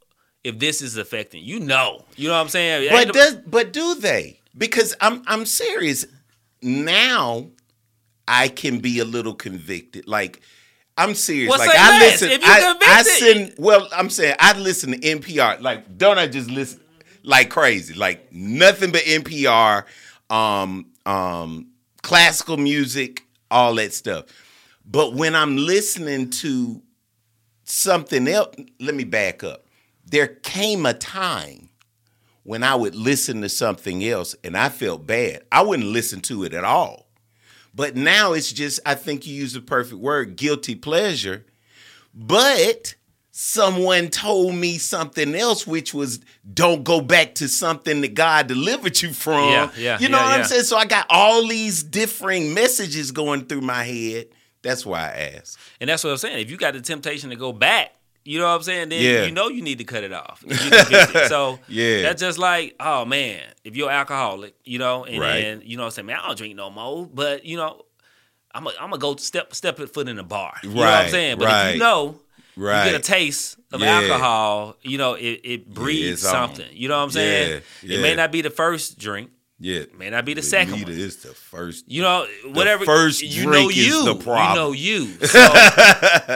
if 0.43 0.59
this 0.59 0.81
is 0.81 0.97
affecting 0.97 1.43
you. 1.43 1.59
Know. 1.59 2.05
You 2.15 2.27
know 2.27 2.35
what 2.35 2.41
I'm 2.41 2.49
saying? 2.49 2.89
But 2.91 3.13
does 3.13 3.35
but 3.35 3.73
do 3.73 3.95
they? 3.95 4.39
Because 4.57 4.95
I'm 4.99 5.23
I'm 5.27 5.45
serious. 5.45 6.05
Now 6.61 7.47
I 8.27 8.47
can 8.47 8.79
be 8.79 8.99
a 8.99 9.05
little 9.05 9.33
convicted. 9.33 10.07
Like 10.07 10.41
I'm 10.97 11.15
serious. 11.15 11.49
Well, 11.49 11.59
like 11.59 11.69
I 11.73 11.99
listen. 11.99 12.29
I, 12.43 12.75
I 12.81 13.03
send. 13.03 13.55
Well, 13.57 13.87
I'm 13.95 14.09
saying 14.09 14.35
I 14.39 14.57
listen 14.57 14.91
to 14.91 14.97
NPR. 14.99 15.61
Like 15.61 15.97
don't 15.97 16.17
I 16.17 16.27
just 16.27 16.49
listen 16.49 16.81
like 17.23 17.49
crazy? 17.49 17.93
Like 17.93 18.31
nothing 18.31 18.91
but 18.91 19.01
NPR, 19.01 19.85
um, 20.29 20.87
um, 21.05 21.67
classical 22.01 22.57
music, 22.57 23.23
all 23.49 23.75
that 23.75 23.93
stuff. 23.93 24.25
But 24.85 25.13
when 25.13 25.35
I'm 25.35 25.57
listening 25.57 26.29
to 26.31 26.81
something 27.63 28.27
else, 28.27 28.55
let 28.79 28.95
me 28.95 29.03
back 29.03 29.43
up. 29.43 29.60
There 30.11 30.27
came 30.27 30.85
a 30.85 30.93
time 30.93 31.69
when 32.43 32.63
I 32.63 32.75
would 32.75 32.95
listen 32.95 33.41
to 33.41 33.49
something 33.49 34.03
else 34.03 34.35
and 34.43 34.57
I 34.57 34.69
felt 34.69 35.07
bad. 35.07 35.43
I 35.51 35.61
wouldn't 35.61 35.89
listen 35.89 36.21
to 36.21 36.43
it 36.43 36.53
at 36.53 36.63
all. 36.63 37.07
But 37.73 37.95
now 37.95 38.33
it's 38.33 38.51
just, 38.51 38.79
I 38.85 38.95
think 38.95 39.25
you 39.25 39.33
use 39.33 39.53
the 39.53 39.61
perfect 39.61 40.01
word, 40.01 40.35
guilty 40.35 40.75
pleasure. 40.75 41.45
But 42.13 42.95
someone 43.31 44.09
told 44.09 44.55
me 44.55 44.77
something 44.77 45.33
else, 45.33 45.65
which 45.65 45.93
was 45.93 46.19
don't 46.53 46.83
go 46.83 46.99
back 46.99 47.35
to 47.35 47.47
something 47.47 48.01
that 48.01 48.13
God 48.13 48.47
delivered 48.47 49.01
you 49.01 49.13
from. 49.13 49.49
Yeah, 49.49 49.71
yeah, 49.77 49.99
You 49.99 50.09
know 50.09 50.17
yeah, 50.17 50.25
what 50.25 50.39
I'm 50.41 50.45
saying? 50.45 50.63
So 50.63 50.75
I 50.75 50.85
got 50.85 51.05
all 51.09 51.47
these 51.47 51.83
differing 51.83 52.53
messages 52.53 53.11
going 53.11 53.45
through 53.45 53.61
my 53.61 53.83
head. 53.85 54.27
That's 54.61 54.85
why 54.85 54.99
I 54.99 55.37
asked. 55.37 55.57
and 55.79 55.89
that's 55.89 56.03
what 56.03 56.11
I'm 56.11 56.17
saying. 56.17 56.39
If 56.39 56.51
you 56.51 56.57
got 56.57 56.73
the 56.73 56.81
temptation 56.81 57.29
to 57.29 57.35
go 57.37 57.53
back, 57.53 57.93
you 58.23 58.39
know 58.39 58.45
what 58.45 58.55
I'm 58.55 58.63
saying? 58.63 58.89
Then 58.89 59.01
Yeah. 59.01 59.25
you 59.25 59.31
know 59.31 59.47
you 59.49 59.61
need 59.61 59.77
to 59.79 59.83
cut 59.83 60.03
it 60.03 60.13
off. 60.13 60.43
So 61.27 61.59
Yeah. 61.67 62.01
that's 62.03 62.21
just 62.21 62.37
like, 62.37 62.75
oh 62.79 63.05
man, 63.05 63.41
if 63.63 63.75
you're 63.75 63.91
alcoholic, 63.91 64.55
you 64.63 64.79
know, 64.79 65.05
and 65.05 65.19
Right. 65.19 65.41
then 65.41 65.61
you 65.65 65.77
know 65.77 65.83
what 65.83 65.87
I'm 65.87 65.91
saying, 65.91 66.05
man, 66.07 66.17
I 66.21 66.27
don't 66.27 66.37
drink 66.37 66.55
no 66.55 66.69
more. 66.69 67.05
But 67.05 67.45
you 67.45 67.57
know, 67.57 67.85
I'm 68.53 68.63
gonna 68.65 68.75
I'm 68.79 68.89
gonna 68.89 68.99
go 68.99 69.15
step 69.15 69.53
step 69.55 69.79
a 69.79 69.87
foot 69.87 70.07
in 70.07 70.15
the 70.17 70.23
bar. 70.23 70.53
You 70.63 70.69
know 70.69 70.75
what 70.81 70.87
I'm 70.87 71.09
saying? 71.09 71.37
But 71.37 71.49
if 71.49 71.73
you 71.73 71.79
know 71.79 72.21
Right. 72.57 72.85
you 72.85 72.91
get 72.91 72.99
a 72.99 73.03
taste 73.03 73.57
of 73.71 73.79
Yeah. 73.81 73.95
alcohol, 74.01 74.75
you 74.81 74.97
know, 74.97 75.13
it, 75.13 75.39
it 75.43 75.69
breeds 75.73 76.25
on. 76.25 76.31
something. 76.49 76.67
You 76.71 76.89
know 76.89 76.97
what 76.97 77.03
I'm 77.05 77.11
saying? 77.11 77.61
Yeah, 77.81 77.95
It 77.95 78.01
may 78.01 78.13
not 78.15 78.31
be 78.31 78.41
the 78.41 78.49
first 78.49 78.99
drink, 78.99 79.31
Yeah. 79.63 79.83
may 79.97 80.09
not 80.09 80.25
be 80.25 80.33
the 80.33 80.41
But 80.41 80.45
second 80.49 80.73
neither 80.73 80.91
one. 80.91 80.99
is 80.99 81.17
the 81.17 81.33
first. 81.35 81.85
You 81.87 82.01
know, 82.01 82.25
whatever 82.47 82.83
first 82.83 83.21
you 83.21 83.43
drink 83.43 83.53
know 83.65 83.69
is 83.69 83.77
you, 83.87 84.05
the 84.05 84.15
problem. 84.15 84.73
you 84.75 84.99
know 84.99 85.07
you. 85.17 85.27
So 85.27 85.39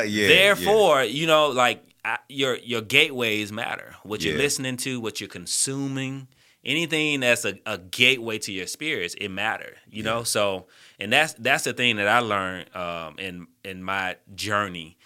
yeah. 0.04 0.28
therefore, 0.28 1.04
you 1.04 1.26
know, 1.28 1.50
like 1.50 1.84
I, 2.04 2.20
your 2.30 2.56
your 2.58 2.82
gateways 2.82 3.52
matter. 3.52 3.96
What 4.04 4.24
you're 4.24 4.36
Yeah. 4.36 4.42
listening 4.44 4.78
to, 4.78 5.00
what 5.02 5.20
you're 5.20 5.28
consuming, 5.30 6.28
anything 6.64 7.22
that's 7.22 7.46
a, 7.46 7.60
a 7.66 7.78
gateway 7.80 8.38
to 8.40 8.52
your 8.52 8.68
spirits, 8.68 9.16
it 9.20 9.30
matter. 9.30 9.76
You 9.90 10.04
know, 10.04 10.24
so 10.24 10.68
and 11.00 11.12
that's 11.12 11.34
that's 11.34 11.64
the 11.64 11.74
thing 11.74 11.96
that 11.96 12.08
I 12.08 12.20
learned 12.20 12.76
um, 12.76 13.18
in 13.18 13.48
in 13.64 13.84
my 13.84 14.18
journey. 14.36 14.98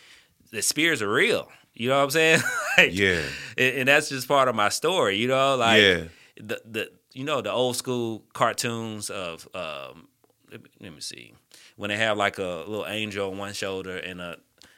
The 0.51 0.61
spirits 0.61 1.01
are 1.01 1.11
real. 1.11 1.49
You 1.73 1.87
know 1.89 1.97
what 1.97 2.03
I'm 2.03 2.09
saying? 2.09 2.41
Like, 2.77 2.93
Yeah. 2.95 3.21
and, 3.57 3.75
and 3.79 3.87
that's 3.87 4.09
just 4.09 4.27
part 4.27 4.47
of 4.49 4.55
my 4.55 4.69
story. 4.69 5.17
You 5.17 5.27
know, 5.29 5.55
like 5.55 5.81
Yeah. 5.81 6.03
the 6.37 6.61
the 6.65 6.91
you 7.19 7.25
know 7.25 7.41
the 7.41 7.51
old 7.51 7.75
school 7.75 8.23
cartoons 8.31 9.09
of 9.09 9.45
um, 9.53 10.07
let 10.49 10.63
me, 10.63 10.69
let 10.79 10.93
me 10.93 11.01
see 11.01 11.33
when 11.75 11.89
they 11.89 11.97
have 11.97 12.17
like 12.17 12.37
a 12.37 12.63
little 12.65 12.87
angel 12.87 13.29
on 13.29 13.37
one 13.37 13.51
shoulder 13.51 13.97
and 13.97 14.21
a 14.21 14.37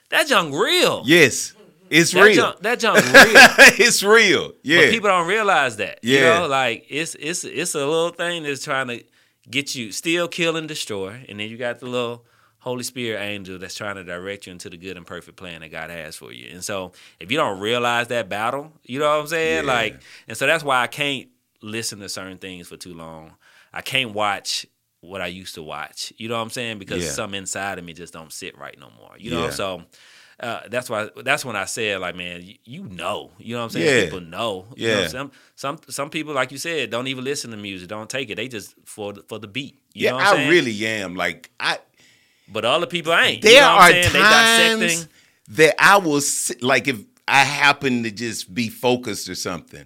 that 0.10 0.28
junk 0.28 0.52
real. 0.56 1.04
Yes. 1.06 1.54
It's 1.92 2.12
that 2.14 2.24
real. 2.24 2.34
Junk, 2.34 2.60
that 2.62 2.80
junk 2.80 2.98
real. 3.14 3.86
it's 3.86 4.02
real. 4.02 4.54
Yeah. 4.64 4.82
But 4.82 4.90
people 4.90 5.10
don't 5.10 5.28
realize 5.28 5.78
that. 5.78 6.00
You 6.02 6.22
know, 6.22 6.48
like 6.48 6.88
it's 6.90 7.14
it's 7.20 7.44
it's 7.44 7.76
a 7.76 7.86
little 7.86 8.10
thing 8.10 8.42
that's 8.42 8.64
trying 8.64 8.88
to 8.88 9.04
get 9.48 9.76
you 9.76 9.92
still 9.92 10.28
kill, 10.28 10.58
and 10.58 10.68
destroy, 10.68 11.24
and 11.30 11.40
then 11.40 11.48
you 11.48 11.58
got 11.58 11.80
the 11.80 11.86
little 11.86 12.26
Holy 12.62 12.84
Spirit 12.84 13.20
angel 13.22 13.60
that's 13.60 13.76
trying 13.76 13.96
to 13.96 14.04
direct 14.04 14.48
you 14.48 14.52
into 14.52 14.70
the 14.70 14.78
good 14.78 14.98
and 14.98 15.06
perfect 15.06 15.38
plan 15.38 15.62
that 15.62 15.70
God 15.70 15.92
has 15.92 16.16
for 16.16 16.32
you. 16.32 16.50
And 16.52 16.64
so 16.64 16.94
if 17.20 17.32
you 17.32 17.38
don't 17.38 17.60
realize 17.60 18.08
that 18.08 18.30
battle, 18.30 18.72
you 18.84 19.00
know 19.00 19.10
what 19.10 19.22
I'm 19.22 19.28
saying? 19.28 19.66
Yeah. 19.66 19.72
Like, 19.72 20.02
and 20.28 20.36
so 20.36 20.48
that's 20.48 20.64
why 20.64 20.82
I 20.82 20.88
can't 20.88 21.28
listen 21.62 22.00
to 22.00 22.10
certain 22.10 22.38
things 22.38 22.68
for 22.68 22.78
too 22.78 22.94
long. 22.94 23.36
I 23.74 23.82
can't 23.82 24.14
watch 24.14 24.66
what 25.02 25.22
I 25.22 25.28
used 25.28 25.56
to 25.56 25.64
watch. 25.64 26.14
You 26.18 26.30
know 26.30 26.36
what 26.36 26.42
I'm 26.42 26.50
saying? 26.50 26.80
Because 26.80 27.04
Yeah. 27.04 27.12
some 27.12 27.34
inside 27.34 27.80
of 27.80 27.86
me 27.86 27.94
just 27.94 28.14
don't 28.14 28.32
sit 28.32 28.58
right 28.58 28.78
no 28.80 28.90
more. 28.98 29.16
You 29.18 29.32
know, 29.32 29.46
Yeah. 29.46 29.50
so 29.52 29.84
uh, 30.40 30.62
that's 30.70 30.90
why 30.90 31.08
that's 31.24 31.46
when 31.46 31.56
I 31.56 31.66
said 31.66 32.00
like, 32.00 32.16
man, 32.16 32.42
you, 32.44 32.56
you 32.66 32.84
know, 32.84 33.32
you 33.38 33.54
know 33.54 33.60
what 33.62 33.66
I'm 33.66 33.70
saying? 33.72 33.86
Yeah. 33.96 34.04
People 34.06 34.22
know. 34.22 34.66
You 34.76 34.88
know, 34.90 35.00
Yeah. 35.02 35.08
some 35.08 35.32
some 35.56 35.80
some 35.90 36.10
people, 36.10 36.34
like 36.34 36.52
you 36.52 36.58
said, 36.58 36.90
don't 36.90 37.08
even 37.08 37.24
listen 37.24 37.52
to 37.52 37.58
music, 37.58 37.88
don't 37.90 38.10
take 38.10 38.30
it. 38.32 38.36
They 38.36 38.48
just 38.48 38.74
for 38.86 39.14
the, 39.14 39.22
for 39.24 39.38
the 39.40 39.48
beat. 39.48 39.76
You 39.94 40.06
yeah, 40.06 40.12
know 40.12 40.18
what 40.18 40.28
I'm 40.28 40.40
I 40.48 40.50
really 40.50 40.86
am. 40.86 41.16
Like 41.16 41.52
I 41.60 41.78
But 42.48 42.66
other 42.66 42.88
people 42.88 43.12
I 43.14 43.26
ain't. 43.28 43.42
there 43.44 43.52
you 43.54 43.60
know 43.60 43.68
what 43.68 43.82
are 43.82 43.82
I'm 43.82 43.92
saying? 43.92 44.80
They 44.80 44.88
times 44.90 45.08
that 45.50 45.76
I 45.84 45.98
will 45.98 46.22
like 46.62 46.88
if 46.88 47.00
I 47.28 47.44
happen 47.44 48.04
to 48.04 48.12
just 48.12 48.54
be 48.54 48.70
focused 48.70 49.30
or 49.30 49.36
something. 49.36 49.86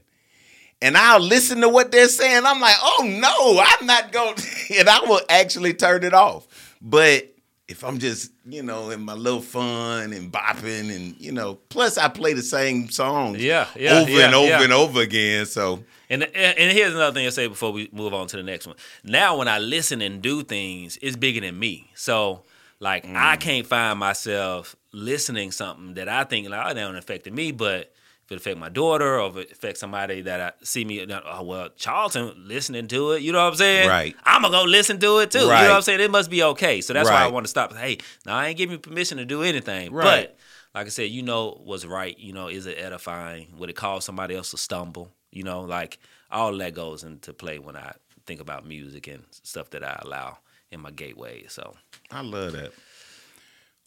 And 0.85 0.95
I'll 0.95 1.19
listen 1.19 1.61
to 1.61 1.69
what 1.69 1.91
they're 1.91 2.07
saying. 2.07 2.43
I'm 2.45 2.61
like, 2.61 2.75
oh 2.79 3.03
no, 3.07 3.59
I'm 3.65 3.85
not 3.87 4.11
going 4.11 4.35
and 4.77 4.87
I 4.87 4.99
will 5.01 5.21
actually 5.29 5.73
turn 5.73 6.03
it 6.03 6.13
off. 6.13 6.47
But 6.79 7.33
if 7.67 7.83
I'm 7.83 7.97
just, 7.97 8.31
you 8.45 8.61
know, 8.61 8.91
in 8.91 9.01
my 9.01 9.13
little 9.13 9.41
fun 9.41 10.13
and 10.13 10.31
bopping 10.31 10.95
and, 10.95 11.19
you 11.19 11.31
know, 11.31 11.55
plus 11.69 11.97
I 11.97 12.07
play 12.09 12.33
the 12.33 12.43
same 12.43 12.89
songs 12.89 13.43
Yeah, 13.43 13.65
yeah, 13.75 13.99
over 14.01 14.11
yeah, 14.11 14.25
and 14.27 14.35
over 14.35 14.47
yeah. 14.47 14.61
and 14.63 14.71
over 14.73 15.01
again. 15.01 15.47
So 15.47 15.83
And 16.07 16.21
and 16.35 16.71
here's 16.71 16.93
another 16.93 17.13
thing 17.15 17.25
I 17.25 17.31
say 17.31 17.47
before 17.47 17.71
we 17.71 17.89
move 17.91 18.13
on 18.13 18.27
to 18.27 18.37
the 18.37 18.43
next 18.43 18.67
one. 18.67 18.75
Now 19.03 19.37
when 19.37 19.47
I 19.47 19.57
listen 19.57 20.03
and 20.03 20.21
do 20.21 20.43
things, 20.43 20.99
it's 21.01 21.15
bigger 21.15 21.41
than 21.41 21.57
me. 21.57 21.89
So 21.95 22.43
like 22.79 23.07
Mm. 23.07 23.15
I 23.15 23.37
can't 23.37 23.65
find 23.65 23.97
myself 23.97 24.75
listening 24.91 25.51
something 25.51 25.95
that 25.95 26.07
I 26.07 26.25
think 26.25 26.47
like 26.47 26.61
oh, 26.63 26.73
that 26.75 26.79
don't 26.79 26.95
affect 26.95 27.25
me, 27.31 27.51
but 27.51 27.91
if 28.25 28.31
it 28.31 28.35
affect 28.37 28.57
my 28.57 28.69
daughter 28.69 29.19
or 29.19 29.29
if 29.29 29.37
it 29.37 29.51
affects 29.51 29.79
somebody 29.79 30.21
that 30.21 30.41
I 30.41 30.65
see 30.65 30.83
me, 30.83 31.05
oh, 31.09 31.43
well, 31.43 31.69
Charlton 31.75 32.47
listening 32.47 32.87
to 32.87 33.11
it, 33.11 33.21
you 33.21 33.31
know 33.31 33.43
what 33.43 33.51
I'm 33.51 33.55
saying? 33.55 33.87
Right. 33.87 34.15
I'm 34.23 34.41
gonna 34.41 34.51
go 34.51 34.63
listen 34.63 34.99
to 34.99 35.19
it 35.19 35.31
too. 35.31 35.39
You 35.39 35.45
know 35.45 35.53
what 35.53 35.71
I'm 35.71 35.81
saying? 35.81 35.99
It 35.99 36.11
must 36.11 36.29
be 36.29 36.43
okay. 36.43 36.81
So 36.81 36.93
that's 36.93 37.09
why 37.09 37.23
I 37.23 37.27
want 37.27 37.45
to 37.45 37.49
stop. 37.49 37.73
Hey, 37.75 37.99
now 38.25 38.35
I 38.35 38.47
ain't 38.47 38.57
giving 38.57 38.73
you 38.73 38.79
permission 38.79 39.17
to 39.19 39.25
do 39.25 39.43
anything. 39.43 39.93
Right. 39.93 40.03
But 40.29 40.37
like 40.73 40.87
I 40.87 40.89
said, 40.89 41.09
you 41.09 41.21
know 41.21 41.61
what's 41.63 41.85
right. 41.85 42.17
You 42.17 42.33
know, 42.33 42.47
is 42.47 42.65
it 42.65 42.77
edifying? 42.79 43.47
Would 43.57 43.69
it 43.69 43.75
cause 43.75 44.05
somebody 44.05 44.35
else 44.35 44.51
to 44.51 44.57
stumble? 44.57 45.11
You 45.31 45.43
know, 45.43 45.61
like 45.61 45.99
all 46.31 46.57
that 46.57 46.73
goes 46.73 47.03
into 47.03 47.33
play 47.33 47.59
when 47.59 47.75
I 47.75 47.93
think 48.25 48.41
about 48.41 48.67
music 48.67 49.07
and 49.07 49.23
stuff 49.31 49.69
that 49.71 49.83
I 49.83 49.99
allow 50.03 50.39
in 50.71 50.79
my 50.81 50.91
gateway. 50.91 51.45
So 51.47 51.75
I 52.11 52.21
love 52.21 52.53
that. 52.53 52.71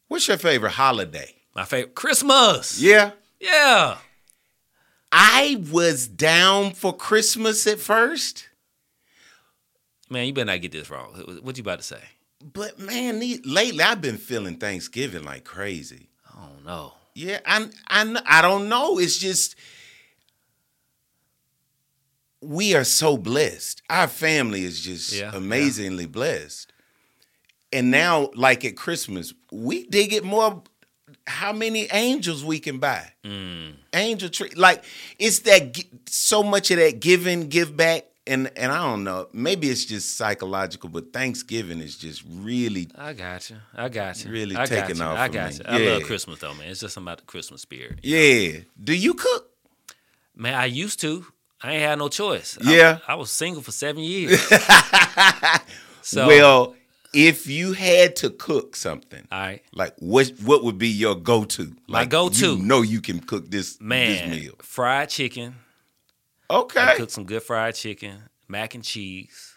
What's 0.06 0.28
your 0.28 0.38
favorite 0.38 0.72
holiday? 0.72 1.34
my 1.58 1.64
favorite 1.64 1.96
Christmas. 1.96 2.80
Yeah. 2.80 3.10
Yeah. 3.40 3.98
I 5.10 5.62
was 5.70 6.06
down 6.06 6.72
for 6.72 6.94
Christmas 6.96 7.66
at 7.66 7.78
first, 7.78 8.48
Man, 10.10 10.26
you 10.26 10.32
better 10.32 10.46
not 10.46 10.62
get 10.62 10.72
this 10.72 10.88
wrong. 10.90 11.12
What 11.42 11.56
you 11.58 11.62
about 11.62 11.80
to 11.80 11.84
say? 11.84 12.00
but 12.40 12.78
man, 12.78 13.18
lately 13.44 13.82
I've 13.82 14.00
been 14.00 14.16
feeling 14.16 14.56
Thanksgiving 14.58 15.24
like 15.24 15.44
crazy. 15.44 16.08
I 16.32 16.46
don't 16.46 16.64
know. 16.64 16.92
Yeah, 17.14 17.40
I, 17.44 17.66
I, 17.88 18.16
I 18.24 18.42
don't 18.42 18.68
know. 18.68 18.98
It's 18.98 19.18
just 19.18 19.56
we 22.40 22.74
are 22.74 22.84
so 22.84 23.16
blessed. 23.16 23.82
Our 23.90 24.06
family 24.06 24.62
is 24.64 24.80
just 24.80 25.12
Yeah, 25.12 25.32
amazingly 25.34 26.06
blessed. 26.06 26.72
And 27.72 27.90
now, 27.90 28.30
like 28.34 28.64
at 28.64 28.76
Christmas, 28.76 29.34
we 29.52 29.84
dig 29.86 30.12
it 30.12 30.24
more. 30.24 30.62
How 31.28 31.52
many 31.52 31.86
angels 31.92 32.44
we 32.44 32.58
can 32.58 32.78
buy? 32.78 33.12
Mm. 33.24 33.74
Angel 33.94 34.28
tree, 34.28 34.50
like 34.56 34.82
it's 35.18 35.40
that 35.40 35.78
so 36.06 36.42
much 36.42 36.70
of 36.70 36.78
that 36.78 37.00
giving, 37.00 37.48
give 37.48 37.76
back, 37.76 38.04
and 38.26 38.50
and 38.56 38.72
I 38.72 38.78
don't 38.90 39.04
know. 39.04 39.28
Maybe 39.32 39.68
it's 39.70 39.84
just 39.84 40.16
psychological, 40.16 40.88
but 40.88 41.12
Thanksgiving 41.12 41.80
is 41.80 41.96
just 41.96 42.22
really 42.28 42.88
I 42.94 43.12
got 43.12 43.50
you. 43.50 43.56
I 43.74 43.88
got 43.88 44.24
you. 44.24 44.30
Really 44.30 44.56
I 44.56 44.66
taking 44.66 44.96
you. 44.96 45.02
off 45.02 45.18
I 45.18 45.28
got 45.28 45.50
me. 45.50 45.56
you. 45.58 45.64
I 45.66 45.78
love 45.94 46.02
Christmas 46.04 46.38
though, 46.40 46.54
man. 46.54 46.68
It's 46.68 46.80
just 46.80 46.94
something 46.94 47.08
about 47.08 47.18
the 47.18 47.24
Christmas 47.26 47.62
spirit. 47.62 47.98
yeah. 48.02 48.60
Do 48.82 48.94
you 48.94 49.14
cook? 49.14 49.50
Man, 50.34 50.54
I 50.54 50.66
used 50.66 51.00
to. 51.00 51.26
I 51.60 51.72
ain't 51.72 51.82
had 51.82 51.98
no 51.98 52.08
choice. 52.08 52.56
I- 52.64 52.72
Yeah. 52.76 52.98
I, 53.08 53.16
was 53.16 53.30
single 53.32 53.62
for 53.62 53.72
seven 53.72 54.02
years. 54.04 54.40
so 56.02 56.26
well, 56.26 56.74
if 57.14 57.46
you 57.46 57.72
had 57.72 58.16
to 58.16 58.30
cook 58.30 58.76
something, 58.76 59.26
all 59.32 59.38
right. 59.40 59.62
like 59.72 59.94
what 59.98 60.28
what 60.44 60.62
would 60.64 60.78
be 60.78 60.88
your 60.88 61.14
go 61.14 61.44
to? 61.44 61.74
My 61.88 62.04
go-to? 62.04 62.56
You 62.56 62.62
know 62.62 62.82
you 62.82 63.00
can 63.00 63.20
cook 63.20 63.50
this 63.50 63.80
Man, 63.80 64.30
this 64.30 64.42
meal. 64.42 64.54
fried 64.60 65.08
chicken. 65.08 65.54
Okay. 66.50 66.80
I 66.80 66.94
cook 66.96 67.10
some 67.10 67.24
good 67.24 67.42
fried 67.42 67.74
chicken, 67.74 68.18
mac 68.48 68.74
and 68.74 68.84
cheese. 68.84 69.54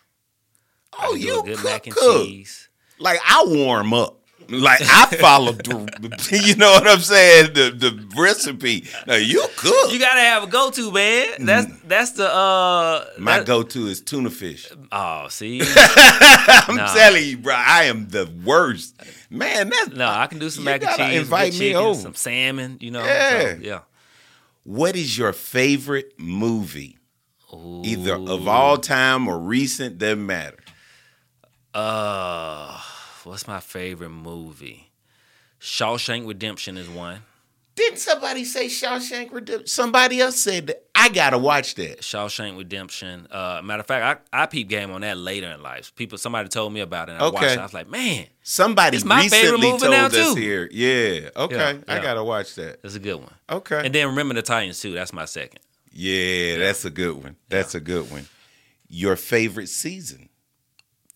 Oh, 0.99 1.15
you 1.15 1.41
good 1.43 1.55
cook, 1.57 1.65
mac 1.65 1.87
and 1.87 1.95
cook. 1.95 2.25
cheese. 2.25 2.69
Like 2.99 3.19
I 3.25 3.43
warm 3.47 3.93
up. 3.93 4.20
Like 4.49 4.81
I 4.81 5.05
follow 5.17 5.53
the, 5.53 6.41
you 6.45 6.55
know 6.55 6.71
what 6.71 6.87
I'm 6.87 6.99
saying? 6.99 7.53
The 7.53 7.71
the 7.71 8.07
recipe. 8.17 8.85
Now 9.07 9.15
you 9.15 9.45
cook. 9.55 9.91
You 9.93 9.99
gotta 9.99 10.19
have 10.21 10.43
a 10.43 10.47
go 10.47 10.69
to, 10.71 10.91
man. 10.91 11.45
That's 11.45 11.67
that's 11.85 12.11
the 12.11 12.27
uh 12.33 13.05
Mm. 13.15 13.19
My 13.19 13.37
that- 13.37 13.47
go 13.47 13.63
to 13.63 13.87
is 13.87 14.01
tuna 14.01 14.29
fish. 14.29 14.69
Oh, 14.91 15.27
see? 15.29 15.61
I'm 15.75 16.75
Nah. 16.75 16.93
telling 16.93 17.23
you, 17.25 17.37
bro, 17.37 17.53
I 17.55 17.83
am 17.85 18.07
the 18.09 18.29
worst. 18.43 18.95
Man, 19.29 19.69
that's 19.69 19.89
No, 19.95 20.07
I 20.07 20.27
can 20.27 20.39
do 20.39 20.49
some 20.49 20.65
mac 20.65 20.83
and 20.83 20.95
cheese, 20.97 21.21
invite 21.21 21.53
me 21.53 21.59
chicken, 21.59 21.75
over. 21.77 21.99
some 21.99 22.15
salmon, 22.15 22.77
you 22.81 22.91
know. 22.91 23.03
Yeah. 23.03 23.39
So, 23.53 23.57
yeah. 23.61 23.79
what 24.63 24.95
is 24.97 25.17
your 25.17 25.31
favorite 25.33 26.13
movie? 26.17 26.97
Ooh. 27.53 27.81
Either 27.85 28.15
of 28.15 28.47
all 28.47 28.77
time 28.77 29.27
or 29.27 29.37
recent, 29.39 29.97
doesn't 29.97 30.25
matter. 30.25 30.57
Uh, 31.73 32.77
what's 33.25 33.47
my 33.47 33.59
favorite 33.59 34.09
movie? 34.09 34.91
Shawshank 35.59 36.27
Redemption 36.27 36.77
is 36.77 36.89
one. 36.89 37.21
Didn't 37.75 37.99
somebody 37.99 38.43
say 38.43 38.65
Shawshank 38.65 39.31
Redemption? 39.31 39.67
Somebody 39.67 40.19
else 40.19 40.37
said 40.37 40.67
that. 40.67 40.83
I 40.93 41.07
gotta 41.09 41.37
watch 41.37 41.75
that. 41.75 42.01
Shawshank 42.01 42.57
Redemption. 42.57 43.27
Uh, 43.31 43.61
matter 43.63 43.79
of 43.79 43.87
fact, 43.87 44.25
I, 44.33 44.43
I 44.43 44.45
peep 44.47 44.67
game 44.67 44.91
on 44.91 45.01
that 45.01 45.17
later 45.17 45.47
in 45.47 45.63
life. 45.63 45.95
People, 45.95 46.17
somebody 46.17 46.49
told 46.49 46.73
me 46.73 46.81
about 46.81 47.09
it. 47.09 47.13
And 47.13 47.21
I 47.21 47.25
watched 47.29 47.37
Okay. 47.45 47.53
it. 47.53 47.59
I 47.59 47.63
was 47.63 47.73
like, 47.73 47.89
man, 47.89 48.25
Somebody 48.43 48.97
It's 48.97 49.05
my 49.05 49.27
favorite 49.29 49.61
recently 49.61 49.67
movie 49.71 49.79
told 49.79 49.91
now, 49.93 50.05
us 50.07 50.33
too. 50.33 50.35
here. 50.35 50.67
Yeah. 50.71 51.29
Okay. 51.35 51.55
Yeah, 51.87 51.93
I 51.95 51.99
gotta 52.01 52.23
watch 52.23 52.55
that. 52.55 52.81
that's 52.81 52.95
a 52.95 52.99
good 52.99 53.15
one. 53.15 53.33
Okay. 53.49 53.81
And 53.85 53.95
then 53.95 54.07
remember 54.07 54.33
the 54.33 54.41
Titans 54.41 54.79
too. 54.79 54.91
That's 54.93 55.13
my 55.13 55.25
second. 55.25 55.59
yeah, 55.93 56.57
that's 56.57 56.83
a 56.85 56.89
good 56.89 57.23
one. 57.23 57.35
That's 57.49 57.73
a 57.73 57.79
good 57.79 58.11
one. 58.11 58.27
Your 58.89 59.15
favorite 59.15 59.69
season? 59.69 60.27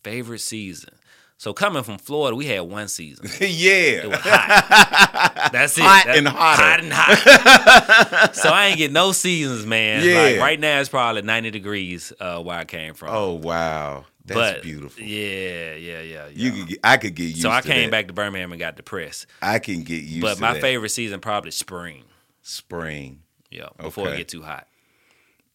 Favorite 0.04 0.40
season. 0.40 0.94
So 1.38 1.54
coming 1.54 1.84
from 1.84 1.98
Florida, 1.98 2.36
we 2.36 2.46
had 2.46 2.62
one 2.62 2.88
season. 2.88 3.28
It 3.42 3.50
yeah. 3.50 4.08
was 4.08 4.20
hot. 4.22 5.50
That's 5.52 5.78
it. 5.78 5.82
Hot 5.84 6.06
That- 6.06 6.18
and 6.18 6.28
hotter. 6.28 6.64
Hot 6.64 6.80
and 6.80 6.94
hot. 6.94 8.36
so 8.36 8.50
I 8.50 8.68
ain't 8.68 8.78
get 8.78 8.92
no 8.92 9.12
seasons, 9.12 9.66
man. 9.66 10.04
Yeah. 10.04 10.22
Like 10.22 10.40
right 10.40 10.60
now 10.60 10.80
it's 10.80 10.90
probably 10.90 11.22
90 11.24 11.52
degrees 11.52 12.14
uh, 12.20 12.42
where 12.42 12.58
I 12.58 12.64
came 12.66 12.94
from. 12.94 13.10
Oh 13.12 13.34
wow, 13.34 14.06
that's 14.26 14.36
but, 14.40 14.62
beautiful. 14.64 15.04
Yeah, 15.04 15.76
yeah, 15.76 16.02
yeah. 16.02 16.28
You 16.34 16.52
could 16.52 16.68
get, 16.70 16.80
I 16.84 16.98
could 16.98 17.16
get 17.16 17.24
used. 17.26 17.42
so 17.42 17.50
I 17.50 17.62
came 17.62 17.90
that. 17.90 17.92
back 17.92 18.08
to 18.08 18.14
Birmingham 18.14 18.52
and 18.54 18.60
got 18.60 18.78
depressed. 18.78 19.28
I 19.42 19.60
can 19.60 19.84
get 19.84 20.04
used. 20.04 20.22
But 20.22 20.40
my 20.40 20.54
that. 20.54 20.62
favorite 20.62 20.90
season 20.90 21.20
probably 21.20 21.52
spring. 21.52 22.04
spring. 22.44 23.22
Yeah, 23.52 23.68
before 23.78 24.06
Okay. 24.08 24.16
it 24.16 24.18
get 24.20 24.28
too 24.30 24.42
hot. 24.42 24.68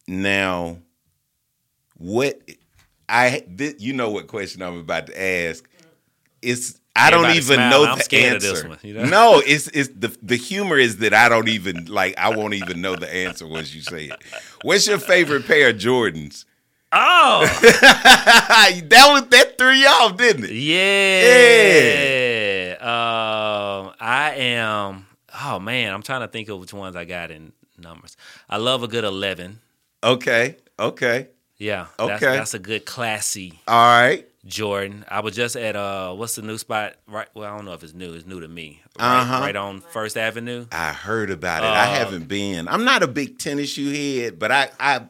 Now, 0.06 0.78
what 1.96 2.40
I 3.08 3.40
thi- 3.56 3.74
you 3.78 3.92
know 3.92 4.10
what 4.10 4.26
question 4.28 4.62
I'm 4.62 4.78
about 4.78 5.06
to 5.08 5.20
ask? 5.20 5.68
It's 6.42 6.78
I 6.96 7.10
don't 7.10 7.30
even 7.30 7.56
smile. 7.56 7.70
know 7.70 7.84
I'm 7.86 7.98
the 7.98 8.16
answer. 8.16 8.68
one, 8.68 8.78
you 8.82 8.94
know? 8.94 9.04
No, 9.04 9.42
it's 9.44 9.68
it's 9.68 9.88
the 9.90 10.16
the 10.22 10.36
humor 10.36 10.76
is 10.78 10.96
that 10.98 11.14
I 11.14 11.28
don't 11.28 11.48
even 11.48 11.86
like 11.86 12.16
I 12.18 12.34
won't 12.34 12.54
even 12.54 12.80
know 12.80 12.96
the 12.96 13.12
answer 13.12 13.46
once 13.46 13.74
you 13.74 13.82
say 13.82 14.06
it. 14.06 14.16
What's 14.62 14.86
your 14.88 14.98
favorite 14.98 15.46
pair 15.46 15.68
of 15.70 15.76
Jordans? 15.76 16.44
Oh, 16.92 17.42
that 17.62 19.08
was 19.12 19.28
that 19.28 19.56
threw 19.56 19.70
you 19.70 19.86
off, 19.86 20.16
didn't 20.16 20.46
it? 20.46 20.50
yeah. 20.50 22.76
Um, 22.80 23.92
I 24.00 24.34
am. 24.36 25.06
Oh 25.42 25.58
man, 25.58 25.92
I'm 25.94 26.02
trying 26.02 26.20
to 26.22 26.28
think 26.28 26.48
of 26.48 26.58
which 26.58 26.72
ones 26.74 26.96
I 26.96 27.04
got 27.04 27.30
in 27.30 27.52
numbers. 27.78 28.16
I 28.48 28.56
love 28.56 28.82
a 28.82 28.88
good 28.88 29.04
eleven. 29.04 29.60
Okay, 30.02 30.56
okay, 30.78 31.28
Yeah. 31.58 31.86
That's, 31.98 32.22
Okay. 32.22 32.36
that's 32.36 32.54
a 32.54 32.58
good 32.58 32.86
classy 32.86 33.60
all 33.68 34.00
right. 34.00 34.26
Jordan. 34.46 35.04
I 35.08 35.20
was 35.20 35.34
just 35.36 35.56
at 35.56 35.76
uh, 35.76 36.14
what's 36.14 36.34
the 36.36 36.42
new 36.42 36.56
spot? 36.58 36.94
Right. 37.06 37.28
Well, 37.34 37.52
I 37.52 37.56
don't 37.56 37.64
know 37.66 37.72
if 37.74 37.82
it's 37.82 37.92
new. 37.94 38.14
It's 38.14 38.26
new 38.26 38.40
to 38.40 38.48
me. 38.48 38.80
Right, 38.98 39.20
Uh-huh. 39.20 39.40
right 39.40 39.56
on 39.56 39.80
First 39.80 40.16
Avenue. 40.16 40.66
I 40.72 40.92
heard 40.92 41.30
about 41.30 41.62
it. 41.62 41.66
I 41.66 41.84
Uh, 41.92 41.94
haven't 41.98 42.26
been. 42.28 42.66
I'm 42.68 42.84
not 42.84 43.02
a 43.02 43.08
big 43.08 43.38
tennis 43.38 43.70
shoe 43.70 43.90
head, 43.92 44.38
but 44.38 44.50
I 44.50 44.70
I 44.80 45.00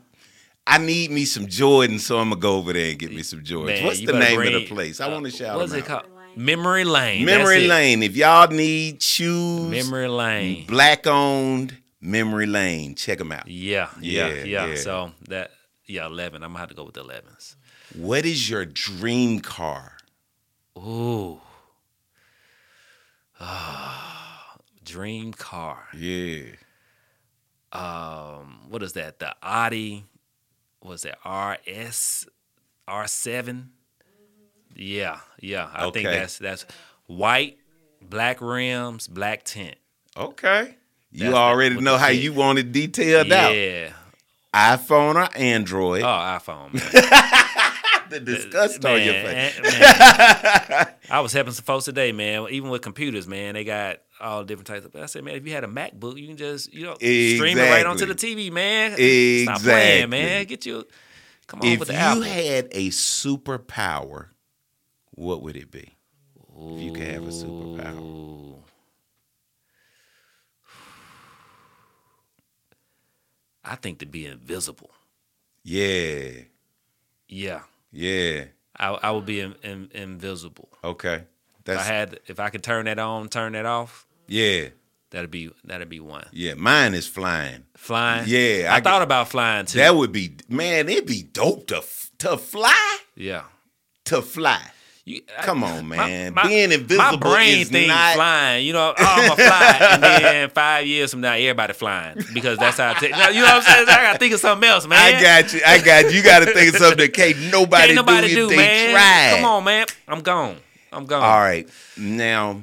I 0.66 0.78
need 0.78 1.10
me 1.10 1.24
some 1.24 1.46
Jordan, 1.46 1.98
so 1.98 2.18
I'm 2.18 2.30
gonna 2.30 2.40
go 2.40 2.56
over 2.56 2.72
there 2.72 2.90
and 2.90 2.98
get 2.98 3.12
me 3.12 3.22
some 3.22 3.40
Jordans. 3.40 3.66
Man, 3.66 3.84
What's 3.86 4.04
the 4.04 4.12
name 4.12 4.36
bring- 4.36 4.54
of 4.54 4.60
the 4.62 4.66
place? 4.68 5.00
I 5.00 5.06
uh, 5.06 5.12
want 5.12 5.24
to 5.26 5.30
shout 5.30 5.56
What's 5.58 5.72
it 5.72 5.80
out. 5.82 5.86
called? 5.86 6.04
Memory 6.36 6.84
Lane. 6.84 7.24
Memory. 7.24 7.66
Lane. 7.66 8.02
If 8.04 8.16
y'all 8.16 8.46
need 8.48 9.02
shoes, 9.02 9.68
Memory 9.70 10.06
Lane. 10.08 10.64
black 10.66 11.06
owned 11.08 11.76
Memory 12.00 12.46
Lane. 12.46 12.94
Check 12.94 13.18
them 13.18 13.32
out. 13.32 13.48
Yeah, 13.48 13.88
yeah, 14.00 14.28
Yeah, 14.28 14.44
yeah, 14.44 14.66
yeah. 14.66 14.74
So 14.76 15.12
that 15.28 15.50
yeah, 15.86 16.06
eleven. 16.06 16.42
I'm 16.44 16.50
gonna 16.50 16.60
have 16.60 16.68
to 16.68 16.74
go 16.76 16.84
with 16.84 16.94
the 16.94 17.00
elevens. 17.00 17.56
What 17.96 18.24
is 18.24 18.48
your 18.48 18.64
dream 18.64 19.40
car? 19.40 19.96
Ooh. 20.78 21.40
Ah, 23.38 24.56
dream 24.84 25.32
car. 25.32 25.88
Yeah. 25.96 26.42
Um, 27.72 28.60
what 28.68 28.82
is 28.82 28.92
that? 28.94 29.18
The 29.18 29.34
Audi. 29.42 30.04
Was 30.82 31.02
that 31.02 31.18
RS 31.26 32.26
R7? 32.88 33.66
Yeah, 34.74 35.20
yeah. 35.40 35.68
I 35.74 35.90
think 35.90 36.06
that's 36.06 36.38
that's 36.38 36.64
white, 37.06 37.58
black 38.00 38.40
rims, 38.40 39.06
black 39.08 39.44
tint. 39.44 39.76
Okay. 40.16 40.76
You 41.12 41.24
That's 41.24 41.34
already 41.34 41.80
know 41.80 41.98
how 41.98 42.08
you 42.08 42.32
want 42.32 42.60
it 42.60 42.70
detailed 42.72 43.32
out. 43.32 43.54
yeah. 43.54 43.90
iPhone 44.54 45.16
or 45.16 45.28
Android. 45.36 46.02
Oh, 46.02 46.06
iPhone. 46.06 46.72
The 48.10 48.20
disgust 48.20 48.84
on 48.84 49.02
your 49.02 49.14
face. 49.14 49.60
man. 49.62 50.86
I 51.10 51.20
was 51.20 51.32
helping 51.32 51.52
some 51.52 51.64
folks 51.64 51.84
today, 51.86 52.12
man. 52.12 52.46
Even 52.50 52.70
with 52.70 52.82
computers, 52.82 53.26
man, 53.26 53.54
they 53.54 53.64
got 53.64 53.98
all 54.20 54.44
different 54.44 54.66
types 54.66 54.84
of. 54.84 54.94
I 54.96 55.06
said, 55.06 55.24
man, 55.24 55.36
if 55.36 55.46
you 55.46 55.52
had 55.52 55.64
a 55.64 55.68
MacBook, 55.68 56.18
you 56.20 56.26
can 56.26 56.36
just 56.36 56.72
you 56.72 56.84
know 56.84 56.94
stream 56.94 57.56
it 57.58 57.70
right 57.70 57.86
onto 57.86 58.06
the 58.06 58.14
TV, 58.14 58.50
man. 58.52 58.90
Stop 58.92 59.62
playing, 59.62 60.04
Exactly. 60.04 60.06
man. 60.06 60.44
Get 60.46 60.66
you. 60.66 60.84
Come 61.46 61.60
on 61.60 61.66
If 61.68 61.78
with 61.80 61.88
the. 61.88 61.94
If 61.94 62.14
you 62.16 62.20
had 62.22 62.68
a 62.72 62.88
superpower, 62.90 64.26
what 65.12 65.42
would 65.42 65.56
it 65.56 65.70
be? 65.70 65.96
If 66.62 66.82
you 66.82 66.92
could 66.92 67.06
have 67.06 67.22
a 67.24 67.30
superpower. 67.30 67.98
Ooh. 68.00 68.56
I 73.64 73.76
think 73.76 73.98
to 74.00 74.06
be 74.06 74.26
invisible. 74.26 74.90
Yeah. 75.62 76.30
Yeah, 77.28 77.60
Yeah. 77.92 78.44
I, 78.78 78.88
I 78.88 79.10
would 79.10 79.26
be 79.26 79.40
in, 79.40 79.54
in, 79.62 79.90
invisible. 79.92 80.68
Okay. 80.82 81.24
If 81.66 81.78
I 81.78 81.82
had, 81.82 82.20
if 82.26 82.40
I 82.40 82.48
could 82.50 82.62
turn 82.62 82.86
that 82.86 82.98
on, 82.98 83.28
turn 83.28 83.52
that 83.52 83.66
off, 83.66 84.06
yeah. 84.26 84.68
that'd 85.10 85.30
be 85.30 85.50
that'd 85.64 85.88
be 85.88 86.00
one. 86.00 86.26
Yeah. 86.32 86.54
Mine 86.54 86.94
is 86.94 87.06
flying. 87.06 87.64
Flying. 87.76 88.24
Yeah, 88.26 88.70
I, 88.72 88.76
I 88.76 88.80
thought 88.80 88.98
get- 88.98 89.02
about 89.02 89.28
flying 89.28 89.66
too. 89.66 89.78
That 89.78 89.94
would 89.94 90.10
be 90.12 90.36
man, 90.48 90.88
it'd 90.88 91.06
be 91.06 91.22
dope 91.22 91.66
to 91.68 91.82
to 92.18 92.36
fly. 92.38 92.98
yeah. 93.14 93.44
To 94.06 94.22
fly. 94.22 94.60
You, 95.10 95.22
Come 95.42 95.64
on, 95.64 95.88
man. 95.88 96.34
my- 96.34 96.46
Being 96.46 96.72
invisible 96.72 96.96
My 97.04 97.16
brain 97.16 97.58
is 97.60 97.68
thinks 97.68 97.88
not 97.88 98.14
flying. 98.14 98.66
You 98.66 98.72
know, 98.72 98.94
oh, 98.96 99.04
I'm 99.04 99.28
gonna 99.28 99.42
fly, 99.48 99.78
and 99.92 100.02
then 100.02 100.50
five 100.50 100.86
years 100.86 101.10
from 101.10 101.20
now, 101.22 101.32
everybody 101.34 101.72
flying 101.72 102.18
because 102.32 102.58
that's 102.58 102.76
how. 102.76 102.90
I 102.90 102.94
take, 102.94 103.10
you 103.10 103.16
know 103.16 103.42
what 103.42 103.54
I'm 103.54 103.62
saying? 103.62 103.88
I 103.88 104.02
gotta 104.02 104.18
think 104.18 104.34
of 104.34 104.40
something 104.40 104.68
else, 104.68 104.86
man. 104.86 104.98
I 104.98 105.20
got 105.20 105.52
you. 105.52 105.60
I 105.66 105.78
got 105.82 106.04
you. 106.04 106.10
You 106.18 106.22
got 106.22 106.40
to 106.40 106.46
think 106.52 106.74
of 106.74 106.76
something 106.80 106.98
that 106.98 107.12
can't 107.12 107.38
nobody, 107.52 107.94
Can't 107.94 107.96
nobody 107.96 108.28
do 108.28 108.34
do, 108.34 108.44
if 108.44 108.50
they 108.50 108.56
man. 108.56 108.90
try. 108.94 109.36
Come 109.36 109.44
on, 109.50 109.64
man. 109.64 109.86
I'm 110.06 110.20
gone. 110.20 110.56
I'm 110.92 111.06
gone. 111.06 111.22
All 111.22 111.40
right. 111.40 111.68
Now, 111.96 112.62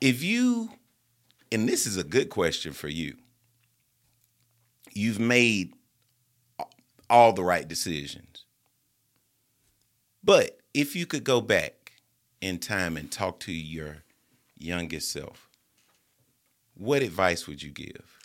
if 0.00 0.22
you, 0.22 0.70
and 1.52 1.68
this 1.68 1.86
is 1.86 1.96
a 1.96 2.04
good 2.04 2.30
question 2.30 2.72
for 2.72 2.88
you, 2.88 3.16
you've 4.92 5.18
made 5.20 5.74
all 7.08 7.32
the 7.32 7.42
right 7.44 7.66
decisions. 7.66 8.29
But 10.22 10.58
if 10.74 10.94
you 10.94 11.06
could 11.06 11.24
go 11.24 11.40
back 11.40 11.92
in 12.40 12.58
time 12.58 12.96
and 12.96 13.10
talk 13.10 13.40
to 13.40 13.52
your 13.52 13.98
youngest 14.58 15.12
self, 15.12 15.48
what 16.74 17.02
advice 17.02 17.46
would 17.46 17.62
you 17.62 17.70
give? 17.70 18.18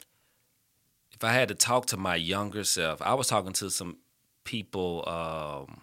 If 1.11 1.23
I 1.23 1.31
had 1.31 1.47
to 1.47 1.55
talk 1.55 1.85
to 1.87 1.97
my 1.97 2.15
younger 2.15 2.63
self, 2.63 3.01
I 3.01 3.13
was 3.13 3.27
talking 3.27 3.53
to 3.53 3.69
some 3.69 3.97
people, 4.43 5.03
um, 5.07 5.81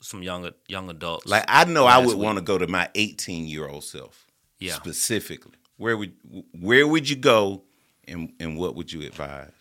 some 0.00 0.22
young 0.22 0.50
young 0.68 0.88
adults. 0.88 1.26
Like 1.26 1.44
I 1.48 1.64
know 1.64 1.84
I 1.84 1.98
would 1.98 2.16
want 2.16 2.38
to 2.38 2.44
go 2.44 2.56
to 2.56 2.66
my 2.66 2.88
18 2.94 3.46
year 3.46 3.68
old 3.68 3.84
self. 3.84 4.26
Yeah. 4.58 4.74
Specifically, 4.74 5.52
where 5.76 5.96
would 5.96 6.14
where 6.58 6.86
would 6.86 7.08
you 7.08 7.16
go, 7.16 7.62
and 8.06 8.32
and 8.40 8.58
what 8.58 8.74
would 8.74 8.92
you 8.92 9.02
advise? 9.02 9.52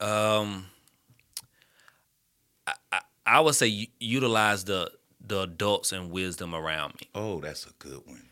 Um, 0.00 0.66
I, 2.66 2.74
I, 2.92 3.00
I 3.24 3.40
would 3.40 3.54
say 3.54 3.88
utilize 4.00 4.64
the 4.64 4.90
the 5.26 5.40
adults 5.40 5.92
and 5.92 6.10
wisdom 6.10 6.54
around 6.54 6.94
me 7.00 7.08
Oh, 7.14 7.40
that's 7.40 7.66
a 7.66 7.72
good 7.78 8.02
one. 8.06 8.28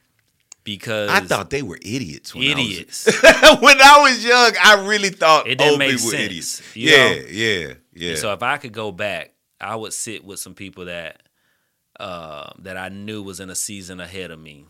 because 0.65 1.11
I 1.11 1.21
thought 1.21 1.51
they 1.51 1.63
were 1.63 1.79
idiots. 1.83 2.35
When 2.35 2.45
idiots. 2.45 3.09
I 3.25 3.53
was, 3.55 3.61
when 3.63 3.81
I 3.81 4.01
was 4.03 4.25
young, 4.25 4.53
I 4.63 4.87
really 4.87 5.11
thought 5.11 5.47
It 5.47 5.57
didn't 5.59 5.71
old 5.71 5.79
make 5.79 5.91
people 5.93 6.07
were 6.07 6.11
sense, 6.13 6.25
idiots. 6.25 6.77
you 6.77 6.91
Yeah, 6.91 6.97
know? 7.15 7.23
yeah, 7.31 7.75
yeah. 7.95 8.15
So 8.17 8.33
if 8.33 8.43
I 8.43 8.59
could 8.59 8.73
go 8.73 8.93
back, 8.93 9.33
I 9.61 9.77
would 9.77 9.93
sit 9.93 10.25
with 10.25 10.39
some 10.41 10.55
people 10.55 10.85
that 10.87 11.23
uh, 12.01 12.51
that 12.61 12.77
I 12.77 12.89
knew 12.89 13.23
was 13.23 13.39
in 13.41 13.49
a 13.51 13.55
season 13.55 14.01
ahead 14.01 14.31
of 14.31 14.39
me, 14.41 14.67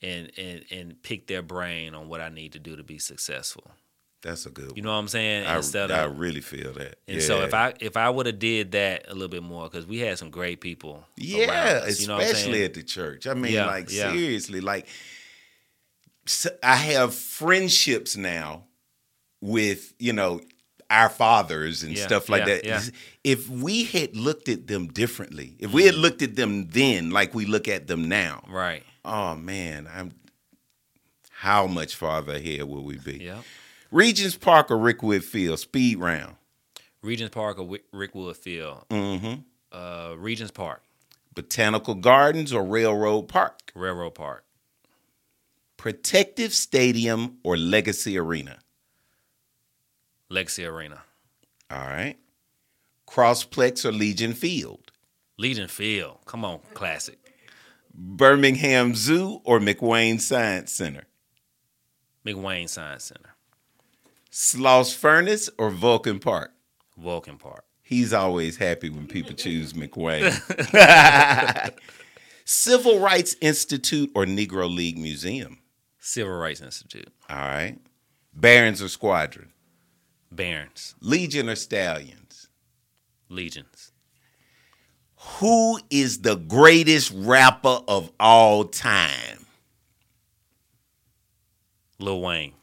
and 0.00 0.30
and 0.38 0.64
and 0.70 1.02
pick 1.02 1.26
their 1.26 1.42
brain 1.42 1.94
on 1.94 2.08
what 2.08 2.20
I 2.20 2.28
need 2.30 2.52
to 2.52 2.58
do 2.58 2.76
to 2.76 2.82
be 2.82 2.98
successful. 2.98 3.70
That's 4.22 4.44
a 4.46 4.50
good. 4.50 4.72
You 4.76 4.82
know 4.82 4.90
what 4.90 4.96
I'm 4.96 5.08
saying? 5.08 5.46
I, 5.46 5.56
Instead 5.56 5.90
I 5.90 6.04
of 6.04 6.18
really 6.18 6.40
feel 6.40 6.72
that. 6.74 6.98
and 7.08 7.20
yeah. 7.20 7.26
so 7.26 7.40
if 7.42 7.54
I 7.54 7.72
if 7.80 7.96
I 7.96 8.10
would 8.10 8.26
have 8.26 8.38
did 8.38 8.72
that 8.72 9.06
a 9.08 9.14
little 9.14 9.28
bit 9.28 9.42
more 9.42 9.68
because 9.68 9.86
we 9.86 9.98
had 9.98 10.18
some 10.18 10.30
great 10.30 10.60
people. 10.60 11.04
Yeah, 11.16 11.82
us, 11.84 12.00
you 12.00 12.08
know 12.08 12.18
especially 12.18 12.64
at 12.64 12.74
the 12.74 12.82
church. 12.82 13.26
I 13.26 13.34
mean, 13.34 13.52
Yeah, 13.52 13.66
like 13.66 13.90
yeah. 13.90 14.12
seriously, 14.12 14.60
like 14.60 14.86
I 16.62 16.76
have 16.76 17.14
friendships 17.14 18.16
now 18.16 18.64
with 19.40 19.94
you 19.98 20.12
know 20.12 20.40
our 20.90 21.08
fathers 21.08 21.82
and 21.82 21.96
stuff 21.96 22.28
like 22.28 22.44
that. 22.44 22.92
If 23.24 23.48
we 23.48 23.84
had 23.84 24.16
looked 24.16 24.48
at 24.48 24.66
them 24.66 24.88
differently, 24.88 25.56
if 25.58 25.72
we 25.72 25.84
had 25.84 25.94
mm-hmm. 25.94 26.02
looked 26.02 26.22
at 26.22 26.36
them 26.36 26.68
then 26.68 27.10
like 27.10 27.34
we 27.34 27.46
look 27.46 27.68
at 27.68 27.86
them 27.86 28.08
now, 28.08 28.44
right. 28.48 28.82
oh 29.04 29.34
man, 29.34 29.88
I'm 29.92 30.12
how 31.30 31.66
much 31.66 31.94
farther 31.94 32.34
ahead 32.34 32.64
will 32.64 32.84
we 32.84 32.98
be? 32.98 33.16
Yeah. 33.16 33.38
Regions 33.90 34.36
Park 34.36 34.70
or 34.70 34.76
Rickwood 34.76 35.22
Field 35.24 35.58
speed 35.58 35.98
round. 35.98 36.36
Regions 37.02 37.30
Park 37.30 37.58
or 37.58 37.64
Wick- 37.66 37.90
Rickwood 37.92 38.36
Field. 38.36 38.84
Mm-hmm. 38.90 39.40
Uh, 39.72 40.14
Regions 40.16 40.50
Park, 40.50 40.82
Botanical 41.34 41.94
Gardens 41.94 42.52
or 42.52 42.64
Railroad 42.64 43.22
Park. 43.28 43.72
Railroad 43.74 44.14
Park, 44.16 44.44
Protective 45.76 46.52
Stadium 46.52 47.38
or 47.42 47.56
Legacy 47.56 48.18
Arena. 48.18 48.58
Legacy 50.28 50.64
Arena, 50.64 51.02
All 51.70 51.78
right. 51.78 52.16
Crossplex 53.08 53.84
or 53.84 53.90
Legion 53.92 54.32
Field. 54.34 54.92
Legion 55.38 55.66
Field. 55.68 56.18
Come 56.26 56.44
on, 56.44 56.60
classic. 56.74 57.18
Birmingham 57.92 58.94
Zoo 58.94 59.40
or 59.44 59.58
McWane 59.58 60.20
Science 60.20 60.70
Center. 60.72 61.04
McWane 62.24 62.68
Science 62.68 63.04
Center, 63.04 63.29
Sloss 64.30 64.94
Furnace 64.94 65.50
or 65.58 65.70
Vulcan 65.70 66.18
Park. 66.18 66.52
Vulcan 66.96 67.38
Park, 67.38 67.64
He's 67.82 68.12
always 68.12 68.56
happy 68.56 68.88
when 68.90 69.06
people 69.06 69.34
choose 69.34 69.72
McWane. 69.72 70.30
Civil 72.44 73.00
Rights 73.00 73.36
Institute 73.40 74.10
or 74.14 74.24
Negro 74.26 74.72
League 74.72 74.98
Museum. 74.98 75.58
Civil 75.98 76.34
Rights 76.38 76.60
Institute, 76.60 77.08
All 77.28 77.36
right. 77.36 77.78
Barons 78.34 78.80
or 78.80 78.88
Squadron. 78.88 79.52
Barons, 80.30 80.94
Legion 81.00 81.48
or 81.48 81.56
Stallions. 81.56 82.48
Legions. 83.28 83.92
Who 85.38 85.80
is 85.90 86.22
the 86.22 86.36
greatest 86.36 87.12
rapper 87.14 87.80
of 87.88 88.10
all 88.20 88.64
time? 88.64 89.46
Lil 91.98 92.20
Wayne. 92.22 92.54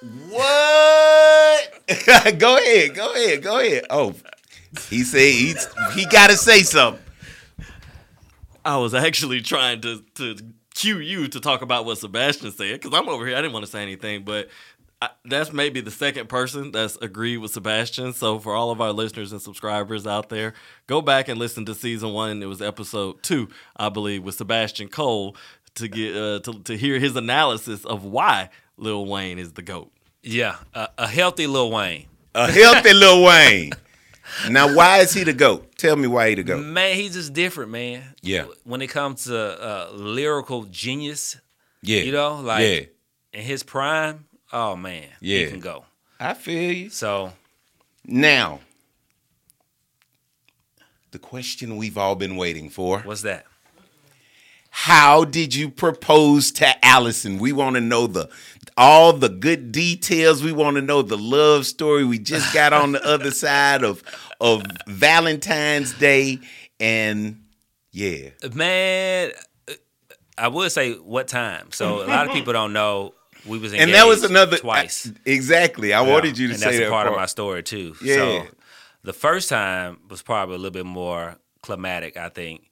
What? 0.00 1.72
go 2.38 2.56
ahead, 2.56 2.94
go 2.94 3.12
ahead, 3.12 3.42
go 3.42 3.58
ahead. 3.58 3.84
Oh, 3.90 4.14
he 4.88 5.02
said 5.02 5.32
he's, 5.32 5.66
he 5.94 6.06
got 6.06 6.30
to 6.30 6.36
say 6.36 6.62
something. 6.62 7.02
I 8.64 8.76
was 8.76 8.94
actually 8.94 9.40
trying 9.40 9.80
to 9.80 10.04
to 10.16 10.36
cue 10.74 10.98
you 10.98 11.26
to 11.28 11.40
talk 11.40 11.62
about 11.62 11.84
what 11.84 11.98
Sebastian 11.98 12.52
said 12.52 12.80
because 12.80 12.96
I'm 12.96 13.08
over 13.08 13.26
here. 13.26 13.36
I 13.36 13.40
didn't 13.40 13.54
want 13.54 13.64
to 13.64 13.70
say 13.70 13.82
anything, 13.82 14.24
but 14.24 14.48
I, 15.00 15.10
that's 15.24 15.52
maybe 15.52 15.80
the 15.80 15.90
second 15.90 16.28
person 16.28 16.70
that's 16.70 16.96
agreed 16.96 17.38
with 17.38 17.52
Sebastian. 17.52 18.12
So 18.12 18.38
for 18.38 18.54
all 18.54 18.70
of 18.70 18.80
our 18.80 18.92
listeners 18.92 19.32
and 19.32 19.40
subscribers 19.40 20.06
out 20.06 20.28
there, 20.28 20.54
go 20.86 21.00
back 21.00 21.28
and 21.28 21.38
listen 21.38 21.64
to 21.66 21.74
season 21.74 22.12
one. 22.12 22.42
It 22.42 22.46
was 22.46 22.60
episode 22.60 23.22
two, 23.22 23.48
I 23.76 23.88
believe, 23.88 24.22
with 24.22 24.34
Sebastian 24.34 24.88
Cole 24.88 25.36
to 25.76 25.88
get 25.88 26.16
uh, 26.16 26.40
to 26.40 26.60
to 26.64 26.76
hear 26.76 26.98
his 26.98 27.16
analysis 27.16 27.84
of 27.84 28.04
why 28.04 28.50
Lil 28.78 29.04
Wayne 29.06 29.38
is 29.38 29.52
the 29.52 29.62
goat. 29.62 29.90
Yeah, 30.22 30.56
a, 30.74 30.88
a 30.98 31.06
healthy 31.06 31.46
Lil 31.46 31.70
Wayne. 31.70 32.06
A 32.34 32.50
healthy 32.50 32.92
Lil 32.94 33.22
Wayne. 33.24 33.72
Now, 34.50 34.74
why 34.74 34.98
is 34.98 35.12
he 35.14 35.24
the 35.24 35.32
goat? 35.32 35.76
Tell 35.76 35.96
me 35.96 36.06
why 36.06 36.28
he 36.30 36.34
the 36.36 36.42
goat. 36.42 36.62
Man, 36.64 36.94
he's 36.96 37.14
just 37.14 37.32
different, 37.32 37.70
man. 37.70 38.02
Yeah. 38.22 38.46
When 38.64 38.82
it 38.82 38.88
comes 38.88 39.24
to 39.24 39.36
uh, 39.36 39.90
lyrical 39.92 40.64
genius, 40.64 41.36
Yeah, 41.82 42.00
you 42.02 42.12
know, 42.12 42.36
like 42.36 42.62
yeah, 42.62 42.80
in 43.38 43.44
his 43.44 43.62
prime, 43.62 44.26
oh 44.52 44.76
man, 44.76 45.08
Yeah. 45.20 45.44
he 45.44 45.50
can 45.50 45.60
go. 45.60 45.84
I 46.20 46.34
feel 46.34 46.72
you. 46.72 46.90
So 46.90 47.32
Now, 48.04 48.60
the 51.10 51.18
question 51.18 51.76
we've 51.76 51.96
all 51.96 52.14
been 52.16 52.36
waiting 52.36 52.68
for: 52.70 53.00
what's 53.00 53.22
that? 53.22 53.46
How 54.88 55.24
did 55.24 55.54
you 55.54 55.68
propose 55.68 56.50
to 56.52 56.82
Allison? 56.82 57.36
We 57.36 57.52
want 57.52 57.76
to 57.76 57.80
know 57.82 58.06
the 58.06 58.30
all 58.74 59.12
the 59.12 59.28
good 59.28 59.70
details. 59.70 60.42
We 60.42 60.50
want 60.50 60.76
to 60.76 60.80
know 60.80 61.02
the 61.02 61.18
love 61.18 61.66
story. 61.66 62.06
We 62.06 62.18
just 62.18 62.54
got 62.54 62.72
on 62.72 62.92
the 62.92 63.04
other 63.06 63.30
side 63.44 63.84
of 63.84 64.02
of 64.40 64.62
Valentine's 64.86 65.92
Day, 65.92 66.38
and 66.80 67.42
yeah, 67.92 68.30
Man, 68.54 69.32
I 70.38 70.48
would 70.48 70.72
say 70.72 70.94
what 70.94 71.28
time. 71.28 71.70
So 71.70 72.02
a 72.02 72.08
lot 72.08 72.26
of 72.26 72.32
people 72.32 72.54
don't 72.54 72.72
know 72.72 73.12
we 73.44 73.58
was 73.58 73.74
engaged 73.74 73.88
and 73.90 73.94
that 73.94 74.06
was 74.06 74.24
another 74.24 74.56
twice. 74.56 75.12
Exactly, 75.26 75.92
I 75.92 76.00
wanted 76.00 76.38
you 76.38 76.46
to 76.46 76.54
and 76.54 76.60
say 76.62 76.64
that's 76.64 76.78
that 76.78 76.86
a 76.86 76.90
part, 76.90 77.04
part. 77.04 77.12
of 77.14 77.20
my 77.20 77.26
story 77.26 77.62
too. 77.62 77.94
Yeah. 78.02 78.14
So 78.14 78.46
the 79.02 79.12
first 79.12 79.50
time 79.50 79.98
was 80.08 80.22
probably 80.22 80.54
a 80.54 80.58
little 80.58 80.70
bit 80.70 80.86
more 80.86 81.36
climatic, 81.60 82.16
I 82.16 82.30
think, 82.30 82.67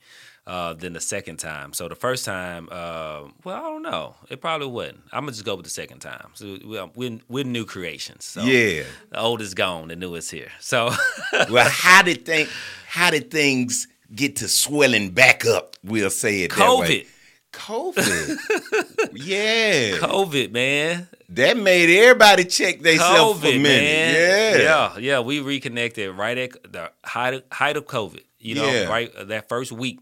uh, 0.47 0.75
than 0.75 0.93
the 0.93 1.01
second 1.01 1.39
time. 1.39 1.73
So 1.73 1.89
the 1.89 1.95
first 1.97 2.25
time, 2.25 2.69
uh, 2.71 3.23
well, 3.45 3.57
I 3.57 3.61
don't 3.61 3.83
know. 3.83 4.15
It 4.31 4.41
probably 4.41 4.69
wouldn't. 4.69 5.01
I'm 5.13 5.23
gonna 5.23 5.33
just 5.33 5.45
go 5.45 5.57
with 5.57 5.65
the 5.65 5.71
second 5.71 5.99
time. 5.99 6.29
So 6.35 6.59
we're, 6.65 6.87
we're, 6.95 7.19
we're 7.29 7.45
new 7.45 7.65
creations. 7.65 8.25
So 8.25 8.43
yeah. 8.43 8.85
the 9.11 9.21
old 9.21 9.41
is 9.41 9.55
gone, 9.55 9.89
the 9.89 9.97
new 9.97 10.15
is 10.15 10.31
here. 10.31 10.51
So 10.61 10.91
Well, 11.51 11.69
how 11.69 12.03
did 12.03 12.25
think? 12.25 12.49
How 12.87 13.11
did 13.11 13.31
things 13.31 13.89
get 14.15 14.37
to 14.37 14.49
swelling 14.49 15.11
back 15.11 15.45
up? 15.45 15.77
We'll 15.83 16.11
say 16.11 16.43
it 16.43 16.55
that 16.55 16.79
way. 16.79 17.07
COVID. 17.53 17.95
COVID. 17.97 19.11
yeah. 19.15 19.97
COVID, 19.99 20.53
man. 20.53 21.09
That 21.31 21.57
made 21.57 21.91
everybody 21.91 22.45
check 22.45 22.81
themselves 22.81 23.41
for 23.41 23.49
a 23.49 23.59
minute. 23.59 23.63
man. 23.65 24.15
Yeah. 24.15 24.63
yeah, 24.63 24.99
yeah. 24.99 25.21
We 25.21 25.41
reconnected 25.41 26.15
right 26.15 26.39
at 26.39 26.73
the 26.73 26.93
height 27.03 27.35
of, 27.35 27.43
height 27.51 27.77
of 27.77 27.87
COVID. 27.87 28.23
You 28.39 28.57
know, 28.57 28.71
Yeah. 28.71 28.89
right 28.89 29.13
uh, 29.15 29.25
that 29.25 29.49
first 29.49 29.73
week 29.73 29.99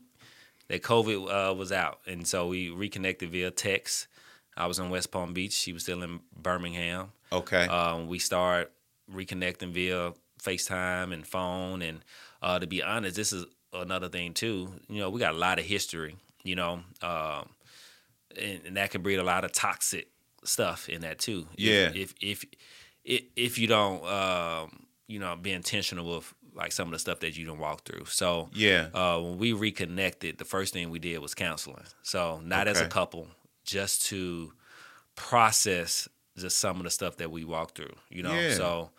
that 0.69 0.83
COVID 0.83 1.51
uh, 1.51 1.55
was 1.55 1.73
out, 1.73 2.01
and 2.07 2.27
so 2.27 2.49
we 2.49 2.71
reconnected 2.71 3.31
via 3.31 3.51
text. 3.51 4.09
I 4.57 4.67
was 4.67 4.79
in 4.79 4.91
West 4.91 5.11
Palm 5.11 5.33
Beach. 5.33 5.53
She 5.53 5.73
was 5.73 5.83
still 5.83 6.03
in 6.03 6.21
Birmingham. 6.41 7.13
Okay. 7.33 7.67
Um, 7.67 8.07
we 8.07 8.19
started 8.19 8.69
reconnecting 9.13 9.73
via 9.73 10.13
FaceTime 10.43 11.13
and 11.13 11.27
phone. 11.27 11.83
And 11.83 12.01
uh, 12.41 12.59
to 12.59 12.67
be 12.67 12.83
honest, 12.83 13.17
this 13.17 13.33
is 13.33 13.47
another 13.73 14.09
thing 14.09 14.33
too. 14.33 14.73
You 14.89 15.01
know, 15.01 15.11
we 15.11 15.21
got 15.21 15.35
a 15.35 15.39
lot 15.39 15.59
of 15.59 15.65
history. 15.65 16.17
You 16.45 16.57
know, 16.57 16.81
um, 17.03 17.49
and, 18.39 18.61
and 18.67 18.77
that 18.77 18.91
can 18.91 19.03
breed 19.03 19.19
a 19.19 19.25
lot 19.25 19.45
of 19.45 19.53
toxic 19.53 20.09
stuff 20.45 20.89
in 20.89 21.01
that 21.01 21.19
too. 21.19 21.47
Yeah. 21.57 21.91
If 21.95 22.15
if 22.21 22.45
if, 23.05 23.23
if 23.35 23.59
you 23.59 23.67
don't, 23.67 24.05
um, 24.07 24.87
you 25.09 25.19
know, 25.19 25.37
be 25.37 25.53
intentional 25.53 26.17
with 26.17 26.33
like 26.55 26.73
some 26.73 26.89
of 26.89 26.93
the 26.93 26.99
stuff 26.99 27.21
that 27.21 27.37
you 27.37 27.45
don't 27.45 27.59
walk 27.59 27.85
through. 27.85 28.05
So 28.07 28.49
Yeah. 28.53 28.89
uh, 28.95 29.19
when 29.21 29.39
we 29.39 29.53
reconnected, 29.53 30.39
the 30.39 30.45
first 30.45 30.73
thing 30.73 30.91
we 30.91 30.99
did 30.99 31.19
was 31.19 31.35
counseling. 31.35 31.85
So 32.03 32.41
not 32.45 32.69
as 32.69 32.81
a 32.81 32.87
couple, 32.89 33.29
just 33.65 34.07
to 34.07 34.53
process 35.17 36.09
just 36.37 36.59
some 36.59 36.79
of 36.79 36.85
the 36.85 36.91
stuff 36.91 37.17
that 37.19 37.31
we 37.31 37.45
walked 37.45 37.77
through. 37.77 37.95
You 38.11 38.23
know, 38.23 38.39
Yeah. 38.41 38.55
so 38.55 38.91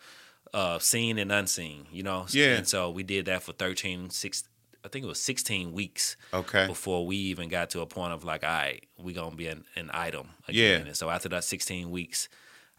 uh, 0.54 0.78
seen 0.78 1.18
and 1.18 1.30
unseen. 1.32 1.86
You 1.92 2.02
know, 2.02 2.26
Yeah. 2.30 2.56
And 2.56 2.66
so 2.68 2.90
we 2.90 3.02
did 3.02 3.26
that 3.26 3.42
for 3.42 3.52
13, 3.52 4.08
six, 4.10 4.44
I 4.84 4.88
think 4.88 5.04
it 5.04 5.08
was 5.08 5.20
16 5.20 5.72
weeks 5.72 6.16
Okay. 6.32 6.66
before 6.66 7.04
we 7.06 7.16
even 7.16 7.48
got 7.48 7.70
to 7.70 7.80
a 7.80 7.86
point 7.86 8.12
of 8.14 8.24
like, 8.24 8.42
all 8.44 8.48
right, 8.50 8.82
we're 8.98 9.14
gonna 9.14 9.36
be 9.36 9.48
an, 9.48 9.64
an 9.74 9.90
item 9.92 10.30
Yeah. 10.48 10.76
again. 10.76 10.86
And 10.88 10.96
so 10.96 11.10
after 11.10 11.28
that 11.30 11.44
16 11.44 11.90
weeks, 11.90 12.28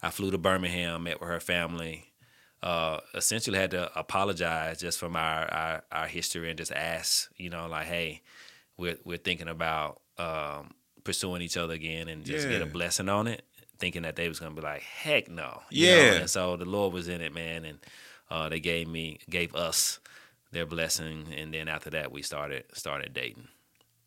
I 0.02 0.10
flew 0.10 0.30
to 0.30 0.38
Birmingham, 0.38 1.04
met 1.04 1.20
with 1.20 1.28
her 1.28 1.40
family. 1.40 2.07
Uh, 2.60 2.98
essentially 3.14 3.56
had 3.56 3.70
to 3.70 3.96
apologize 3.96 4.80
just 4.80 4.98
from 4.98 5.14
our, 5.14 5.44
our 5.52 5.84
our 5.92 6.06
history 6.08 6.48
and 6.48 6.58
just 6.58 6.72
ask, 6.72 7.30
you 7.36 7.48
know, 7.50 7.68
like, 7.68 7.86
hey, 7.86 8.20
we're 8.76 8.96
we're 9.04 9.16
thinking 9.16 9.48
about 9.48 10.00
um, 10.18 10.74
pursuing 11.04 11.40
each 11.40 11.56
other 11.56 11.74
again 11.74 12.08
and 12.08 12.24
just 12.24 12.48
get 12.48 12.60
a 12.60 12.66
blessing 12.66 13.08
on 13.08 13.28
it, 13.28 13.42
thinking 13.78 14.02
that 14.02 14.16
they 14.16 14.28
was 14.28 14.40
gonna 14.40 14.54
be 14.54 14.60
like, 14.60 14.82
heck 14.82 15.28
no, 15.28 15.62
you 15.70 15.86
know? 15.86 15.92
Yeah. 15.96 16.12
And 16.14 16.30
so 16.30 16.56
the 16.56 16.64
Lord 16.64 16.92
was 16.92 17.06
in 17.08 17.20
it, 17.20 17.32
man, 17.32 17.64
and 17.64 17.78
uh, 18.30 18.48
they 18.48 18.58
gave 18.60 18.88
me 18.88 19.20
gave 19.30 19.54
us 19.54 20.00
their 20.50 20.66
blessing, 20.66 21.26
and 21.36 21.54
then 21.54 21.68
after 21.68 21.90
that 21.90 22.10
we 22.10 22.22
started 22.22 22.64
started 22.72 23.14
dating. 23.14 23.48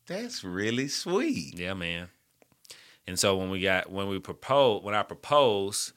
That's 0.06 0.44
really 0.44 0.88
sweet. 0.88 1.58
Yeah, 1.58 1.74
man. 1.74 2.08
And 3.06 3.18
so 3.18 3.36
when 3.36 3.50
we 3.50 3.60
got 3.60 3.90
when 3.90 4.08
we 4.08 4.18
proposed 4.18 4.84
when 4.84 4.94
I 4.94 5.02
proposed, 5.02 5.92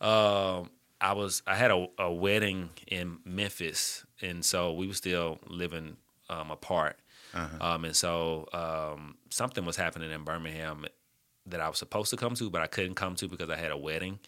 um, 0.00 0.70
I 1.00 1.12
was 1.12 1.42
I 1.46 1.54
had 1.56 1.70
a, 1.70 1.86
a 1.98 2.12
wedding 2.12 2.70
in 2.86 3.18
Memphis, 3.24 4.04
and 4.22 4.44
so 4.44 4.72
we 4.72 4.86
were 4.86 4.94
still 4.94 5.38
living 5.46 5.96
um, 6.30 6.50
apart. 6.50 6.96
Um, 7.60 7.84
and 7.84 7.96
so 7.96 8.48
um, 8.52 9.16
something 9.30 9.64
was 9.64 9.76
happening 9.76 10.10
in 10.10 10.22
Birmingham 10.24 10.86
that 11.46 11.60
I 11.60 11.68
was 11.68 11.78
supposed 11.78 12.10
to 12.10 12.16
come 12.16 12.34
to, 12.36 12.48
but 12.48 12.62
I 12.62 12.66
couldn't 12.68 12.94
come 12.94 13.16
to 13.16 13.28
because 13.28 13.50
I 13.50 13.56
had 13.56 13.70
a 13.72 13.76
wedding. 13.76 14.18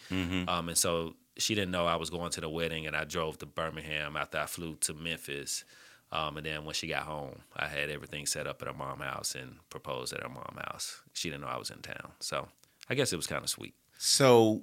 Um, 0.49 0.69
and 0.69 0.77
so 0.77 1.15
she 1.39 1.55
didn't 1.55 1.71
know 1.71 1.87
I 1.87 1.97
was 1.97 2.11
going 2.11 2.31
to 2.33 2.41
the 2.41 2.49
wedding, 2.49 2.87
and 2.87 2.97
I 2.97 3.05
drove 3.05 3.39
to 3.39 3.47
Birmingham 3.47 4.17
after 4.17 4.39
I 4.39 4.47
flew 4.47 4.75
to 4.81 4.93
Memphis. 4.95 5.65
Um, 6.13 6.37
and 6.37 6.47
then 6.47 6.65
when 6.65 6.75
she 6.75 6.87
got 6.89 7.03
home, 7.03 7.41
I 7.57 7.67
had 7.69 7.91
everything 7.91 8.27
set 8.27 8.47
up 8.47 8.61
at 8.63 8.69
her 8.69 8.75
mom's 8.75 9.03
house 9.03 9.35
and 9.35 9.57
proposed 9.71 10.13
at 10.13 10.23
her 10.23 10.29
mom's 10.29 10.59
house. 10.71 11.03
She 11.15 11.31
didn't 11.31 11.43
know 11.43 11.49
I 11.49 11.59
was 11.59 11.71
in 11.71 11.79
town, 11.83 12.13
so 12.21 12.49
I 12.89 12.95
guess 12.95 13.13
it 13.13 13.17
was 13.17 13.27
kind 13.27 13.43
of 13.43 13.51
sweet. 13.51 13.75
So, 13.99 14.63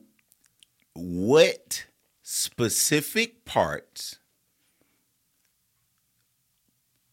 what 0.93 1.85
specific 2.23 3.45
parts, 3.45 4.17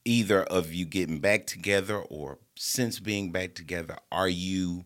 either 0.05 0.43
of 0.45 0.73
you 0.73 0.87
getting 0.87 1.19
back 1.19 1.47
together 1.47 1.99
or 1.99 2.39
since 2.57 3.01
being 3.01 3.33
back 3.33 3.55
together, 3.55 3.99
are 4.11 4.29
you 4.29 4.85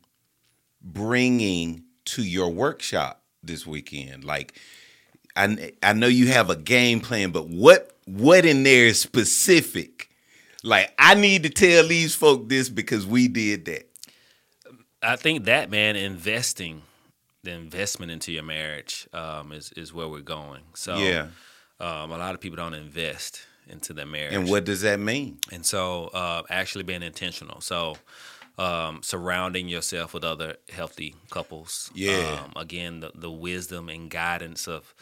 bringing 0.82 1.84
to 2.06 2.22
your 2.22 2.48
workshop 2.48 3.22
this 3.42 3.66
weekend? 3.66 4.24
Like, 4.24 4.58
I 5.36 5.72
I 5.82 5.92
know 5.92 6.06
you 6.06 6.28
have 6.28 6.50
a 6.50 6.56
game 6.56 7.00
plan, 7.00 7.30
but 7.30 7.48
what 7.48 7.92
what 8.06 8.44
in 8.46 8.62
there 8.62 8.86
is 8.86 9.00
specific? 9.00 10.08
Like, 10.62 10.94
I 10.98 11.14
need 11.14 11.42
to 11.42 11.50
tell 11.50 11.86
these 11.86 12.14
folk 12.14 12.48
this 12.48 12.70
because 12.70 13.06
we 13.06 13.28
did 13.28 13.66
that. 13.66 13.90
I 15.02 15.16
think 15.16 15.44
that 15.44 15.70
man 15.70 15.96
investing, 15.96 16.82
the 17.44 17.52
investment 17.52 18.10
into 18.10 18.32
your 18.32 18.42
marriage 18.42 19.08
um, 19.12 19.52
is 19.52 19.72
is 19.76 19.92
where 19.92 20.08
we're 20.08 20.20
going. 20.20 20.62
So 20.74 20.96
Yeah. 20.96 21.28
um, 21.80 22.10
a 22.10 22.18
lot 22.18 22.34
of 22.34 22.40
people 22.40 22.56
don't 22.56 22.74
invest 22.74 23.46
into 23.68 23.92
their 23.92 24.06
marriage. 24.06 24.34
And 24.34 24.48
what 24.48 24.64
does 24.64 24.82
that 24.82 24.98
mean? 25.00 25.38
And 25.52 25.64
so, 25.64 26.08
uh, 26.08 26.42
actually 26.50 26.84
being 26.84 27.02
intentional. 27.02 27.60
So, 27.60 27.96
um, 28.58 29.02
surrounding 29.02 29.68
yourself 29.68 30.12
with 30.14 30.22
other 30.24 30.56
healthy 30.70 31.14
couples. 31.30 31.90
Yeah. 31.94 32.42
Um, 32.44 32.52
again, 32.56 33.00
the, 33.00 33.10
the 33.14 33.30
wisdom 33.30 33.88
and 33.88 34.10
guidance 34.10 34.68
of 34.68 34.94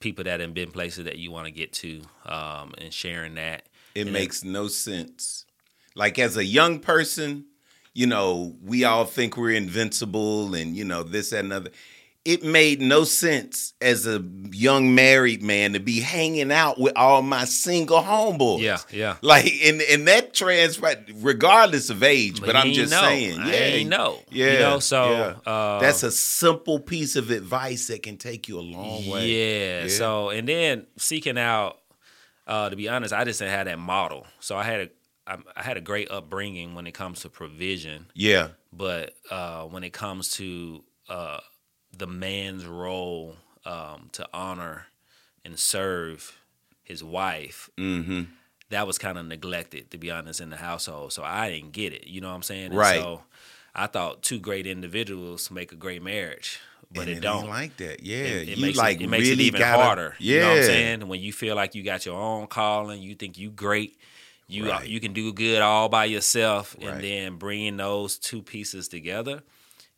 people 0.00 0.24
that 0.24 0.40
have 0.40 0.54
been 0.54 0.70
places 0.70 1.04
that 1.04 1.18
you 1.18 1.30
want 1.30 1.46
to 1.46 1.50
get 1.52 1.72
to, 1.72 2.02
um, 2.26 2.72
and 2.78 2.92
sharing 2.92 3.34
that. 3.34 3.66
It 3.94 4.02
And 4.02 4.12
makes 4.12 4.42
no 4.44 4.68
sense. 4.68 5.44
Like 5.94 6.18
as 6.18 6.36
a 6.36 6.44
young 6.44 6.78
person, 6.80 7.46
you 7.94 8.06
know, 8.06 8.54
we 8.62 8.84
all 8.84 9.04
think 9.04 9.36
we're 9.36 9.52
invincible 9.52 10.54
and 10.54 10.76
you 10.76 10.84
know 10.84 11.02
this 11.02 11.30
that, 11.30 11.44
and 11.44 11.52
other. 11.52 11.70
It 12.24 12.42
made 12.42 12.80
no 12.80 13.04
sense 13.04 13.74
as 13.82 14.06
a 14.06 14.24
young 14.50 14.94
married 14.94 15.42
man 15.42 15.74
to 15.74 15.78
be 15.78 16.00
hanging 16.00 16.50
out 16.50 16.80
with 16.80 16.94
all 16.96 17.20
my 17.20 17.44
single 17.44 18.00
homeboys. 18.00 18.60
Yeah, 18.62 18.78
yeah. 18.90 19.16
Like 19.20 19.52
and 19.62 19.82
and 19.82 20.08
that 20.08 20.32
transpired 20.32 21.12
regardless 21.16 21.90
of 21.90 22.02
age. 22.02 22.40
But, 22.40 22.46
But 22.46 22.56
I'm 22.56 22.72
just 22.72 22.90
know. 22.92 23.02
saying, 23.02 23.38
I 23.40 23.50
yeah, 23.50 23.56
ain't 23.58 23.90
know. 23.90 24.20
yeah, 24.30 24.52
You 24.54 24.58
know, 24.60 24.78
so, 24.78 25.10
yeah. 25.10 25.52
uh, 25.52 25.80
that's 25.80 26.02
a 26.02 26.10
simple 26.10 26.80
piece 26.80 27.14
of 27.16 27.30
advice 27.30 27.88
that 27.88 28.02
can 28.02 28.16
take 28.16 28.48
you 28.48 28.58
a 28.58 28.62
long 28.62 29.06
way. 29.06 29.28
Yeah. 29.28 29.82
Yeah. 29.82 29.88
So 29.88 30.30
and 30.30 30.48
then 30.48 30.86
seeking 30.96 31.36
out, 31.36 31.78
uh, 32.46 32.70
to 32.70 32.76
be 32.76 32.88
honest, 32.88 33.12
I 33.12 33.24
just 33.24 33.38
didn't 33.38 33.52
have 33.52 33.66
that 33.66 33.78
model. 33.78 34.26
So 34.40 34.56
I 34.56 34.62
had 34.64 34.80
a 34.80 34.88
I, 35.26 35.38
I 35.56 35.62
had 35.62 35.76
a 35.76 35.80
great 35.80 36.10
upbringing 36.10 36.74
when 36.74 36.86
it 36.86 36.92
comes 36.92 37.20
to 37.20 37.28
provision. 37.28 38.06
yeah, 38.14 38.48
but 38.72 39.14
uh, 39.30 39.64
when 39.64 39.84
it 39.84 39.92
comes 39.92 40.30
to 40.32 40.84
uh, 41.08 41.40
the 41.96 42.06
man's 42.06 42.66
role 42.66 43.36
um, 43.64 44.10
to 44.12 44.28
honor 44.32 44.86
and 45.44 45.58
serve 45.58 46.38
his 46.82 47.02
wife, 47.02 47.70
mm-hmm. 47.78 48.22
that 48.70 48.86
was 48.86 48.98
kind 48.98 49.18
of 49.18 49.26
neglected, 49.26 49.90
to 49.90 49.98
be 49.98 50.10
honest, 50.10 50.40
in 50.40 50.50
the 50.50 50.56
household. 50.56 51.12
So 51.12 51.22
I 51.22 51.50
didn't 51.50 51.72
get 51.72 51.92
it. 51.92 52.06
You 52.06 52.20
know 52.20 52.28
what 52.28 52.34
I'm 52.34 52.42
saying? 52.42 52.66
And 52.66 52.76
Right. 52.76 53.00
So 53.00 53.22
I 53.74 53.86
thought 53.86 54.22
two 54.22 54.38
great 54.38 54.66
individuals 54.66 55.50
make 55.50 55.72
a 55.72 55.76
great 55.76 56.02
marriage, 56.02 56.60
but 56.92 57.02
and 57.02 57.10
it, 57.10 57.16
it 57.18 57.20
don't. 57.20 57.48
like 57.48 57.76
that. 57.78 58.02
Yeah, 58.02 58.18
It, 58.18 58.48
it 58.48 58.58
you 58.58 58.66
makes 58.66 58.78
like 58.78 59.00
it, 59.00 59.04
it 59.04 59.08
makes 59.08 59.28
really 59.28 59.44
it 59.44 59.48
even 59.48 59.60
gotta, 59.60 59.82
harder. 59.82 60.16
Yeah, 60.18 60.34
You 60.34 60.40
know 60.40 60.48
what 60.48 60.58
I'm 60.58 60.64
saying? 60.64 61.08
When 61.08 61.20
you 61.20 61.32
feel 61.32 61.56
like 61.56 61.74
you 61.74 61.82
got 61.82 62.06
your 62.06 62.20
own 62.20 62.46
calling, 62.46 63.02
you 63.02 63.14
think 63.14 63.36
you 63.36 63.50
great, 63.50 63.98
you 64.54 64.70
Right. 64.70 64.88
you 64.88 65.00
can 65.00 65.12
do 65.12 65.32
good 65.32 65.60
all 65.62 65.88
by 65.88 66.04
yourself, 66.06 66.76
Right. 66.78 66.88
and 66.88 67.04
then 67.04 67.36
bringing 67.36 67.76
those 67.76 68.18
two 68.18 68.42
pieces 68.42 68.88
together 68.88 69.42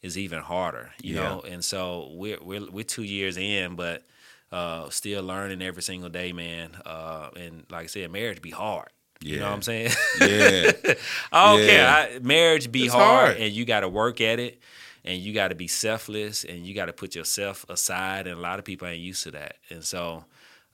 is 0.02 0.16
even 0.18 0.40
harder. 0.40 0.92
You 1.02 1.14
Yeah. 1.16 1.22
know, 1.22 1.40
and 1.40 1.64
so 1.64 2.10
we're 2.14 2.38
we're 2.42 2.70
we're 2.70 2.84
two 2.84 3.02
years 3.04 3.36
in, 3.36 3.76
but 3.76 4.04
uh, 4.52 4.88
still 4.90 5.22
learning 5.24 5.60
every 5.62 5.82
single 5.82 6.08
day, 6.08 6.32
man. 6.32 6.70
Uh, 6.86 7.30
and 7.36 7.64
like 7.70 7.84
I 7.84 7.86
said, 7.88 8.10
marriage 8.12 8.40
be 8.40 8.50
hard. 8.52 8.88
You 9.20 9.38
know 9.40 9.46
what 9.46 9.54
I'm 9.54 9.62
saying? 9.62 9.90
Yeah. 10.20 10.72
I 11.32 11.50
don't 11.50 11.60
Yeah. 11.60 11.66
care. 11.66 11.88
I, 11.88 12.18
marriage 12.20 12.70
be 12.70 12.86
hard, 12.86 13.28
hard. 13.28 13.36
and 13.38 13.52
you 13.52 13.64
got 13.64 13.80
to 13.80 13.88
work 13.88 14.20
at 14.20 14.38
it, 14.38 14.60
and 15.04 15.18
you 15.20 15.32
got 15.32 15.48
to 15.48 15.54
be 15.54 15.66
selfless, 15.68 16.44
and 16.44 16.64
you 16.66 16.74
got 16.74 16.86
to 16.86 16.92
put 16.92 17.14
yourself 17.16 17.64
aside. 17.68 18.26
And 18.28 18.38
a 18.38 18.40
lot 18.42 18.58
of 18.58 18.64
people 18.64 18.86
ain't 18.86 19.00
used 19.00 19.24
to 19.24 19.30
that, 19.32 19.56
and 19.70 19.82
so 19.84 20.24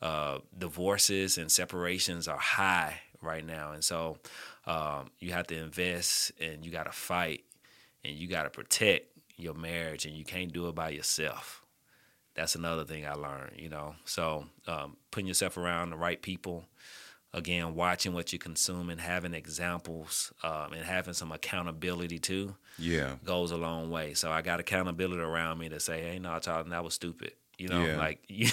uh, 0.02 0.38
divorces 0.58 1.38
and 1.38 1.50
separations 1.50 2.26
are 2.28 2.36
high 2.38 3.00
right 3.22 3.44
now, 3.44 3.72
and 3.72 3.82
so 3.84 4.18
um, 4.66 5.10
you 5.18 5.32
have 5.32 5.46
to 5.48 5.56
invest, 5.56 6.32
and 6.40 6.64
you 6.64 6.70
got 6.70 6.84
to 6.84 6.92
fight, 6.92 7.44
and 8.04 8.14
you 8.14 8.28
got 8.28 8.44
to 8.44 8.50
protect 8.50 9.06
your 9.36 9.54
marriage, 9.54 10.06
and 10.06 10.14
you 10.14 10.24
can't 10.24 10.52
do 10.52 10.68
it 10.68 10.74
by 10.74 10.90
yourself. 10.90 11.62
That's 12.34 12.54
another 12.54 12.84
thing 12.84 13.06
I 13.06 13.12
learned, 13.12 13.52
you 13.56 13.68
know. 13.68 13.94
So 14.04 14.46
um, 14.66 14.96
putting 15.10 15.26
yourself 15.26 15.56
around 15.56 15.90
the 15.90 15.96
right 15.96 16.20
people 16.20 16.64
again 17.34 17.74
watching 17.74 18.12
what 18.12 18.32
you 18.32 18.38
consume 18.38 18.90
and 18.90 19.00
having 19.00 19.34
examples 19.34 20.32
um, 20.42 20.72
and 20.72 20.84
having 20.84 21.14
some 21.14 21.32
accountability 21.32 22.18
too 22.18 22.54
yeah. 22.78 23.14
goes 23.24 23.50
a 23.50 23.56
long 23.56 23.90
way 23.90 24.14
so 24.14 24.30
i 24.30 24.42
got 24.42 24.60
accountability 24.60 25.22
around 25.22 25.58
me 25.58 25.68
to 25.68 25.80
say 25.80 26.02
hey 26.02 26.18
no 26.18 26.38
child 26.38 26.68
that 26.70 26.84
was 26.84 26.94
stupid 26.94 27.32
you 27.59 27.68
know 27.68 27.86
Yeah. 27.86 27.96
like 27.96 28.20
you, 28.28 28.48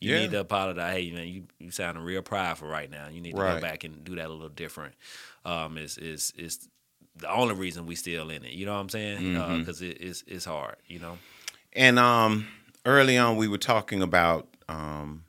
you 0.00 0.12
Yeah. 0.12 0.18
need 0.20 0.30
to 0.32 0.40
apologize 0.40 0.94
hey 0.94 1.10
man 1.12 1.28
you, 1.28 1.44
you 1.58 1.70
sounding 1.70 2.02
real 2.04 2.22
prideful 2.22 2.68
right 2.68 2.90
now 2.90 3.08
you 3.08 3.20
need 3.20 3.36
to 3.36 3.42
Right. 3.42 3.54
go 3.54 3.60
back 3.60 3.84
and 3.84 4.04
do 4.04 4.16
that 4.16 4.26
a 4.26 4.32
little 4.32 4.48
different 4.48 4.94
um 5.44 5.78
is 5.78 5.98
is 5.98 6.32
is 6.36 6.68
the 7.16 7.30
only 7.30 7.54
reason 7.54 7.86
we 7.86 7.94
still 7.94 8.30
in 8.30 8.44
it 8.44 8.52
you 8.52 8.64
know 8.66 8.72
what 8.74 8.80
i'm 8.80 8.88
saying 8.88 9.32
because 9.58 9.82
it, 9.82 9.98
it's, 10.00 10.24
it's 10.26 10.44
hard 10.44 10.76
you 10.86 10.98
know 10.98 11.18
And 11.74 11.98
um, 11.98 12.46
early 12.84 13.16
on, 13.18 13.36
we 13.36 13.48
were 13.48 13.58
talking 13.58 14.02
about 14.02 14.48
um, 14.68 15.24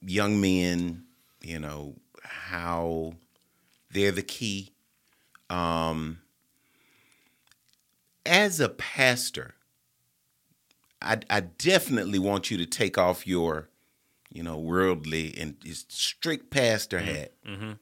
young 0.00 0.40
men, 0.40 1.04
you 1.42 1.58
know, 1.58 1.94
how 2.22 3.14
they're 3.90 4.12
the 4.12 4.22
key. 4.22 4.72
Um, 5.50 6.19
as 8.26 8.60
a 8.60 8.68
pastor, 8.68 9.54
I, 11.02 11.18
I 11.30 11.40
definitely 11.40 12.18
want 12.18 12.50
you 12.50 12.58
to 12.58 12.66
take 12.66 12.98
off 12.98 13.26
your, 13.26 13.68
you 14.32 14.42
know, 14.42 14.58
worldly 14.58 15.34
and 15.38 15.56
strict 15.88 16.50
pastor 16.50 16.98
hat 17.00 17.32
Mm-hmm. 17.46 17.72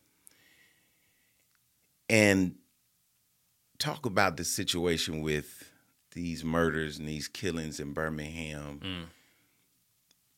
and 2.09 2.55
talk 3.79 4.07
about 4.07 4.37
the 4.37 4.45
situation 4.45 5.21
with 5.23 5.71
these 6.13 6.45
murders 6.45 6.99
and 6.99 7.09
these 7.09 7.29
killings 7.29 7.79
in 7.81 7.93
Birmingham. 7.93 8.81
Mm. 8.83 9.05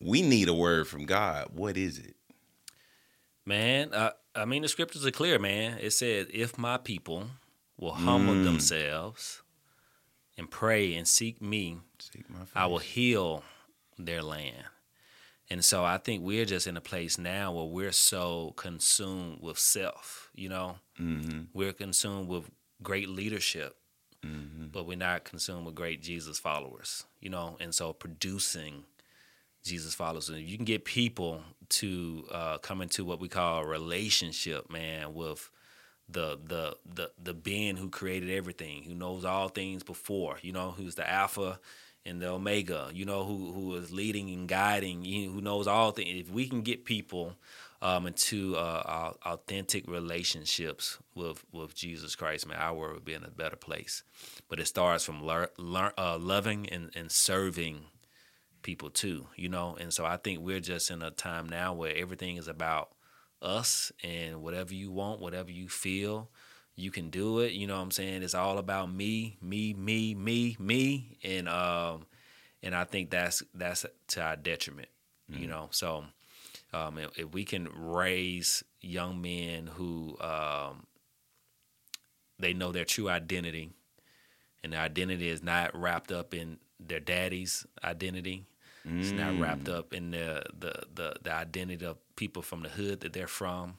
We 0.02 0.22
need 0.22 0.48
a 0.48 0.54
word 0.54 0.88
from 0.88 1.06
God. 1.06 1.48
What 1.54 1.76
is 1.76 1.98
it? 1.98 2.16
Man, 3.46 3.92
uh, 3.94 4.10
I 4.34 4.44
mean, 4.44 4.62
the 4.62 4.68
scriptures 4.68 5.06
are 5.06 5.10
clear, 5.10 5.38
man. 5.38 5.78
It 5.80 5.90
said, 5.92 6.28
if 6.32 6.58
my 6.58 6.76
people 6.76 7.26
will 7.78 7.92
humble 7.92 8.34
Mm. 8.34 8.44
themselves 8.44 9.42
and 10.40 10.50
pray 10.50 10.94
and 10.94 11.06
seek 11.06 11.40
me, 11.40 11.78
Seek 11.98 12.28
my 12.30 12.38
I 12.54 12.66
will 12.66 12.78
heal 12.78 13.44
their 13.98 14.22
land. 14.22 14.64
And 15.50 15.64
so 15.64 15.84
I 15.84 15.98
think 15.98 16.22
we're 16.24 16.46
just 16.46 16.66
in 16.66 16.76
a 16.76 16.80
place 16.80 17.18
now 17.18 17.52
where 17.52 17.64
we're 17.66 17.92
so 17.92 18.54
consumed 18.56 19.40
with 19.40 19.58
self, 19.58 20.30
you 20.34 20.48
know? 20.48 20.78
Mhm. 20.98 21.48
We're 21.52 21.72
consumed 21.74 22.28
with 22.28 22.50
great 22.82 23.08
leadership, 23.08 23.76
Mhm. 24.24 24.72
but 24.72 24.86
we're 24.86 24.96
not 24.96 25.24
consumed 25.24 25.66
with 25.66 25.74
great 25.74 26.00
Jesus 26.02 26.38
followers, 26.38 27.04
you 27.20 27.28
know? 27.28 27.56
And 27.60 27.74
so 27.74 27.92
producing 27.92 28.86
Jesus 29.62 29.94
followers. 29.94 30.30
And 30.30 30.38
if 30.38 30.48
you 30.48 30.56
can 30.56 30.64
get 30.64 30.84
people 30.86 31.44
to 31.80 32.26
uh, 32.30 32.58
come 32.58 32.80
into 32.80 33.04
what 33.04 33.20
we 33.20 33.28
call 33.28 33.62
a 33.62 33.66
relationship, 33.66 34.70
man, 34.70 35.12
with 35.12 35.50
the 36.12 36.38
the 36.46 36.76
the 36.94 37.10
the 37.22 37.34
being 37.34 37.76
who 37.76 37.88
created 37.88 38.30
everything, 38.30 38.82
who 38.84 38.94
knows 38.94 39.24
all 39.24 39.48
things 39.48 39.82
before, 39.82 40.38
you 40.42 40.52
know, 40.52 40.72
who's 40.72 40.94
the 40.94 41.08
Alpha 41.08 41.58
and 42.06 42.20
the 42.20 42.28
Omega, 42.28 42.90
you 42.92 43.04
know, 43.04 43.24
who 43.24 43.52
who 43.52 43.74
is 43.76 43.92
leading 43.92 44.30
and 44.30 44.48
guiding, 44.48 45.04
who 45.04 45.40
knows 45.40 45.66
all 45.66 45.90
things. 45.92 46.28
If 46.28 46.30
we 46.30 46.48
can 46.48 46.62
get 46.62 46.84
people 46.84 47.36
um, 47.82 48.06
into 48.06 48.56
uh, 48.56 49.12
authentic 49.24 49.88
relationships 49.88 50.98
with 51.14 51.44
with 51.52 51.74
Jesus 51.74 52.16
Christ, 52.16 52.46
man, 52.46 52.58
our 52.58 52.74
world 52.74 52.94
would 52.94 53.04
be 53.04 53.14
in 53.14 53.24
a 53.24 53.30
better 53.30 53.56
place. 53.56 54.02
But 54.48 54.60
it 54.60 54.66
starts 54.66 55.04
from 55.04 55.24
lear, 55.24 55.50
lear, 55.56 55.92
uh, 55.96 56.18
loving 56.18 56.68
and, 56.68 56.90
and 56.94 57.10
serving 57.10 57.82
people 58.62 58.90
too, 58.90 59.26
you 59.36 59.48
know. 59.48 59.76
And 59.80 59.92
so 59.92 60.04
I 60.04 60.16
think 60.16 60.40
we're 60.40 60.60
just 60.60 60.90
in 60.90 61.02
a 61.02 61.10
time 61.10 61.48
now 61.48 61.72
where 61.72 61.94
everything 61.94 62.36
is 62.36 62.48
about 62.48 62.90
us 63.42 63.92
and 64.02 64.42
whatever 64.42 64.74
you 64.74 64.90
want, 64.90 65.20
whatever 65.20 65.50
you 65.50 65.68
feel, 65.68 66.30
you 66.76 66.90
can 66.90 67.10
do 67.10 67.40
it. 67.40 67.52
You 67.52 67.66
know 67.66 67.76
what 67.76 67.82
I'm 67.82 67.90
saying? 67.90 68.22
It's 68.22 68.34
all 68.34 68.58
about 68.58 68.92
me, 68.92 69.36
me, 69.42 69.74
me, 69.74 70.14
me, 70.14 70.56
me, 70.58 71.18
and 71.22 71.48
um, 71.48 72.06
and 72.62 72.74
I 72.74 72.84
think 72.84 73.10
that's 73.10 73.42
that's 73.54 73.86
to 74.08 74.22
our 74.22 74.36
detriment. 74.36 74.88
You 75.28 75.46
know, 75.46 75.68
so 75.70 76.04
um, 76.72 76.98
if, 76.98 77.18
if 77.18 77.32
we 77.32 77.44
can 77.44 77.68
raise 77.74 78.64
young 78.80 79.22
men 79.22 79.68
who 79.68 80.16
um, 80.20 80.86
they 82.38 82.52
know 82.52 82.72
their 82.72 82.84
true 82.84 83.08
identity, 83.08 83.70
and 84.64 84.72
their 84.72 84.80
identity 84.80 85.28
is 85.28 85.42
not 85.42 85.74
wrapped 85.78 86.10
up 86.10 86.34
in 86.34 86.58
their 86.80 87.00
daddy's 87.00 87.66
identity. 87.84 88.46
It's 88.84 89.12
not 89.12 89.38
wrapped 89.38 89.68
up 89.68 89.92
in 89.92 90.10
the, 90.12 90.42
the 90.58 90.72
the 90.94 91.14
the 91.22 91.32
identity 91.32 91.84
of 91.84 91.98
people 92.20 92.42
from 92.42 92.62
the 92.62 92.68
hood 92.68 93.00
that 93.00 93.14
they're 93.14 93.26
from. 93.26 93.76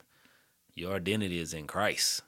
Your 0.73 0.95
identity 0.95 1.39
is 1.39 1.53
in 1.53 1.67
Christ, 1.67 2.23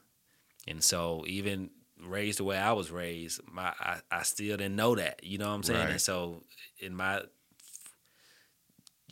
and 0.68 0.84
so 0.84 1.24
even 1.28 1.72
raised 2.00 2.40
the 2.40 2.44
way 2.44 2.58
I 2.58 2.74
was 2.74 2.92
raised, 2.92 3.42
my 3.52 3.74
I, 3.80 4.00
I 4.12 4.24
still 4.24 4.58
didn't 4.58 4.76
know 4.76 4.96
that. 4.96 5.24
You 5.24 5.40
know 5.40 5.48
what 5.48 5.56
I'm 5.56 5.64
saying? 5.64 5.80
Right. 5.80 5.92
And 5.92 6.02
so 6.02 6.44
in 6.80 6.96
my 6.96 7.22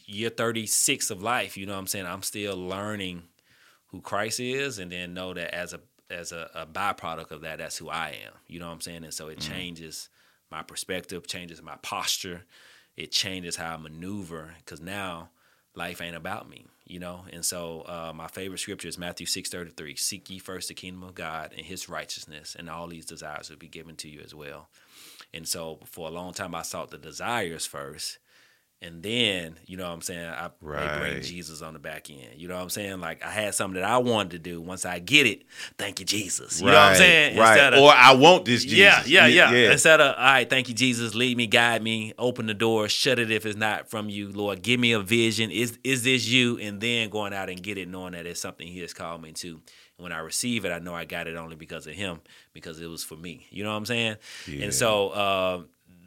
year 0.05 0.29
36 0.29 1.09
of 1.09 1.23
life, 1.23 1.57
you 1.57 1.65
know 1.65 1.73
what 1.73 1.79
I'm 1.79 1.87
saying? 1.87 2.05
I'm 2.05 2.21
still 2.21 2.55
learning 2.55 3.23
who 3.87 4.01
Christ 4.01 4.39
is 4.39 4.77
and 4.77 4.91
then 4.91 5.13
know 5.13 5.33
that 5.33 5.55
as 5.55 5.73
a 5.73 5.79
as 6.09 6.31
a, 6.31 6.49
a 6.53 6.65
byproduct 6.65 7.31
of 7.31 7.41
that, 7.41 7.59
that's 7.59 7.77
who 7.77 7.89
I 7.89 8.09
am. 8.25 8.33
You 8.45 8.59
know 8.59 8.67
what 8.67 8.73
I'm 8.73 8.81
saying? 8.81 9.05
And 9.05 9.13
so 9.13 9.29
it 9.29 9.39
mm-hmm. 9.39 9.53
changes 9.53 10.09
my 10.51 10.61
perspective, 10.61 11.25
changes 11.25 11.61
my 11.61 11.77
posture, 11.81 12.43
it 12.97 13.11
changes 13.11 13.55
how 13.55 13.73
I 13.73 13.77
maneuver 13.77 14.55
because 14.59 14.81
now 14.81 15.29
life 15.73 16.01
ain't 16.01 16.15
about 16.15 16.49
me, 16.49 16.65
you 16.91 16.99
know. 16.99 17.25
And 17.31 17.43
so 17.45 17.81
uh, 17.87 18.11
my 18.13 18.27
favorite 18.27 18.59
scripture 18.59 18.87
is 18.87 18.97
Matthew 18.97 19.25
six 19.25 19.49
thirty 19.49 19.71
three: 19.71 19.95
Seek 19.95 20.29
ye 20.29 20.39
first 20.39 20.67
the 20.67 20.73
kingdom 20.73 21.03
of 21.03 21.15
God 21.15 21.53
and 21.55 21.65
His 21.65 21.87
righteousness, 21.87 22.55
and 22.57 22.69
all 22.69 22.87
these 22.87 23.05
desires 23.05 23.49
will 23.49 23.57
be 23.57 23.67
given 23.67 23.95
to 23.97 24.09
you 24.09 24.21
as 24.23 24.35
well. 24.35 24.69
And 25.33 25.47
so 25.47 25.79
for 25.85 26.07
a 26.07 26.11
long 26.11 26.33
time, 26.33 26.53
I 26.53 26.63
sought 26.63 26.91
the 26.91 26.97
desires 26.97 27.65
first. 27.65 28.19
And 28.83 29.03
then, 29.03 29.57
you 29.67 29.77
know 29.77 29.83
what 29.85 29.93
I'm 29.93 30.01
saying, 30.01 30.25
I 30.25 30.49
they 30.59 30.99
bring 30.99 31.21
Jesus 31.21 31.61
on 31.61 31.73
the 31.73 31.79
back 31.79 32.09
end. 32.09 32.29
You 32.37 32.47
know 32.47 32.55
what 32.55 32.63
I'm 32.63 32.69
saying? 32.71 32.99
Like 32.99 33.23
I 33.23 33.29
had 33.29 33.53
something 33.53 33.79
that 33.79 33.87
I 33.87 33.99
wanted 33.99 34.31
to 34.31 34.39
do. 34.39 34.59
Once 34.59 34.85
I 34.87 34.97
get 34.97 35.27
it, 35.27 35.43
thank 35.77 35.99
you, 35.99 36.05
Jesus. 36.05 36.59
You 36.59 36.65
know 36.65 36.71
what 36.73 36.79
I'm 36.79 36.95
saying? 36.95 37.37
Right. 37.37 37.51
Instead 37.51 37.73
of- 37.75 37.79
or 37.83 37.91
I 37.93 38.15
want 38.15 38.45
this 38.45 38.63
Jesus. 38.63 38.79
yeah, 38.79 39.03
yeah, 39.05 39.49
Y- 39.51 39.57
yeah, 39.57 39.71
Instead 39.71 40.01
of, 40.01 40.15
all 40.17 40.23
right, 40.23 40.49
thank 40.49 40.67
you, 40.67 40.73
Jesus, 40.73 41.13
lead 41.13 41.37
me, 41.37 41.45
guide 41.45 41.83
me, 41.83 42.13
open 42.17 42.47
the 42.47 42.55
door, 42.55 42.89
shut 42.89 43.19
it 43.19 43.29
if 43.29 43.45
it's 43.45 43.55
not 43.55 43.87
from 43.91 44.09
you, 44.09 44.29
Lord. 44.31 44.63
Give 44.63 44.79
me 44.79 44.93
a 44.93 44.99
vision. 44.99 45.51
Is 45.51 45.77
is 45.83 46.03
this 46.03 46.27
you? 46.27 46.57
And 46.57 46.81
then 46.81 47.09
going 47.11 47.33
out 47.33 47.49
and 47.51 47.61
get 47.61 47.77
it, 47.77 47.87
knowing 47.87 48.13
that 48.13 48.25
it's 48.25 48.41
something 48.41 48.67
He 48.67 48.79
has 48.79 48.95
called 48.95 49.21
me 49.21 49.31
to. 49.33 49.49
And 49.49 50.03
when 50.05 50.11
I 50.11 50.17
receive 50.21 50.65
it, 50.65 50.71
I 50.71 50.79
know 50.79 50.95
I 50.95 51.05
got 51.05 51.27
it 51.27 51.35
only 51.35 51.55
because 51.55 51.85
of 51.85 51.93
Him, 51.93 52.19
because 52.53 52.81
it 52.81 52.87
was 52.87 53.03
for 53.03 53.15
me. 53.15 53.45
You 53.51 53.63
know 53.63 53.69
what 53.69 53.77
I'm 53.77 53.85
saying? 53.85 54.15
Yeah. 54.47 54.63
And 54.63 54.73
so 54.73 55.09
uh, 55.09 55.61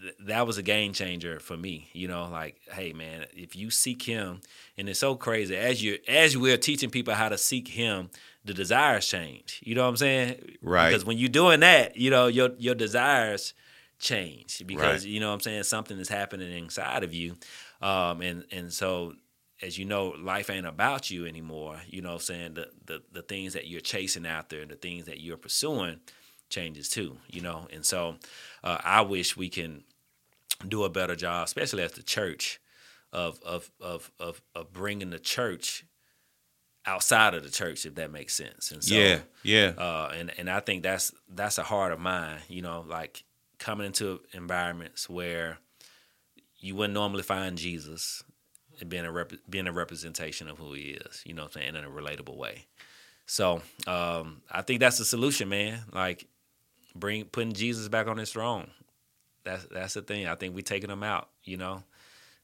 th- 0.05 0.17
that 0.21 0.47
was 0.47 0.59
a 0.59 0.63
game 0.63 0.93
changer 0.93 1.41
for 1.41 1.57
me. 1.57 1.89
You 1.93 2.09
know, 2.09 2.29
like, 2.31 2.61
hey, 2.73 2.93
man, 2.93 3.27
if 3.33 3.57
you 3.57 3.71
seek 3.71 4.03
Him, 4.03 4.41
and 4.79 4.89
it's 4.89 5.01
so 5.01 5.17
crazy 5.17 5.57
as 5.57 5.83
you 5.83 5.99
as 6.09 6.37
we're 6.37 6.57
teaching 6.57 6.91
people 6.91 7.15
how 7.15 7.29
to 7.29 7.39
seek 7.39 7.69
Him. 7.69 8.11
The 8.47 8.53
desires 8.53 9.07
change. 9.07 9.61
You 9.65 9.75
know 9.75 9.85
what 9.85 9.89
I'm 9.89 9.97
saying? 9.97 10.57
Right. 10.61 10.91
Because 10.91 11.07
when 11.07 11.17
you're 11.17 11.31
doing 11.31 11.61
that, 11.61 11.97
you 11.97 12.11
know, 12.11 12.27
your 12.27 12.51
your 12.59 12.75
desires 12.75 13.55
change 13.99 14.63
because 14.67 15.05
Right. 15.05 15.11
you 15.13 15.19
know 15.19 15.29
what 15.29 15.35
I'm 15.35 15.41
saying 15.41 15.63
something 15.63 15.99
is 15.99 16.11
happening 16.11 16.53
inside 16.53 17.05
of 17.05 17.15
you. 17.15 17.37
Um 17.81 18.21
and 18.21 18.45
and 18.53 18.71
so 18.71 19.15
as 19.63 19.79
you 19.79 19.87
know, 19.87 20.09
life 20.09 20.51
ain't 20.51 20.67
about 20.67 21.11
you 21.11 21.25
anymore. 21.25 21.81
You 21.89 22.03
know 22.03 22.11
what 22.11 22.15
I'm 22.17 22.21
saying? 22.21 22.55
The 22.55 22.69
the 22.85 23.03
the 23.13 23.23
things 23.23 23.55
that 23.55 23.67
you're 23.67 23.81
chasing 23.81 24.27
after 24.27 24.61
and 24.61 24.71
the 24.71 24.77
things 24.77 25.07
that 25.07 25.21
you're 25.21 25.39
pursuing 25.39 26.01
changes 26.51 26.91
too, 26.91 27.17
you 27.31 27.41
know. 27.41 27.67
And 27.73 27.83
so 27.83 28.17
uh, 28.63 28.77
I 28.85 29.01
wish 29.01 29.39
we 29.39 29.49
can 29.49 29.85
do 30.67 30.85
a 30.85 30.91
better 30.91 31.17
job, 31.17 31.47
especially 31.47 31.83
as 31.83 31.93
the 31.93 32.03
church 32.03 32.61
of 33.13 33.41
of 33.43 33.71
of 33.81 34.11
of, 34.19 34.43
of 34.55 34.73
bringing 34.73 35.11
the 35.11 35.19
church 35.19 35.85
outside 36.87 37.35
of 37.35 37.43
the 37.43 37.51
church 37.51 37.87
if 37.87 37.95
that 37.95 38.11
makes 38.11 38.35
sense. 38.35 38.71
And 38.71 38.83
so 38.83 38.95
yeah, 38.95 39.21
yeah. 39.43 39.73
uh, 39.79 40.13
and 40.15 40.33
and 40.39 40.51
I 40.51 40.61
think 40.61 40.83
that's 40.83 41.13
that's 41.29 41.59
a 41.59 41.63
heart 41.63 41.93
of 41.93 42.01
mine. 42.01 42.39
You 42.49 42.63
know, 42.63 42.85
like 42.87 43.25
coming 43.59 43.87
into 43.87 44.21
environments 44.33 45.09
where 45.09 45.59
you 46.59 46.75
wouldn't 46.75 46.95
normally 46.95 47.23
find 47.23 47.57
Jesus 47.57 48.23
and 48.81 48.89
being 48.89 49.05
a 49.05 49.13
rep- 49.13 49.33
being 49.49 49.67
a 49.67 49.73
representation 49.73 50.49
of 50.49 50.59
who 50.59 50.73
he 50.73 50.91
is. 50.91 51.23
You 51.25 51.35
know, 51.35 51.43
what 51.43 51.57
I'm 51.57 51.63
saying 51.63 51.77
in 51.77 51.85
a 51.85 51.91
relatable 51.91 52.37
way. 52.37 52.67
So 53.27 53.63
um, 53.87 54.43
I 54.51 54.63
think 54.63 54.81
that's 54.81 54.99
the 54.99 55.05
solution, 55.05 55.49
man. 55.49 55.81
Like 55.93 56.27
bring 56.95 57.25
putting 57.25 57.53
Jesus 57.53 57.89
back 57.89 58.07
on 58.07 58.19
his 58.19 58.33
throne. 58.33 58.71
That's 59.45 59.65
that's 59.67 59.95
the 59.95 60.03
thing. 60.03 60.27
I 60.27 60.35
think 60.35 60.55
we're 60.55 60.63
taking 60.63 60.91
them 60.91 61.03
out. 61.03 61.29
You 61.45 61.57
know. 61.57 61.83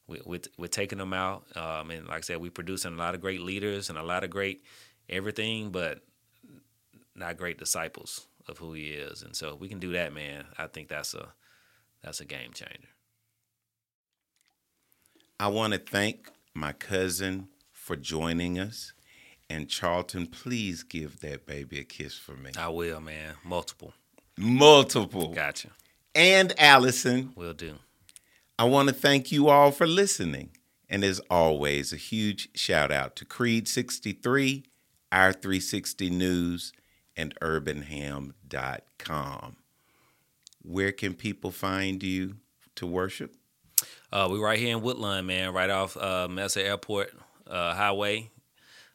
We, 0.07 0.21
we, 0.27 0.41
we're 0.59 0.67
taking 0.67 0.99
them 0.99 1.13
out, 1.13 1.45
um, 1.57 1.93
and 1.93 2.09
like 2.09 2.17
I 2.19 2.21
said, 2.23 2.41
we're 2.41 2.51
producing 2.51 2.95
a 2.95 2.97
lot 2.97 3.15
of 3.15 3.21
great 3.21 3.43
leaders 3.43 3.91
and 3.91 3.97
a 3.97 4.03
lot 4.03 4.25
of 4.25 4.31
great 4.31 4.65
everything, 5.09 5.71
but 5.71 6.01
not 7.15 7.37
great 7.37 7.59
disciples 7.59 8.27
of 8.49 8.59
who 8.59 8.73
he 8.73 8.89
is. 8.89 9.23
And 9.23 9.37
so 9.37 9.55
if 9.55 9.61
we 9.61 9.69
can 9.69 9.79
do 9.79 9.93
that, 9.93 10.13
man, 10.13 10.47
I 10.59 10.67
think 10.67 10.89
that's 10.89 11.15
a 11.15 11.29
that's 12.03 12.21
a 12.21 12.25
game 12.25 12.53
changer. 12.53 12.89
I 15.39 15.49
want 15.49 15.73
to 15.75 15.79
thank 15.79 16.29
my 16.55 16.73
cousin 16.73 17.49
for 17.73 17.97
joining 17.97 18.59
us. 18.59 18.93
And 19.49 19.69
Charlton, 19.69 20.27
please 20.27 20.83
give 20.83 21.21
that 21.21 21.47
baby 21.47 21.81
a 21.81 21.85
kiss 21.85 22.17
for 22.17 22.33
me. 22.33 22.53
I 22.59 22.69
will, 22.69 23.01
man. 23.01 23.35
Multiple. 23.45 23.95
Multiple. 24.37 25.33
Gotcha. 25.35 25.69
And 26.15 26.53
Allison, 26.59 27.33
Will 27.37 27.55
do. 27.55 27.75
I 28.59 28.65
want 28.65 28.89
to 28.89 28.95
thank 28.95 29.31
you 29.33 29.49
all 29.49 29.71
for 29.71 29.87
listening. 29.87 30.51
And 30.89 31.05
as 31.05 31.21
always, 31.31 31.93
a 31.93 31.97
huge 31.97 32.49
shout 32.57 32.91
out 32.91 33.15
to 33.17 33.25
Creed 33.25 33.69
63, 33.69 34.65
Our 35.13 35.33
360 35.33 36.11
News, 36.11 36.73
and 37.17 37.33
UrbanHam.com. 37.41 39.57
where 40.63 40.93
can 40.93 41.15
people 41.15 41.51
find 41.53 42.03
you 42.03 42.37
to 42.77 42.87
worship? 42.87 43.35
Uh, 44.13 44.29
we 44.31 44.39
right 44.39 44.59
here 44.59 44.77
in 44.77 44.83
Woodlawn, 44.83 45.25
man, 45.27 45.53
right 45.55 45.71
off 45.71 45.97
uh, 45.97 46.29
Messer 46.29 46.61
Airport 46.61 47.13
uh, 47.47 47.75
Highway, 47.75 48.31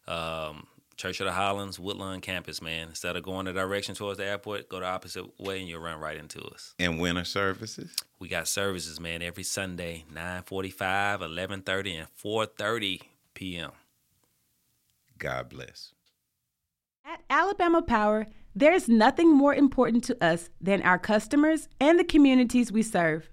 um, 0.08 0.68
Church 0.98 1.20
of 1.20 1.26
the 1.26 1.34
Highlands, 1.34 1.78
Woodlawn 1.78 2.22
campus, 2.22 2.62
man. 2.62 2.88
Instead 2.88 3.18
of 3.18 3.24
going 3.24 3.46
the 3.46 3.54
direction 3.54 3.96
towards 3.96 4.18
the 4.18 4.26
airport, 4.26 4.70
go 4.70 4.80
the 4.80 4.86
opposite 4.86 5.40
way 5.40 5.60
and 5.60 5.68
you'll 5.68 5.82
run 5.82 6.00
right 6.00 6.18
into 6.18 6.42
us. 6.42 6.74
And 6.80 7.00
winter 7.00 7.26
services? 7.26 7.94
We 8.20 8.30
got 8.30 8.48
services, 8.48 9.00
man, 9.00 9.22
every 9.22 9.44
Sunday, 9.44 10.06
945, 10.10 11.20
1130, 11.20 11.96
and 11.98 12.08
430 12.16 13.02
p.m. 13.34 13.72
God 15.18 15.50
bless. 15.50 15.92
At 17.06 17.22
Alabama 17.30 17.82
Power, 17.82 18.28
there's 18.56 18.88
nothing 18.88 19.36
more 19.36 19.54
important 19.54 20.06
to 20.06 20.24
us 20.24 20.50
than 20.62 20.82
our 20.82 20.98
customers 20.98 21.68
and 21.80 22.00
the 22.00 22.06
communities 22.06 22.72
we 22.72 22.82
serve. 22.82 23.30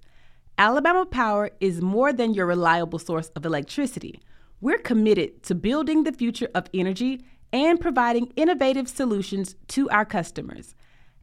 Alabama 0.58 1.06
Power 1.06 1.50
is 1.60 1.80
more 1.80 2.12
than 2.12 2.34
your 2.34 2.46
reliable 2.46 2.98
source 2.98 3.28
of 3.36 3.46
electricity. 3.46 4.20
We're 4.60 4.78
committed 4.78 5.42
to 5.44 5.54
building 5.54 6.02
the 6.02 6.12
future 6.12 6.48
of 6.54 6.66
energy 6.74 7.24
and 7.52 7.80
providing 7.80 8.32
innovative 8.36 8.88
solutions 8.88 9.56
to 9.68 9.88
our 9.90 10.04
customers. 10.04 10.74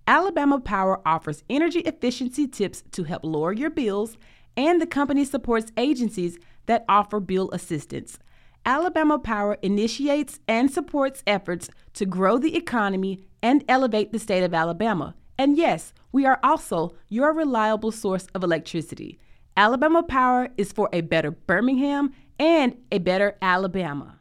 Alabama 0.08 0.60
Power 0.60 1.02
offers 1.06 1.44
energy 1.50 1.80
efficiency 1.80 2.48
tips 2.48 2.84
to 2.92 3.04
help 3.04 3.24
lower 3.24 3.54
your 3.54 3.70
bills, 3.70 4.18
and 4.58 4.82
the 4.82 4.88
company 4.88 5.24
supports 5.24 5.72
agencies 5.78 6.38
that 6.66 6.86
offer 6.90 7.20
bill 7.20 7.50
assistance. 7.52 8.20
Alabama 8.66 9.18
Power 9.18 9.58
initiates 9.62 10.40
and 10.48 10.72
supports 10.72 11.24
efforts 11.26 11.70
to 11.94 12.06
grow 12.06 12.38
the 12.38 12.56
economy 12.56 13.24
and 13.42 13.64
elevate 13.68 14.12
the 14.12 14.20
state 14.20 14.44
of 14.44 14.54
Alabama. 14.54 15.16
And 15.38 15.58
yes, 15.58 15.94
we 16.12 16.26
are 16.26 16.40
also 16.44 16.94
your 17.08 17.34
reliable 17.34 17.92
source 17.92 18.28
of 18.36 18.44
electricity. 18.44 19.18
Alabama 19.56 20.04
Power 20.04 20.50
is 20.58 20.72
for 20.72 20.90
a 20.92 21.02
better 21.02 21.32
Birmingham 21.32 22.14
and 22.38 22.78
a 22.92 23.00
better 23.00 23.38
Alabama. 23.42 24.19